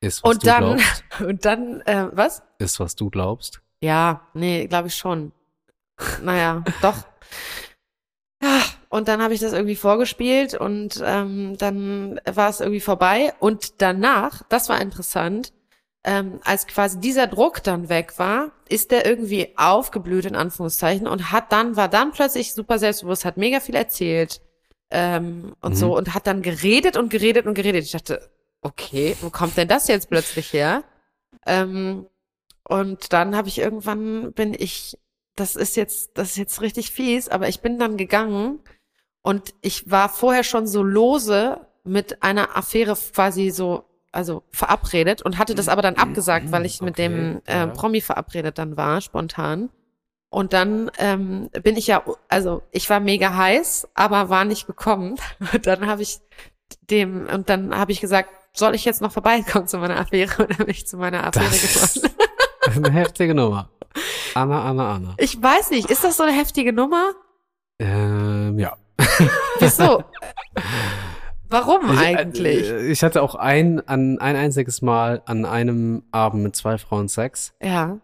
Ist, 0.01 0.23
was 0.23 0.31
Und 0.31 0.43
du 0.43 0.47
dann, 0.47 0.63
glaubst. 0.77 1.03
und 1.19 1.45
dann, 1.45 1.81
äh, 1.81 2.07
was? 2.11 2.43
Ist, 2.57 2.79
was 2.79 2.95
du 2.95 3.09
glaubst. 3.09 3.61
Ja, 3.81 4.27
nee, 4.33 4.67
glaube 4.67 4.87
ich 4.87 4.95
schon. 4.95 5.31
Naja, 6.21 6.63
doch. 6.81 6.95
und 8.89 9.07
dann 9.07 9.21
habe 9.21 9.33
ich 9.33 9.41
das 9.41 9.53
irgendwie 9.53 9.75
vorgespielt 9.75 10.53
und 10.55 11.01
ähm, 11.03 11.57
dann 11.57 12.19
war 12.25 12.49
es 12.49 12.61
irgendwie 12.61 12.79
vorbei. 12.79 13.33
Und 13.39 13.81
danach, 13.81 14.43
das 14.49 14.69
war 14.69 14.81
interessant, 14.81 15.51
ähm, 16.05 16.39
als 16.45 16.65
quasi 16.65 16.99
dieser 17.01 17.27
Druck 17.27 17.61
dann 17.63 17.89
weg 17.89 18.17
war, 18.17 18.51
ist 18.69 18.91
der 18.91 19.05
irgendwie 19.05 19.53
aufgeblüht 19.57 20.25
in 20.25 20.35
Anführungszeichen 20.37 21.07
und 21.07 21.31
hat 21.33 21.51
dann, 21.51 21.75
war 21.75 21.89
dann 21.89 22.13
plötzlich 22.13 22.53
super 22.53 22.79
selbstbewusst, 22.79 23.25
hat 23.25 23.35
mega 23.35 23.59
viel 23.59 23.75
erzählt 23.75 24.41
ähm, 24.91 25.53
und 25.61 25.71
Mhm. 25.73 25.75
so 25.75 25.97
und 25.97 26.13
hat 26.13 26.25
dann 26.25 26.41
geredet 26.41 26.95
und 26.95 27.09
geredet 27.09 27.45
und 27.45 27.53
geredet. 27.53 27.83
Ich 27.83 27.91
dachte, 27.91 28.29
okay, 28.61 29.15
wo 29.21 29.29
kommt 29.29 29.57
denn 29.57 29.67
das 29.67 29.87
jetzt 29.87 30.09
plötzlich 30.09 30.53
her? 30.53 30.83
Ähm, 31.45 32.07
und 32.63 33.13
dann 33.13 33.35
habe 33.35 33.47
ich 33.47 33.59
irgendwann 33.59 34.33
bin 34.33 34.53
ich, 34.53 34.97
das 35.35 35.55
ist 35.55 35.75
jetzt, 35.75 36.11
das 36.17 36.31
ist 36.31 36.37
jetzt 36.37 36.61
richtig 36.61 36.91
fies, 36.91 37.29
aber 37.29 37.47
ich 37.47 37.61
bin 37.61 37.79
dann 37.79 37.97
gegangen 37.97 38.59
und 39.21 39.53
ich 39.61 39.89
war 39.89 40.09
vorher 40.09 40.43
schon 40.43 40.67
so 40.67 40.83
lose 40.83 41.59
mit 41.83 42.21
einer 42.23 42.55
Affäre 42.55 42.95
quasi 42.95 43.49
so, 43.49 43.85
also 44.11 44.43
verabredet 44.51 45.21
und 45.21 45.37
hatte 45.37 45.55
das 45.55 45.69
aber 45.69 45.81
dann 45.81 45.95
abgesagt, 45.95 46.51
weil 46.51 46.65
ich 46.65 46.81
mit 46.81 46.95
Okay, 46.95 47.07
dem 47.07 47.41
äh. 47.45 47.67
Promi 47.67 48.01
verabredet 48.01 48.57
dann 48.57 48.77
war, 48.77 49.01
spontan. 49.01 49.69
Und 50.31 50.53
dann 50.53 50.91
ähm, 50.99 51.49
bin 51.63 51.75
ich 51.75 51.87
ja, 51.87 52.03
also 52.27 52.61
ich 52.71 52.89
war 52.89 52.99
mega 52.99 53.35
heiß, 53.35 53.87
aber 53.95 54.29
war 54.29 54.45
nicht 54.45 54.67
gekommen. 54.67 55.15
Und 55.53 55.65
dann 55.65 55.87
habe 55.87 56.03
ich 56.03 56.19
dem, 56.81 57.27
und 57.27 57.49
dann 57.49 57.75
habe 57.75 57.91
ich 57.91 57.99
gesagt, 57.99 58.29
soll 58.53 58.75
ich 58.75 58.85
jetzt 58.85 59.01
noch 59.01 59.11
vorbeikommen 59.11 59.67
zu 59.67 59.77
meiner 59.77 59.99
Affäre? 59.99 60.47
Dann 60.47 60.57
bin 60.57 60.69
ich 60.69 60.87
zu 60.87 60.97
meiner 60.97 61.25
Affäre 61.25 61.45
Das 61.49 61.93
gekommen. 61.93 62.13
ist 62.67 62.77
eine 62.77 62.91
heftige 62.91 63.33
Nummer. 63.35 63.69
Anna, 64.35 64.63
Anna, 64.69 64.95
Anna. 64.95 65.15
Ich 65.17 65.41
weiß 65.41 65.71
nicht, 65.71 65.89
ist 65.89 66.03
das 66.03 66.17
so 66.17 66.23
eine 66.23 66.33
heftige 66.33 66.73
Nummer? 66.73 67.11
Ähm, 67.79 68.59
ja. 68.59 68.75
Wieso? 69.59 70.03
Warum 71.49 71.91
Ich, 71.93 71.99
eigentlich? 71.99 72.69
äh, 72.69 72.91
Ich 72.91 73.03
hatte 73.03 73.21
auch 73.23 73.33
ein, 73.35 73.85
an, 73.87 74.19
ein 74.19 74.35
einziges 74.35 74.81
Mal 74.81 75.21
an 75.25 75.45
einem 75.45 76.03
Abend 76.11 76.43
mit 76.43 76.55
zwei 76.55 76.77
Frauen 76.77 77.07
Sex. 77.07 77.53
ja. 77.61 77.99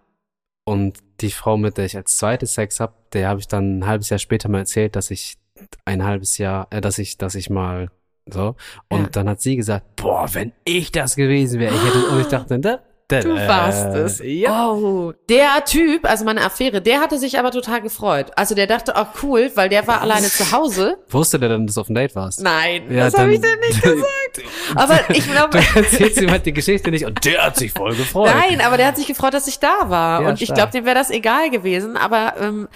Und 0.67 0.97
die 1.21 1.29
Frau, 1.29 1.57
mit 1.57 1.77
der 1.77 1.85
ich 1.85 1.95
als 1.95 2.17
zweites 2.17 2.55
Sex 2.55 2.79
hab, 2.79 3.11
der 3.11 3.29
habe 3.29 3.39
ich 3.39 3.47
dann 3.47 3.77
ein 3.79 3.85
halbes 3.85 4.09
Jahr 4.09 4.17
später 4.17 4.49
mal 4.49 4.57
erzählt, 4.59 4.95
dass 4.95 5.11
ich 5.11 5.37
ein 5.85 6.03
halbes 6.03 6.39
Jahr, 6.39 6.65
äh, 6.71 6.81
dass 6.81 6.97
ich, 6.97 7.19
dass 7.19 7.35
ich 7.35 7.51
mal 7.51 7.91
so. 8.29 8.55
Und 8.89 9.01
Ja. 9.03 9.07
dann 9.11 9.29
hat 9.29 9.41
sie 9.41 9.55
gesagt, 9.55 9.95
boah, 9.95 10.27
wenn 10.33 10.51
ich 10.63 10.91
das 10.91 11.15
gewesen 11.15 11.59
wäre, 11.59 11.73
ich 11.75 11.83
hätte, 11.85 12.05
und 12.07 12.21
ich 12.21 12.27
dachte, 12.27 12.59
da, 12.59 12.79
da, 13.07 13.19
Du 13.21 13.35
warst 13.35 13.85
es. 13.93 14.19
Ja. 14.23 14.67
Oh, 14.71 15.13
der 15.29 15.63
Typ, 15.65 16.05
also 16.09 16.25
meine 16.25 16.41
Affäre, 16.43 16.81
der 16.81 17.01
hatte 17.01 17.19
sich 17.19 17.37
aber 17.37 17.51
total 17.51 17.81
gefreut. 17.83 18.31
Also 18.35 18.55
der 18.55 18.65
dachte, 18.65 18.93
oh 18.97 19.05
cool, 19.21 19.51
weil 19.53 19.69
der 19.69 19.85
war 19.85 20.01
alleine 20.01 20.25
zu 20.25 20.51
Hause. 20.51 20.97
Wusste 21.09 21.37
der 21.37 21.49
denn, 21.49 21.67
dass 21.67 21.75
du 21.75 21.81
auf 21.81 21.85
dem 21.87 21.93
Date 21.95 22.15
warst? 22.15 22.41
Nein, 22.41 22.91
Ja, 22.91 23.05
das 23.05 23.13
habe 23.13 23.25
dann- 23.25 23.33
ich 23.33 23.41
dir 23.41 23.57
nicht 23.59 23.81
gesagt. 23.83 24.41
Aber 24.73 24.99
ich 25.15 25.31
glaube, 25.31 25.59
Du 25.59 25.79
erzählst 25.79 26.19
ihm 26.19 26.31
halt 26.31 26.47
die 26.47 26.53
Geschichte 26.53 26.89
nicht 26.89 27.05
und 27.05 27.23
der 27.25 27.45
hat 27.45 27.57
sich 27.57 27.73
voll 27.73 27.93
gefreut. 27.95 28.31
nein, 28.35 28.59
aber 28.59 28.77
der 28.77 28.87
hat 28.87 28.97
sich 28.97 29.05
gefreut, 29.05 29.35
dass 29.35 29.45
ich 29.47 29.59
da 29.59 29.87
war. 29.91 30.23
Ja, 30.23 30.29
Und 30.29 30.41
ich 30.41 30.51
glaube, 30.51 30.71
dem 30.71 30.85
wäre 30.85 30.95
das 30.95 31.11
egal 31.11 31.51
gewesen. 31.51 31.97
Aber 31.97 32.33
ähm, 32.41 32.67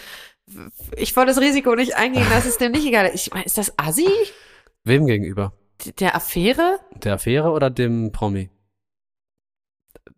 ich 0.95 1.15
wollte 1.15 1.31
das 1.31 1.41
Risiko 1.41 1.73
nicht 1.73 1.95
eingehen, 1.95 2.27
dass 2.31 2.45
es 2.45 2.59
dem 2.59 2.71
nicht 2.71 2.85
egal 2.85 3.07
ist. 3.07 3.25
Ich 3.27 3.33
meine, 3.33 3.45
ist 3.45 3.57
das 3.57 3.73
Assi? 3.79 4.07
Wem 4.89 5.05
gegenüber? 5.05 5.53
Der 5.99 6.15
Affäre? 6.15 6.79
Der 6.95 7.13
Affäre 7.13 7.51
oder 7.51 7.69
dem 7.69 8.11
Promi? 8.11 8.49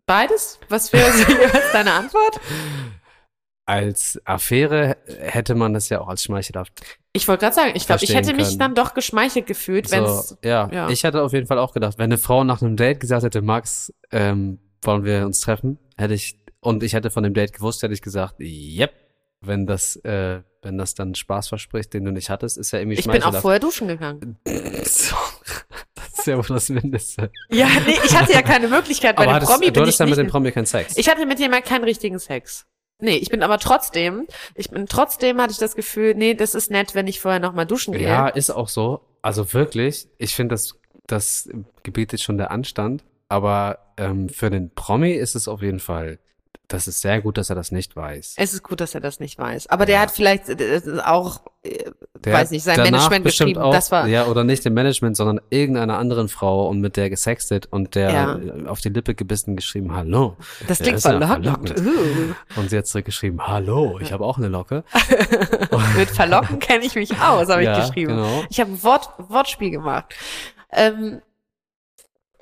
Beides? 0.06 0.58
Was 0.70 0.94
wäre 0.94 1.12
deine 1.74 1.92
Antwort? 1.92 2.40
Als 3.66 4.18
Affäre 4.24 4.96
hätte 5.20 5.54
man 5.56 5.74
das 5.74 5.90
ja 5.90 6.00
auch 6.00 6.08
als 6.08 6.22
schmeichelhaft. 6.22 6.80
Ich 7.12 7.28
wollte 7.28 7.42
gerade 7.42 7.54
sagen, 7.54 7.72
ich 7.74 7.86
glaube, 7.86 8.02
ich 8.02 8.14
hätte 8.14 8.32
mich 8.32 8.46
können. 8.46 8.58
dann 8.60 8.74
doch 8.74 8.94
geschmeichelt 8.94 9.46
gefühlt, 9.46 9.90
wenn 9.90 10.04
es 10.04 10.38
ja, 10.42 10.70
ja. 10.72 10.88
ich 10.88 11.04
hatte 11.04 11.22
auf 11.22 11.34
jeden 11.34 11.46
Fall 11.46 11.58
auch 11.58 11.74
gedacht, 11.74 11.98
wenn 11.98 12.04
eine 12.04 12.16
Frau 12.16 12.42
nach 12.42 12.62
einem 12.62 12.76
Date 12.76 12.98
gesagt 12.98 13.24
hätte, 13.24 13.42
Max, 13.42 13.92
ähm, 14.10 14.58
wollen 14.80 15.04
wir 15.04 15.26
uns 15.26 15.40
treffen, 15.40 15.78
hätte 15.98 16.14
ich, 16.14 16.38
und 16.60 16.82
ich 16.82 16.94
hätte 16.94 17.10
von 17.10 17.24
dem 17.24 17.34
Date 17.34 17.52
gewusst, 17.52 17.82
hätte 17.82 17.92
ich 17.92 18.00
gesagt, 18.00 18.40
yep, 18.40 18.94
wenn 19.42 19.66
das, 19.66 19.96
äh, 19.96 20.40
wenn 20.62 20.78
das 20.78 20.94
dann 20.94 21.14
Spaß 21.14 21.48
verspricht, 21.48 21.92
den 21.92 22.04
du 22.04 22.12
nicht 22.12 22.30
hattest, 22.30 22.56
ist 22.56 22.70
ja 22.70 22.78
irgendwie 22.78 22.98
Ich 22.98 23.06
bin 23.06 23.22
auch 23.22 23.34
vorher 23.40 23.60
duschen 23.60 23.88
gegangen. 23.88 24.38
So, 24.46 25.16
das 25.94 26.18
ist 26.20 26.26
ja 26.26 26.36
wohl 26.36 26.44
das 26.48 26.68
Mindeste. 26.68 27.30
Ja, 27.50 27.66
nee, 27.86 27.96
ich 28.04 28.16
hatte 28.16 28.32
ja 28.32 28.42
keine 28.42 28.68
Möglichkeit. 28.68 29.16
Bei 29.16 29.24
Aber 29.24 29.32
dem 29.32 29.34
hattest, 29.34 29.52
Promi 29.52 29.66
du 29.66 29.80
bin 29.80 29.88
ich 29.88 29.98
ja 29.98 30.06
mit 30.06 30.16
dem 30.16 30.28
Promi 30.28 30.52
keinen 30.52 30.66
Sex. 30.66 30.96
ich 30.96 31.08
hatte 31.08 31.26
mit 31.26 31.38
jemandem 31.40 31.68
keinen 31.68 31.84
richtigen 31.84 32.18
Sex. 32.18 32.66
Nee, 33.00 33.16
ich 33.16 33.30
bin 33.30 33.42
aber 33.42 33.58
trotzdem, 33.58 34.28
ich 34.54 34.70
bin 34.70 34.86
trotzdem 34.86 35.40
hatte 35.40 35.50
ich 35.50 35.58
das 35.58 35.74
Gefühl, 35.74 36.14
nee, 36.14 36.34
das 36.34 36.54
ist 36.54 36.70
nett, 36.70 36.94
wenn 36.94 37.08
ich 37.08 37.18
vorher 37.18 37.40
noch 37.40 37.52
mal 37.52 37.64
duschen 37.64 37.94
gehe. 37.94 38.06
Ja, 38.06 38.28
ist 38.28 38.50
auch 38.50 38.68
so. 38.68 39.00
Also 39.22 39.52
wirklich, 39.52 40.06
ich 40.18 40.36
finde, 40.36 40.54
das, 40.54 40.78
das 41.08 41.48
gebietet 41.82 42.20
schon 42.20 42.38
der 42.38 42.52
Anstand. 42.52 43.02
Aber 43.28 43.78
ähm, 43.96 44.28
für 44.28 44.50
den 44.50 44.70
Promi 44.74 45.12
ist 45.12 45.34
es 45.34 45.48
auf 45.48 45.62
jeden 45.62 45.80
Fall, 45.80 46.20
das 46.72 46.88
ist 46.88 47.00
sehr 47.00 47.20
gut, 47.20 47.36
dass 47.38 47.50
er 47.50 47.56
das 47.56 47.70
nicht 47.72 47.94
weiß. 47.96 48.34
Es 48.36 48.54
ist 48.54 48.62
gut, 48.62 48.80
dass 48.80 48.94
er 48.94 49.00
das 49.00 49.20
nicht 49.20 49.38
weiß. 49.38 49.66
Aber 49.68 49.84
der 49.86 50.00
hat 50.00 50.10
vielleicht 50.10 50.48
äh, 50.48 50.80
auch, 51.04 51.42
äh, 51.62 51.90
Der 52.24 52.32
weiß 52.32 52.50
nicht, 52.50 52.62
sein 52.64 52.80
Management 52.80 53.24
geschrieben. 53.24 53.60
Auch, 53.60 53.72
das 53.72 53.90
war, 53.92 54.06
ja, 54.06 54.26
oder 54.26 54.42
nicht 54.44 54.64
im 54.64 54.74
Management, 54.74 55.16
sondern 55.16 55.40
irgendeiner 55.50 55.98
anderen 55.98 56.28
Frau 56.28 56.68
und 56.68 56.80
mit 56.80 56.96
der 56.96 57.10
gesextet 57.10 57.66
und 57.70 57.94
der 57.94 58.10
Ja. 58.10 58.38
äh, 58.38 58.66
auf 58.66 58.80
die 58.80 58.88
Lippe 58.88 59.14
gebissen 59.14 59.54
geschrieben, 59.56 59.94
hallo. 59.94 60.36
das 60.66 60.78
Ja, 60.78 60.84
klingt 60.84 60.98
ist 60.98 61.04
ja 61.04 61.10
verlockend. 61.10 61.68
verlockend. 61.68 61.80
Uh. 62.56 62.60
Und 62.60 62.70
sie 62.70 62.78
hat 62.78 62.86
zurückgeschrieben, 62.86 63.46
hallo, 63.46 63.98
ich 64.00 64.12
habe 64.12 64.24
auch 64.24 64.38
eine 64.38 64.48
Locke. 64.48 64.84
Mit 65.96 66.10
verlocken 66.10 66.58
kenne 66.58 66.84
ich 66.84 66.94
mich 66.94 67.12
aus, 67.20 67.48
habe 67.48 67.62
ja, 67.64 67.78
ich 67.78 67.86
geschrieben. 67.86 68.16
Genau. 68.16 68.44
Ich 68.50 68.60
habe 68.60 68.70
ein 68.72 68.82
Wort, 68.82 69.10
Wortspiel 69.18 69.70
gemacht. 69.70 70.14
Ähm, 70.72 71.20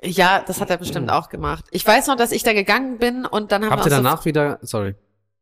ja, 0.03 0.43
das 0.45 0.59
hat 0.59 0.69
er 0.69 0.77
bestimmt 0.77 1.11
auch 1.11 1.29
gemacht. 1.29 1.65
Ich 1.71 1.85
weiß 1.85 2.07
noch, 2.07 2.15
dass 2.15 2.31
ich 2.31 2.43
da 2.43 2.53
gegangen 2.53 2.97
bin 2.97 3.25
und 3.25 3.51
dann 3.51 3.63
haben 3.63 3.71
Habt 3.71 3.85
wir 3.85 3.91
ihr 3.91 3.97
uns 3.97 3.97
so 3.97 4.03
danach 4.03 4.25
wieder, 4.25 4.59
sorry. 4.61 4.95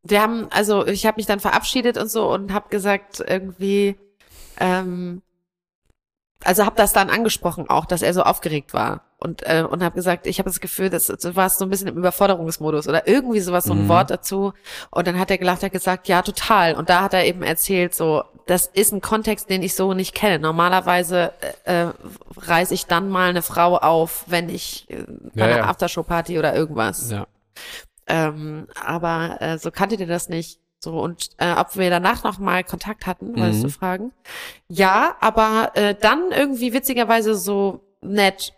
wir 0.03 0.21
haben, 0.21 0.47
also 0.51 0.85
ich 0.85 1.05
habe 1.05 1.17
mich 1.17 1.25
dann 1.25 1.39
verabschiedet 1.39 1.97
und 1.97 2.09
so 2.09 2.31
und 2.31 2.53
habe 2.53 2.69
gesagt, 2.69 3.23
irgendwie, 3.25 3.95
ähm, 4.59 5.21
also 6.43 6.65
habe 6.65 6.75
das 6.75 6.93
dann 6.93 7.09
angesprochen 7.09 7.69
auch, 7.69 7.85
dass 7.85 8.01
er 8.01 8.13
so 8.13 8.23
aufgeregt 8.23 8.73
war 8.73 9.08
und 9.19 9.43
äh, 9.43 9.63
und 9.69 9.84
habe 9.84 9.95
gesagt, 9.95 10.27
ich 10.27 10.39
habe 10.39 10.49
das 10.49 10.60
Gefühl, 10.62 10.89
dass 10.89 11.08
du 11.08 11.36
warst 11.36 11.60
so 11.60 11.65
ein 11.65 11.69
bisschen 11.69 11.88
im 11.89 11.97
Überforderungsmodus 11.97 12.88
oder 12.88 13.08
irgendwie 13.08 13.39
sowas, 13.41 13.65
so 13.65 13.73
ein 13.73 13.84
Mhm. 13.84 13.89
Wort 13.89 14.10
dazu. 14.12 14.53
Und 14.91 15.08
dann 15.08 15.19
hat 15.19 15.29
er 15.29 15.38
gelacht, 15.38 15.62
hat 15.63 15.71
gesagt, 15.73 16.08
ja 16.08 16.21
total. 16.21 16.75
Und 16.75 16.89
da 16.89 17.01
hat 17.01 17.13
er 17.13 17.25
eben 17.25 17.43
erzählt, 17.43 17.93
so 17.93 18.23
das 18.45 18.65
ist 18.65 18.91
ein 18.93 19.01
Kontext, 19.01 19.49
den 19.49 19.62
ich 19.62 19.75
so 19.75 19.93
nicht 19.93 20.15
kenne. 20.15 20.39
Normalerweise 20.39 21.34
äh, 21.65 21.84
äh, 21.88 21.93
reiße 22.38 22.73
ich 22.73 22.86
dann 22.88 23.10
mal 23.10 23.29
eine 23.29 23.41
Frau 23.43 23.77
auf, 23.77 24.23
wenn 24.27 24.49
ich 24.49 24.89
äh, 24.89 25.03
bei 25.36 25.41
Ja, 25.41 25.45
einer 25.45 25.58
ja. 25.58 25.63
Aftershow-Party 25.65 26.39
oder 26.39 26.55
irgendwas. 26.55 27.12
Ja. 27.12 27.27
Ähm, 28.08 28.67
aber 28.84 29.38
äh, 29.39 29.58
so 29.60 29.69
kanntet 29.71 29.99
ihr 29.99 30.08
das 30.08 30.29
nicht. 30.29 30.60
So 30.79 30.99
und 31.01 31.29
äh, 31.38 31.53
ob 31.58 31.75
wir 31.75 31.89
danach 31.89 32.23
noch 32.23 32.39
mal 32.39 32.63
Kontakt 32.63 33.05
hatten, 33.05 33.36
wolltest 33.38 33.60
Mhm. 33.60 33.63
du 33.67 33.69
fragen? 33.69 34.12
Ja, 34.69 35.15
aber 35.19 35.71
äh, 35.75 35.93
dann 35.93 36.32
irgendwie 36.32 36.71
witzigerweise 36.73 37.36
so 37.36 37.82
nett 38.01 38.53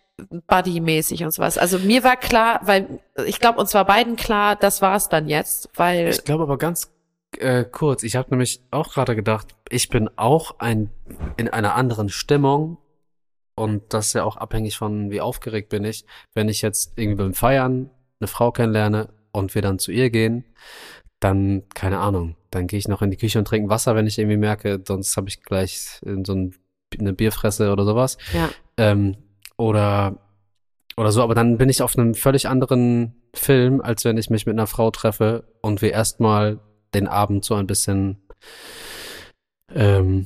Buddy-mäßig 0.48 1.24
und 1.24 1.32
sowas. 1.32 1.58
Also 1.58 1.80
mir 1.80 2.04
war 2.04 2.16
klar, 2.16 2.60
weil 2.64 3.00
ich 3.26 3.40
glaube, 3.40 3.60
uns 3.60 3.74
war 3.74 3.86
beiden 3.86 4.16
klar, 4.16 4.56
das 4.56 4.82
war's 4.82 5.10
dann 5.10 5.28
jetzt, 5.28 5.70
weil 5.76 6.10
Ich 6.10 6.24
glaube 6.24 6.44
aber 6.44 6.58
ganz 6.58 6.92
äh, 7.38 7.64
kurz, 7.64 8.04
ich 8.04 8.16
habe 8.16 8.30
nämlich 8.32 8.62
auch 8.72 8.94
gerade 8.94 9.16
gedacht, 9.16 9.56
ich 9.70 9.90
bin 9.90 10.10
auch 10.18 10.60
ein 10.60 10.90
in 11.38 11.50
einer 11.50 11.76
anderen 11.76 12.10
Stimmung 12.10 12.78
und 13.56 13.94
das 13.94 14.08
ist 14.08 14.14
ja 14.14 14.24
auch 14.24 14.38
abhängig 14.38 14.78
von 14.78 15.12
wie 15.12 15.22
aufgeregt 15.22 15.70
bin 15.70 15.84
ich, 15.86 16.06
wenn 16.34 16.50
ich 16.50 16.62
jetzt 16.62 16.94
irgendwie 16.98 17.24
beim 17.24 17.34
Feiern 17.34 17.90
eine 18.20 18.28
Frau 18.28 18.52
kennenlerne 18.52 19.10
und 19.32 19.56
wir 19.56 19.62
dann 19.62 19.80
zu 19.80 19.92
ihr 19.92 20.10
gehen, 20.10 20.46
dann 21.20 21.64
keine 21.74 22.00
Ahnung, 22.00 22.36
dann 22.50 22.68
gehe 22.68 22.80
ich 22.80 22.88
noch 22.88 23.02
in 23.02 23.12
die 23.12 23.18
Küche 23.18 23.40
und 23.40 23.46
trinke 23.46 23.70
Wasser, 23.70 23.96
wenn 23.96 24.08
ich 24.08 24.20
irgendwie 24.20 24.38
merke, 24.38 24.82
sonst 24.86 25.16
habe 25.16 25.30
ich 25.30 25.42
gleich 25.42 26.02
in 26.04 26.26
so 26.26 26.34
ein, 26.34 26.56
eine 27.00 27.14
Bierfresse 27.14 27.72
oder 27.72 27.86
sowas. 27.86 28.18
ja, 28.34 28.50
Ähm, 28.78 29.16
oder, 29.62 30.18
oder 30.98 31.12
so, 31.12 31.22
aber 31.22 31.36
dann 31.36 31.58
bin 31.58 31.70
ich 31.70 31.82
auf 31.82 31.98
einem 31.98 32.16
völlig 32.16 32.48
anderen 32.48 33.22
Film, 33.34 33.80
als 33.80 34.04
wenn 34.04 34.18
ich 34.18 34.30
mich 34.30 34.46
mit 34.46 34.56
einer 34.56 34.68
Frau 34.68 34.90
treffe 34.90 35.44
und 35.62 35.82
wir 35.82 35.92
erstmal 35.92 36.60
den 36.94 37.08
Abend 37.08 37.46
so 37.46 37.54
ein 37.54 37.68
bisschen, 37.68 38.22
ähm, 39.74 40.26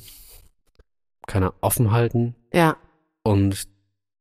keine 1.26 1.52
offen 1.60 1.90
halten. 1.90 2.34
Ja, 2.52 2.76
und 3.22 3.68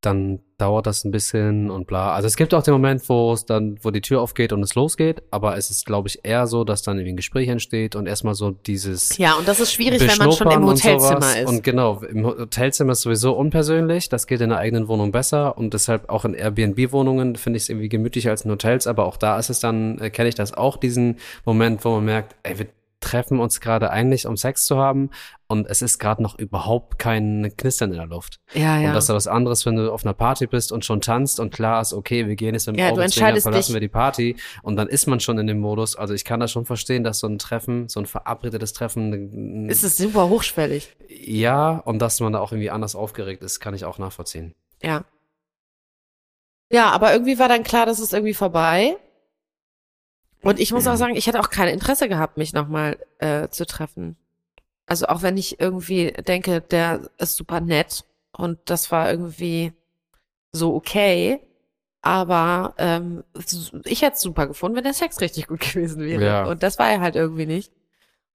dann 0.02 0.42
dauert 0.58 0.88
das 0.88 1.04
ein 1.04 1.12
bisschen 1.12 1.70
und 1.70 1.86
bla. 1.86 2.14
Also 2.14 2.28
es 2.28 2.38
gibt 2.38 2.54
auch 2.54 2.64
den 2.64 2.74
Moment, 2.74 3.08
wo 3.10 3.34
es 3.34 3.46
dann, 3.46 3.78
wo 3.82 3.92
die 3.92 4.02
Tür 4.02 4.22
aufgeht 4.22 4.54
und 4.54 4.64
es 4.64 4.76
losgeht, 4.76 5.22
aber 5.30 5.58
es 5.58 5.70
ist, 5.70 5.86
glaube 5.86 6.08
ich, 6.08 6.20
eher 6.24 6.48
so, 6.48 6.64
dass 6.64 6.82
dann 6.82 6.98
irgendwie 6.98 7.14
ein 7.14 7.18
Gespräch 7.18 7.50
entsteht 7.50 7.96
und 7.96 8.08
erstmal 8.08 8.36
so 8.36 8.52
dieses 8.52 9.18
ja. 9.18 9.34
Und 9.34 9.48
das 9.48 9.60
ist 9.60 9.74
schwierig, 9.74 10.00
wenn 10.02 10.18
man 10.18 10.32
schon 10.32 10.50
im 10.52 10.66
Hotelzimmer 10.66 11.40
ist. 11.40 11.50
Und 11.50 11.64
genau, 11.64 12.02
im 12.04 12.26
Hotelzimmer 12.26 12.94
ist 12.94 13.02
sowieso 13.02 13.34
unpersönlich. 13.34 14.08
Das 14.08 14.28
geht 14.28 14.42
in 14.42 14.50
der 14.50 14.60
eigenen 14.60 14.88
Wohnung 14.88 15.12
besser 15.12 15.58
und 15.58 15.74
deshalb 15.74 16.10
auch 16.10 16.24
in 16.24 16.34
Airbnb-Wohnungen 16.34 17.36
finde 17.36 17.58
ich 17.58 17.64
es 17.64 17.70
irgendwie 17.70 17.90
gemütlicher 17.90 18.32
als 18.32 18.46
in 18.46 18.52
Hotels. 18.52 18.88
Aber 18.88 19.06
auch 19.06 19.18
da 19.18 19.38
ist 19.38 19.50
es 19.50 19.60
dann, 19.60 20.00
äh, 20.00 20.10
kenne 20.10 20.30
ich 20.30 20.36
das 20.36 20.54
auch, 20.54 20.78
diesen 20.78 21.18
Moment, 21.44 21.84
wo 21.84 21.92
man 21.92 22.06
merkt, 22.06 22.36
ey, 22.44 22.60
wir 22.60 22.68
treffen 23.06 23.40
uns 23.40 23.62
gerade 23.62 23.92
eigentlich, 23.92 24.26
um 24.26 24.36
Sex 24.36 24.66
zu 24.66 24.78
haben 24.78 25.12
und 25.48 25.68
es 25.68 25.82
ist 25.84 26.00
gerade 26.00 26.24
noch 26.24 26.38
überhaupt 26.40 26.98
kein 26.98 27.54
Knistern 27.56 27.92
in 27.92 27.98
der 27.98 28.08
Luft. 28.08 28.40
Ja, 28.54 28.80
ja. 28.80 28.88
Und 28.90 28.96
das 28.96 29.06
ist 29.06 29.14
was 29.16 29.28
anderes, 29.28 29.66
wenn 29.66 29.76
du 29.76 29.92
auf 29.94 30.04
einer 30.04 30.14
Party 30.16 30.48
bist 30.48 30.72
und 30.72 30.84
schon 30.84 31.02
tanzt 31.02 31.40
und 31.40 31.54
klar 31.54 31.82
ist, 31.82 31.94
okay, 31.94 32.28
wir 32.28 32.36
gehen 32.36 32.56
jetzt 32.56 32.66
mit 32.68 32.78
dem 32.78 32.80
Ja, 32.80 32.90
Augenzwinkern, 32.92 33.40
verlassen 33.42 33.70
dich. 33.70 33.74
wir 33.76 33.80
die 33.80 33.88
Party 33.88 34.36
und 34.64 34.76
dann 34.76 34.88
ist 34.88 35.06
man 35.06 35.20
schon 35.20 35.38
in 35.38 35.46
dem 35.48 35.60
Modus. 35.60 35.96
Also 35.96 36.14
ich 36.14 36.26
kann 36.26 36.40
das 36.40 36.52
schon 36.52 36.66
verstehen, 36.66 37.04
dass 37.04 37.20
so 37.20 37.28
ein 37.28 37.38
Treffen, 37.38 37.88
so 37.88 38.00
ein 38.00 38.08
verabredetes 38.08 38.74
Treffen, 38.74 39.70
es 39.70 39.84
ist 39.84 39.98
super 39.98 40.30
hochschwellig. 40.30 40.96
ja, 41.08 41.78
und 41.86 42.00
dass 42.00 42.20
man 42.20 42.34
da 42.34 42.40
auch 42.40 42.52
irgendwie 42.52 42.72
anders 42.72 42.96
aufgeregt 42.96 43.44
ist, 43.44 43.60
kann 43.60 43.74
ich 43.76 43.86
auch 43.86 44.00
nachvollziehen. 44.00 44.56
Ja. 44.82 45.04
Ja, 46.72 46.90
aber 46.90 47.14
irgendwie 47.14 47.38
war 47.38 47.48
dann 47.48 47.64
klar, 47.64 47.86
dass 47.86 48.00
es 48.00 48.12
irgendwie 48.12 48.34
vorbei. 48.34 48.98
Und 50.46 50.60
ich 50.60 50.72
muss 50.72 50.88
auch 50.88 50.96
sagen, 50.96 51.16
ich 51.16 51.28
hätte 51.28 51.40
auch 51.40 51.50
kein 51.50 51.70
Interesse 51.70 52.08
gehabt, 52.08 52.38
mich 52.38 52.54
nochmal 52.54 52.98
äh, 53.18 53.50
zu 53.50 53.66
treffen. 53.66 54.16
Also 54.86 55.08
auch 55.08 55.22
wenn 55.24 55.38
ich 55.38 55.60
irgendwie 55.60 56.12
denke, 56.12 56.62
der 56.62 57.10
ist 57.18 57.36
super 57.36 57.60
nett 57.60 58.04
und 58.32 58.60
das 58.66 58.92
war 58.92 59.10
irgendwie 59.10 59.74
so 60.52 60.76
okay. 60.76 61.40
Aber 62.02 62.76
ähm, 62.78 63.24
ich 63.86 64.04
hätte 64.04 64.14
es 64.16 64.22
super 64.22 64.46
gefunden, 64.46 64.78
wenn 64.78 64.84
der 64.84 64.94
Sex 64.94 65.20
richtig 65.22 65.48
gut 65.48 65.62
gewesen 65.74 66.04
wäre. 66.04 66.24
Ja. 66.24 66.46
Und 66.46 66.62
das 66.62 66.78
war 66.78 66.90
er 66.90 67.02
halt 67.02 67.16
irgendwie 67.16 67.48
nicht. 67.48 67.72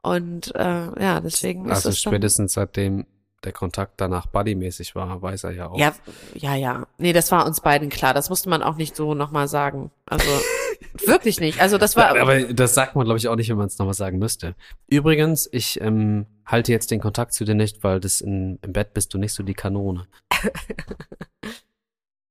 Und 0.03 0.53
äh, 0.57 1.03
ja, 1.03 1.21
deswegen 1.21 1.67
ist 1.67 1.73
Also 1.77 1.91
es 1.91 2.01
schon. 2.01 2.13
spätestens 2.13 2.55
seitdem 2.55 3.07
der 3.45 3.53
Kontakt 3.53 4.01
danach 4.01 4.27
buddymäßig 4.27 4.95
war, 4.95 5.23
weiß 5.23 5.45
er 5.45 5.53
ja 5.53 5.69
auch. 5.69 5.79
Ja, 5.79 5.95
ja, 6.35 6.55
ja. 6.55 6.87
Nee, 6.99 7.13
das 7.13 7.33
war 7.33 7.47
uns 7.47 7.61
beiden 7.61 7.89
klar. 7.89 8.13
Das 8.13 8.29
musste 8.29 8.49
man 8.49 8.63
auch 8.63 8.77
nicht 8.77 8.95
so 8.95 9.15
nochmal 9.15 9.49
sagen. 9.49 9.91
Also 10.07 10.29
wirklich 11.07 11.41
nicht. 11.41 11.61
Also 11.61 11.79
das 11.79 11.97
war. 11.97 12.19
Aber 12.19 12.41
das 12.41 12.75
sagt 12.75 12.97
man, 12.97 13.05
glaube 13.05 13.19
ich, 13.19 13.29
auch 13.29 13.37
nicht, 13.37 13.49
wenn 13.49 13.57
man 13.57 13.69
es 13.69 13.79
nochmal 13.79 13.95
sagen 13.95 14.19
müsste. 14.19 14.55
Übrigens, 14.89 15.49
ich 15.53 15.81
ähm, 15.81 16.27
halte 16.45 16.73
jetzt 16.73 16.91
den 16.91 17.01
Kontakt 17.01 17.33
zu 17.33 17.45
dir 17.45 17.55
nicht, 17.55 17.83
weil 17.83 18.01
das 18.01 18.21
in, 18.21 18.59
im 18.63 18.73
Bett 18.73 18.93
bist 18.93 19.15
du 19.15 19.19
nicht 19.19 19.33
so 19.33 19.43
die 19.43 19.55
Kanone. 19.55 20.07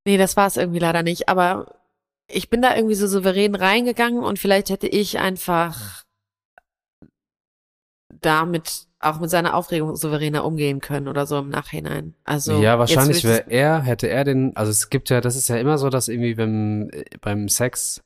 Nee, 0.05 0.17
das 0.17 0.35
war 0.35 0.47
es 0.47 0.57
irgendwie 0.57 0.79
leider 0.79 1.03
nicht. 1.03 1.29
Aber 1.29 1.75
ich 2.27 2.49
bin 2.49 2.63
da 2.63 2.75
irgendwie 2.75 2.95
so 2.95 3.05
souverän 3.05 3.53
reingegangen 3.53 4.23
und 4.23 4.39
vielleicht 4.39 4.71
hätte 4.71 4.87
ich 4.87 5.19
einfach 5.19 6.03
damit 8.09 8.87
auch 8.99 9.19
mit 9.19 9.29
seiner 9.29 9.55
Aufregung 9.55 9.95
souveräner 9.95 10.43
umgehen 10.43 10.81
können 10.81 11.07
oder 11.07 11.25
so 11.25 11.39
im 11.39 11.49
Nachhinein. 11.49 12.15
Also 12.25 12.61
ja, 12.61 12.77
wahrscheinlich 12.77 13.23
wäre 13.23 13.45
er, 13.49 13.81
hätte 13.81 14.07
er 14.07 14.25
den, 14.25 14.55
also 14.55 14.71
es 14.71 14.89
gibt 14.89 15.09
ja, 15.09 15.21
das 15.21 15.35
ist 15.35 15.47
ja 15.47 15.57
immer 15.57 15.77
so, 15.77 15.89
dass 15.89 16.09
irgendwie 16.09 16.37
wenn, 16.37 16.89
äh, 16.89 17.05
beim 17.21 17.47
Sex 17.47 18.01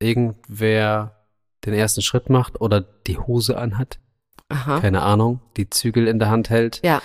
irgendwer 0.00 1.26
den 1.64 1.74
ersten 1.74 2.02
Schritt 2.02 2.28
macht 2.28 2.60
oder 2.60 2.80
die 2.80 3.18
Hose 3.18 3.56
anhat, 3.56 4.00
Aha. 4.48 4.80
keine 4.80 5.02
Ahnung, 5.02 5.40
die 5.56 5.70
Zügel 5.70 6.08
in 6.08 6.18
der 6.18 6.30
Hand 6.30 6.50
hält. 6.50 6.80
Ja. 6.84 7.00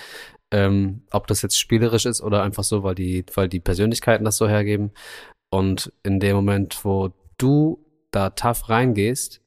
Ähm, 0.50 1.02
ob 1.10 1.26
das 1.26 1.42
jetzt 1.42 1.58
spielerisch 1.58 2.06
ist 2.06 2.22
oder 2.22 2.42
einfach 2.42 2.64
so, 2.64 2.82
weil 2.82 2.94
die, 2.94 3.24
weil 3.34 3.48
die 3.48 3.60
Persönlichkeiten 3.60 4.24
das 4.24 4.36
so 4.36 4.48
hergeben. 4.48 4.92
Und 5.50 5.92
in 6.02 6.18
dem 6.20 6.34
Moment, 6.34 6.84
wo 6.84 7.12
du 7.36 7.84
da 8.10 8.30
tough 8.30 8.68
reingehst, 8.68 9.42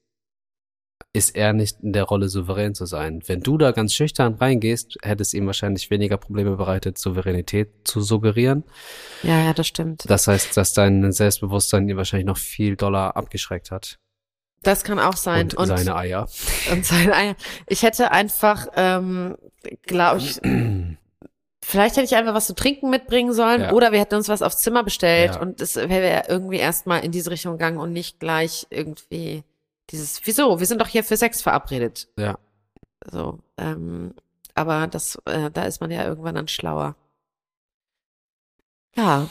ist 1.13 1.35
er 1.35 1.51
nicht 1.51 1.81
in 1.81 1.91
der 1.91 2.03
Rolle, 2.03 2.29
souverän 2.29 2.73
zu 2.73 2.85
sein. 2.85 3.21
Wenn 3.25 3.41
du 3.41 3.57
da 3.57 3.71
ganz 3.71 3.93
schüchtern 3.93 4.35
reingehst, 4.35 4.97
hätte 5.03 5.21
es 5.21 5.33
ihm 5.33 5.45
wahrscheinlich 5.45 5.89
weniger 5.91 6.17
Probleme 6.17 6.55
bereitet, 6.55 6.97
Souveränität 6.97 7.69
zu 7.83 8.01
suggerieren. 8.01 8.63
Ja, 9.23 9.43
ja, 9.43 9.53
das 9.53 9.67
stimmt. 9.67 10.09
Das 10.09 10.27
heißt, 10.27 10.55
dass 10.55 10.71
dein 10.73 11.11
Selbstbewusstsein 11.11 11.89
ihn 11.89 11.97
wahrscheinlich 11.97 12.27
noch 12.27 12.37
viel 12.37 12.77
doller 12.77 13.17
abgeschreckt 13.17 13.71
hat. 13.71 13.97
Das 14.63 14.83
kann 14.83 14.99
auch 14.99 15.17
sein. 15.17 15.49
Und, 15.55 15.67
seine 15.67 15.95
Eier. 15.95 16.29
und 16.71 16.85
seine 16.85 17.13
Eier. 17.15 17.35
Ich 17.67 17.83
hätte 17.83 18.11
einfach, 18.11 18.67
ähm, 18.77 19.35
glaube 19.81 20.19
ich, 20.19 20.39
vielleicht 21.63 21.97
hätte 21.97 22.05
ich 22.05 22.15
einfach 22.15 22.33
was 22.35 22.47
zu 22.47 22.55
trinken 22.55 22.89
mitbringen 22.89 23.33
sollen 23.33 23.61
Ja. 23.61 23.71
oder 23.73 23.91
wir 23.91 23.99
hätten 23.99 24.15
uns 24.15 24.29
was 24.29 24.41
aufs 24.41 24.59
Zimmer 24.59 24.83
bestellt 24.83 25.35
Ja. 25.35 25.41
und 25.41 25.59
es 25.61 25.75
wäre 25.75 26.23
irgendwie 26.29 26.57
erstmal 26.57 27.03
in 27.03 27.11
diese 27.11 27.31
Richtung 27.31 27.53
gegangen 27.53 27.79
und 27.79 27.91
nicht 27.91 28.19
gleich 28.19 28.67
irgendwie 28.69 29.43
dieses, 29.91 30.21
wieso? 30.25 30.59
Wir 30.59 30.65
sind 30.65 30.81
doch 30.81 30.87
hier 30.87 31.03
für 31.03 31.17
Sex 31.17 31.41
verabredet. 31.41 32.07
Ja. 32.17 32.37
So, 33.09 33.39
ähm, 33.57 34.13
aber 34.53 34.87
das, 34.87 35.15
äh, 35.25 35.49
da 35.51 35.63
ist 35.63 35.81
man 35.81 35.91
ja 35.91 36.05
irgendwann 36.05 36.35
dann 36.35 36.47
schlauer. 36.47 36.95
Ja, 38.95 39.29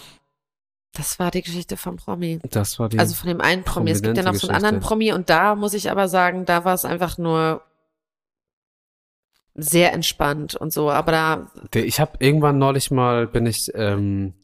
das 0.93 1.19
war 1.19 1.31
die 1.31 1.43
Geschichte 1.43 1.77
vom 1.77 1.97
Promi. 1.97 2.41
Das 2.51 2.79
war 2.79 2.89
die. 2.89 2.99
Also 2.99 3.15
von 3.15 3.29
dem 3.29 3.41
einen 3.41 3.63
Promi. 3.63 3.91
Es 3.91 4.03
gibt 4.03 4.17
ja 4.17 4.23
noch 4.23 4.35
so 4.35 4.49
einen 4.49 4.57
anderen 4.57 4.81
Promi 4.81 5.13
und 5.13 5.31
da 5.31 5.55
muss 5.55 5.75
ich 5.75 5.91
aber 5.91 6.09
sagen, 6.09 6.47
da 6.47 6.65
war 6.65 6.75
es 6.75 6.85
einfach 6.85 7.17
nur 7.17 7.63
sehr 9.55 9.93
entspannt 9.93 10.57
und 10.57 10.73
so. 10.73 10.91
Aber 10.91 11.13
da, 11.13 11.51
Ich 11.75 12.01
habe 12.01 12.13
irgendwann 12.19 12.59
neulich 12.59 12.91
mal, 12.91 13.27
bin 13.27 13.47
ich 13.47 13.71
ähm, 13.75 14.35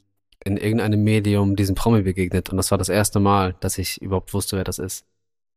in 0.45 0.57
irgendeinem 0.57 1.03
Medium 1.03 1.57
diesem 1.57 1.75
Promi 1.75 2.03
begegnet 2.03 2.51
und 2.51 2.57
das 2.57 2.71
war 2.71 2.79
das 2.79 2.89
erste 2.89 3.19
Mal, 3.19 3.57
dass 3.61 3.79
ich 3.79 4.01
überhaupt 4.01 4.33
wusste, 4.33 4.57
wer 4.57 4.65
das 4.65 4.79
ist. 4.79 5.05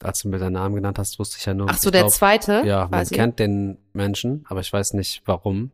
Als 0.01 0.21
du 0.21 0.29
mir 0.29 0.37
deinen 0.39 0.53
Namen 0.53 0.75
genannt 0.75 0.97
hast, 0.97 1.19
wusste 1.19 1.37
ich 1.39 1.45
ja 1.45 1.53
nur. 1.53 1.69
ach 1.69 1.77
so, 1.77 1.91
der 1.91 2.01
glaub, 2.03 2.11
zweite. 2.13 2.63
Ja, 2.65 2.81
man 2.81 2.89
quasi. 2.91 3.15
kennt 3.15 3.39
den 3.39 3.77
Menschen, 3.93 4.45
aber 4.47 4.61
ich 4.61 4.71
weiß 4.71 4.93
nicht 4.93 5.21
warum. 5.25 5.71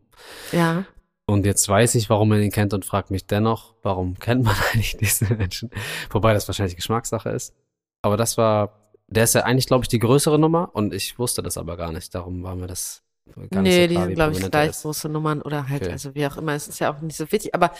Ja. 0.51 0.86
Und 1.28 1.45
jetzt 1.45 1.67
weiß 1.67 1.95
ich, 1.95 2.09
warum 2.09 2.30
man 2.30 2.41
ihn 2.41 2.51
kennt 2.51 2.73
und 2.73 2.86
frage 2.86 3.07
mich 3.11 3.26
dennoch, 3.26 3.73
warum 3.84 4.17
kennt 4.19 4.43
man 4.43 4.55
eigentlich 4.73 4.97
diesen 4.97 5.38
Menschen? 5.38 5.69
Wobei 6.09 6.34
das 6.34 6.47
wahrscheinlich 6.47 6.76
Geschmackssache 6.76 7.30
ist. 7.30 7.53
Aber 8.01 8.17
das 8.17 8.38
war, 8.38 8.91
der 9.07 9.23
ist 9.23 9.34
ja 9.36 9.41
eigentlich, 9.41 9.67
glaube 9.67 9.84
ich, 9.84 9.89
die 9.89 9.99
größere 9.99 10.38
Nummer 10.39 10.69
und 10.73 10.93
ich 10.93 11.17
wusste 11.19 11.41
das 11.43 11.57
aber 11.57 11.78
gar 11.78 11.91
nicht. 11.91 12.13
Darum 12.13 12.43
war 12.43 12.55
mir 12.55 12.67
das 12.67 13.03
gar 13.49 13.61
nicht 13.61 13.73
nee, 13.73 13.82
so 13.84 13.88
die 13.88 13.93
klar, 13.93 14.03
sind, 14.03 14.09
wie 14.11 14.15
glaube 14.15 14.34
ich, 14.34 14.51
gleich 14.51 14.69
ist. 14.69 14.82
große 14.84 15.09
Nummern 15.09 15.41
oder 15.41 15.67
halt, 15.69 15.84
Okay. 15.84 15.91
also 15.91 16.13
wie 16.15 16.28
auch 16.28 16.38
immer, 16.38 16.53
es 16.53 16.67
ist 16.67 16.80
ja 16.80 16.93
auch 16.93 17.01
nicht 17.01 17.17
so 17.17 17.32
wichtig. 17.32 17.55
Aber 17.55 17.71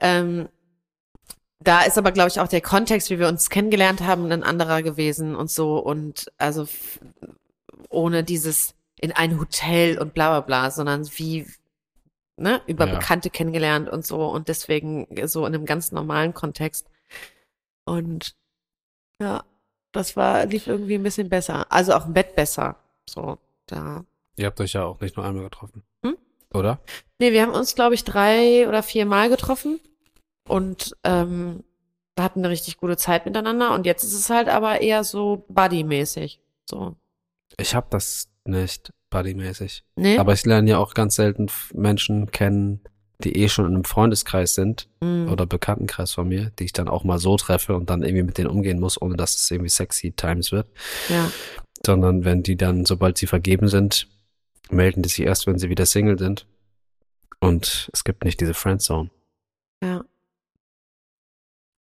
ähm, 0.00 0.48
da 1.62 1.82
ist 1.82 1.98
aber, 1.98 2.10
glaube 2.10 2.30
ich, 2.30 2.40
auch 2.40 2.48
der 2.48 2.62
Kontext, 2.62 3.10
wie 3.10 3.18
wir 3.18 3.28
uns 3.28 3.50
kennengelernt 3.50 4.00
haben, 4.00 4.32
ein 4.32 4.42
anderer 4.42 4.82
gewesen 4.82 5.36
und 5.36 5.50
so. 5.50 5.78
Und 5.78 6.32
also 6.38 6.66
ohne 7.90 8.24
dieses 8.24 8.74
in 8.98 9.12
ein 9.12 9.38
Hotel 9.38 9.98
und 9.98 10.14
bla 10.14 10.30
bla 10.30 10.40
bla, 10.40 10.70
sondern 10.70 11.06
wie 11.16 11.46
ne, 12.36 12.62
über 12.66 12.86
Ja. 12.86 12.94
Bekannte 12.94 13.28
kennengelernt 13.28 13.90
und 13.90 14.06
so 14.06 14.26
und 14.26 14.48
deswegen 14.48 15.06
so 15.26 15.46
in 15.46 15.54
einem 15.54 15.66
ganz 15.66 15.92
normalen 15.92 16.32
Kontext. 16.32 16.86
Und 17.84 18.34
ja, 19.20 19.44
das 19.92 20.16
war, 20.16 20.46
lief 20.46 20.66
irgendwie 20.66 20.94
ein 20.94 21.02
bisschen 21.02 21.28
besser. 21.28 21.70
Also 21.70 21.92
auch 21.92 22.06
im 22.06 22.14
Bett 22.14 22.34
besser. 22.36 22.76
So, 23.08 23.38
da. 23.66 24.04
Ihr 24.36 24.46
habt 24.46 24.60
euch 24.60 24.72
ja 24.72 24.84
auch 24.84 25.00
nicht 25.00 25.16
nur 25.16 25.26
einmal 25.26 25.44
getroffen. 25.44 25.82
Hm? 26.04 26.16
Oder? 26.54 26.80
Nee, 27.18 27.32
wir 27.32 27.42
haben 27.42 27.52
uns, 27.52 27.74
glaube 27.74 27.94
ich, 27.94 28.04
drei 28.04 28.66
oder 28.66 28.82
vier 28.82 29.04
Mal 29.04 29.28
getroffen 29.28 29.78
und 30.50 30.96
ähm, 31.04 31.64
hatten 32.18 32.40
eine 32.40 32.50
richtig 32.50 32.76
gute 32.76 32.96
Zeit 32.96 33.24
miteinander. 33.24 33.74
Und 33.74 33.86
jetzt 33.86 34.04
ist 34.04 34.14
es 34.14 34.30
halt 34.30 34.48
aber 34.48 34.80
eher 34.80 35.04
so 35.04 35.44
Buddy-mäßig. 35.48 36.40
So. 36.68 36.96
Ich 37.58 37.74
habe 37.74 37.86
das 37.90 38.28
nicht 38.44 38.92
buddymäßig. 39.10 39.84
Nee? 39.96 40.18
Aber 40.18 40.32
ich 40.32 40.44
lerne 40.46 40.70
ja 40.70 40.78
auch 40.78 40.94
ganz 40.94 41.16
selten 41.16 41.48
Menschen 41.74 42.30
kennen, 42.30 42.80
die 43.18 43.36
eh 43.36 43.48
schon 43.48 43.66
in 43.66 43.74
einem 43.74 43.84
Freundeskreis 43.84 44.54
sind 44.54 44.88
Mm. 45.02 45.28
oder 45.28 45.46
Bekanntenkreis 45.46 46.12
von 46.12 46.28
mir, 46.28 46.52
die 46.58 46.64
ich 46.64 46.72
dann 46.72 46.88
auch 46.88 47.04
mal 47.04 47.18
so 47.18 47.36
treffe 47.36 47.74
und 47.74 47.90
dann 47.90 48.02
irgendwie 48.02 48.22
mit 48.22 48.38
denen 48.38 48.48
umgehen 48.48 48.80
muss, 48.80 49.00
ohne 49.00 49.16
dass 49.16 49.34
es 49.34 49.50
irgendwie 49.50 49.68
sexy 49.68 50.12
times 50.12 50.52
wird. 50.52 50.68
Ja. 51.08 51.30
Sondern 51.84 52.24
wenn 52.24 52.42
die 52.42 52.56
dann, 52.56 52.86
sobald 52.86 53.18
sie 53.18 53.26
vergeben 53.26 53.68
sind, 53.68 54.08
melden 54.70 55.02
die 55.02 55.08
sich 55.08 55.20
erst, 55.26 55.46
wenn 55.46 55.58
sie 55.58 55.68
wieder 55.68 55.86
Single 55.86 56.18
sind. 56.18 56.46
Und 57.40 57.90
es 57.92 58.04
gibt 58.04 58.24
nicht 58.24 58.40
diese 58.40 58.54
Friendzone. 58.54 59.10
Ja. 59.82 60.04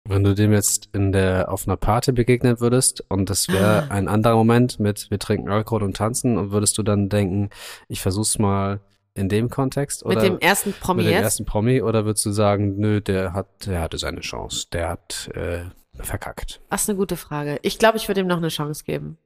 Wenn 0.08 0.24
du 0.24 0.34
dem 0.34 0.54
jetzt 0.54 0.90
in 0.94 1.12
der, 1.12 1.52
auf 1.52 1.68
einer 1.68 1.76
Party 1.78 2.12
begegnen 2.14 2.60
würdest 2.60 3.04
und 3.10 3.30
das 3.30 3.48
wäre 3.50 3.84
Ah. 3.84 3.88
ein 3.94 4.08
anderer 4.08 4.36
Moment 4.36 4.80
mit, 4.80 5.12
wir 5.12 5.20
trinken 5.20 5.50
Alkohol 5.50 5.84
und 5.84 5.98
tanzen 5.98 6.38
und 6.38 6.52
würdest 6.52 6.78
du 6.78 6.84
dann 6.84 7.10
denken, 7.10 7.50
ich 7.90 8.02
versuch's 8.02 8.40
mal 8.40 8.80
in 9.16 9.28
dem 9.30 9.50
Kontext 9.50 10.06
oder 10.06 10.16
Mit 10.16 10.24
dem 10.24 10.40
ersten 10.40 10.74
Promi 10.74 11.02
mit 11.04 11.08
dem 11.08 11.14
jetzt? 11.16 11.24
ersten 11.24 11.46
Promi 11.46 11.82
oder 11.82 12.06
würdest 12.06 12.26
du 12.26 12.32
sagen, 12.32 12.78
nö, 12.78 13.02
der 13.02 13.34
hat, 13.34 13.66
der 13.66 13.82
hatte 13.82 13.98
seine 13.98 14.22
Chance, 14.22 14.68
der 14.72 14.90
hat 14.90 15.30
äh, 15.34 15.66
verkackt. 15.96 16.62
Ach, 16.70 16.78
ist 16.78 16.90
eine 16.90 16.98
gute 16.98 17.18
Frage. 17.18 17.60
Ich 17.64 17.80
glaube, 17.80 17.98
ich 17.98 18.08
würde 18.08 18.22
ihm 18.22 18.28
noch 18.28 18.38
eine 18.38 18.50
Chance 18.50 18.84
geben. 18.86 19.18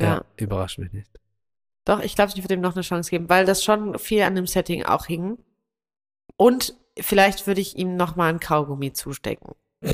Ja. 0.00 0.24
überrascht 0.36 0.78
mich 0.78 0.92
nicht. 0.92 1.10
Doch, 1.84 2.00
ich 2.00 2.14
glaube, 2.14 2.32
ich 2.34 2.42
würde 2.42 2.54
ihm 2.54 2.60
noch 2.60 2.74
eine 2.74 2.82
Chance 2.82 3.10
geben, 3.10 3.28
weil 3.28 3.46
das 3.46 3.64
schon 3.64 3.98
viel 3.98 4.22
an 4.22 4.34
dem 4.34 4.46
Setting 4.46 4.84
auch 4.84 5.06
hing. 5.06 5.38
Und 6.36 6.74
vielleicht 7.00 7.46
würde 7.46 7.60
ich 7.60 7.76
ihm 7.76 7.96
noch 7.96 8.16
mal 8.16 8.28
ein 8.32 8.40
Kaugummi 8.40 8.92
zustecken. 8.92 9.52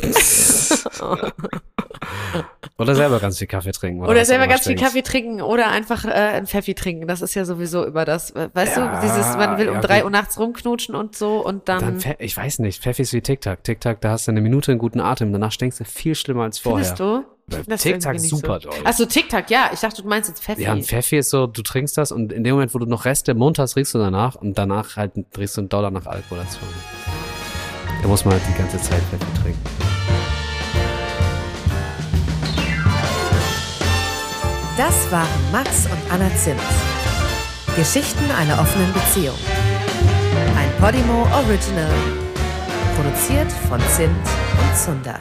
Oder 2.78 2.94
selber 2.94 3.20
ganz 3.20 3.38
viel 3.38 3.46
Kaffee 3.46 3.70
trinken. 3.72 4.02
Oder 4.02 4.20
was 4.22 4.28
selber 4.28 4.46
ganz 4.48 4.64
viel. 4.66 4.74
Kaffee 4.76 5.02
trinken 5.02 5.40
oder 5.42 5.68
einfach 5.70 6.04
äh, 6.04 6.08
ein 6.10 6.46
Pfeffi 6.46 6.74
trinken. 6.74 7.06
Das 7.06 7.22
ist 7.22 7.34
ja 7.34 7.44
sowieso 7.44 7.86
über 7.86 8.04
das, 8.04 8.34
weißt 8.34 8.76
Ja, 8.76 9.00
du, 9.00 9.06
dieses, 9.06 9.36
man 9.36 9.58
will 9.58 9.68
um 9.68 9.76
ja, 9.76 9.80
drei. 9.80 10.04
Uhr 10.04 10.10
nachts 10.10 10.38
rumknutschen 10.38 10.94
und 10.94 11.14
so 11.14 11.44
und 11.44 11.68
dann, 11.68 12.00
Dann, 12.00 12.14
ich 12.18 12.36
weiß 12.36 12.58
nicht, 12.60 12.82
Pfeffi 12.82 13.02
ist 13.02 13.12
wie 13.12 13.20
TikTok. 13.20 13.62
TikTok, 13.62 14.00
da 14.00 14.10
hast 14.10 14.26
du 14.26 14.32
eine 14.32 14.40
Minute 14.40 14.72
einen 14.72 14.78
guten 14.78 15.00
Atem, 15.00 15.32
danach 15.32 15.52
stinkst 15.52 15.78
du 15.80 15.84
viel 15.84 16.14
schlimmer 16.14 16.44
als 16.44 16.58
vorher. 16.58 16.84
findest 16.84 17.00
du? 17.00 17.24
Das 17.46 17.82
TikTok 17.82 18.14
ist 18.14 18.28
super 18.28 18.60
so. 18.60 18.70
doll. 18.70 18.78
Achso, 18.84 19.04
TikTok, 19.04 19.50
ja. 19.50 19.70
Ich 19.72 19.80
dachte, 19.80 20.02
du 20.02 20.08
meinst 20.08 20.28
jetzt 20.28 20.42
Pfeffi. 20.42 20.62
Ja, 20.62 20.72
ein 20.72 20.82
Pfeffi 20.82 21.18
ist 21.18 21.30
so, 21.30 21.46
du 21.46 21.62
trinkst 21.62 21.98
das 21.98 22.12
und 22.12 22.32
in 22.32 22.44
dem 22.44 22.54
Moment, 22.54 22.74
wo 22.74 22.78
du 22.78 22.86
noch 22.86 23.04
Reste 23.04 23.32
im 23.32 23.38
Mund 23.38 23.58
hast, 23.58 23.76
riechst 23.76 23.94
du 23.94 23.98
danach 23.98 24.36
und 24.36 24.56
danach 24.56 24.96
halt 24.96 25.12
riechst 25.36 25.56
du 25.56 25.62
einen 25.62 25.68
Dollar 25.68 25.90
nach 25.90 26.06
Alkohol 26.06 26.38
dazu. 26.38 26.58
Da 28.00 28.08
muss 28.08 28.24
man 28.24 28.34
halt 28.34 28.42
die 28.48 28.58
ganze 28.58 28.78
Zeit 28.78 29.02
Pfeffi 29.10 29.42
trinken. 29.42 29.60
Das 34.76 35.12
waren 35.12 35.28
Max 35.52 35.86
und 35.86 36.12
Anna 36.12 36.30
Zimt. 36.36 36.60
Geschichten 37.76 38.30
einer 38.30 38.60
offenen 38.60 38.92
Beziehung. 38.92 39.36
Ein 40.56 40.70
Podimo 40.80 41.26
Original. 41.34 41.92
Produziert 42.96 43.52
von 43.68 43.80
Zimt 43.88 44.26
und 44.60 44.76
Zunder. 44.76 45.20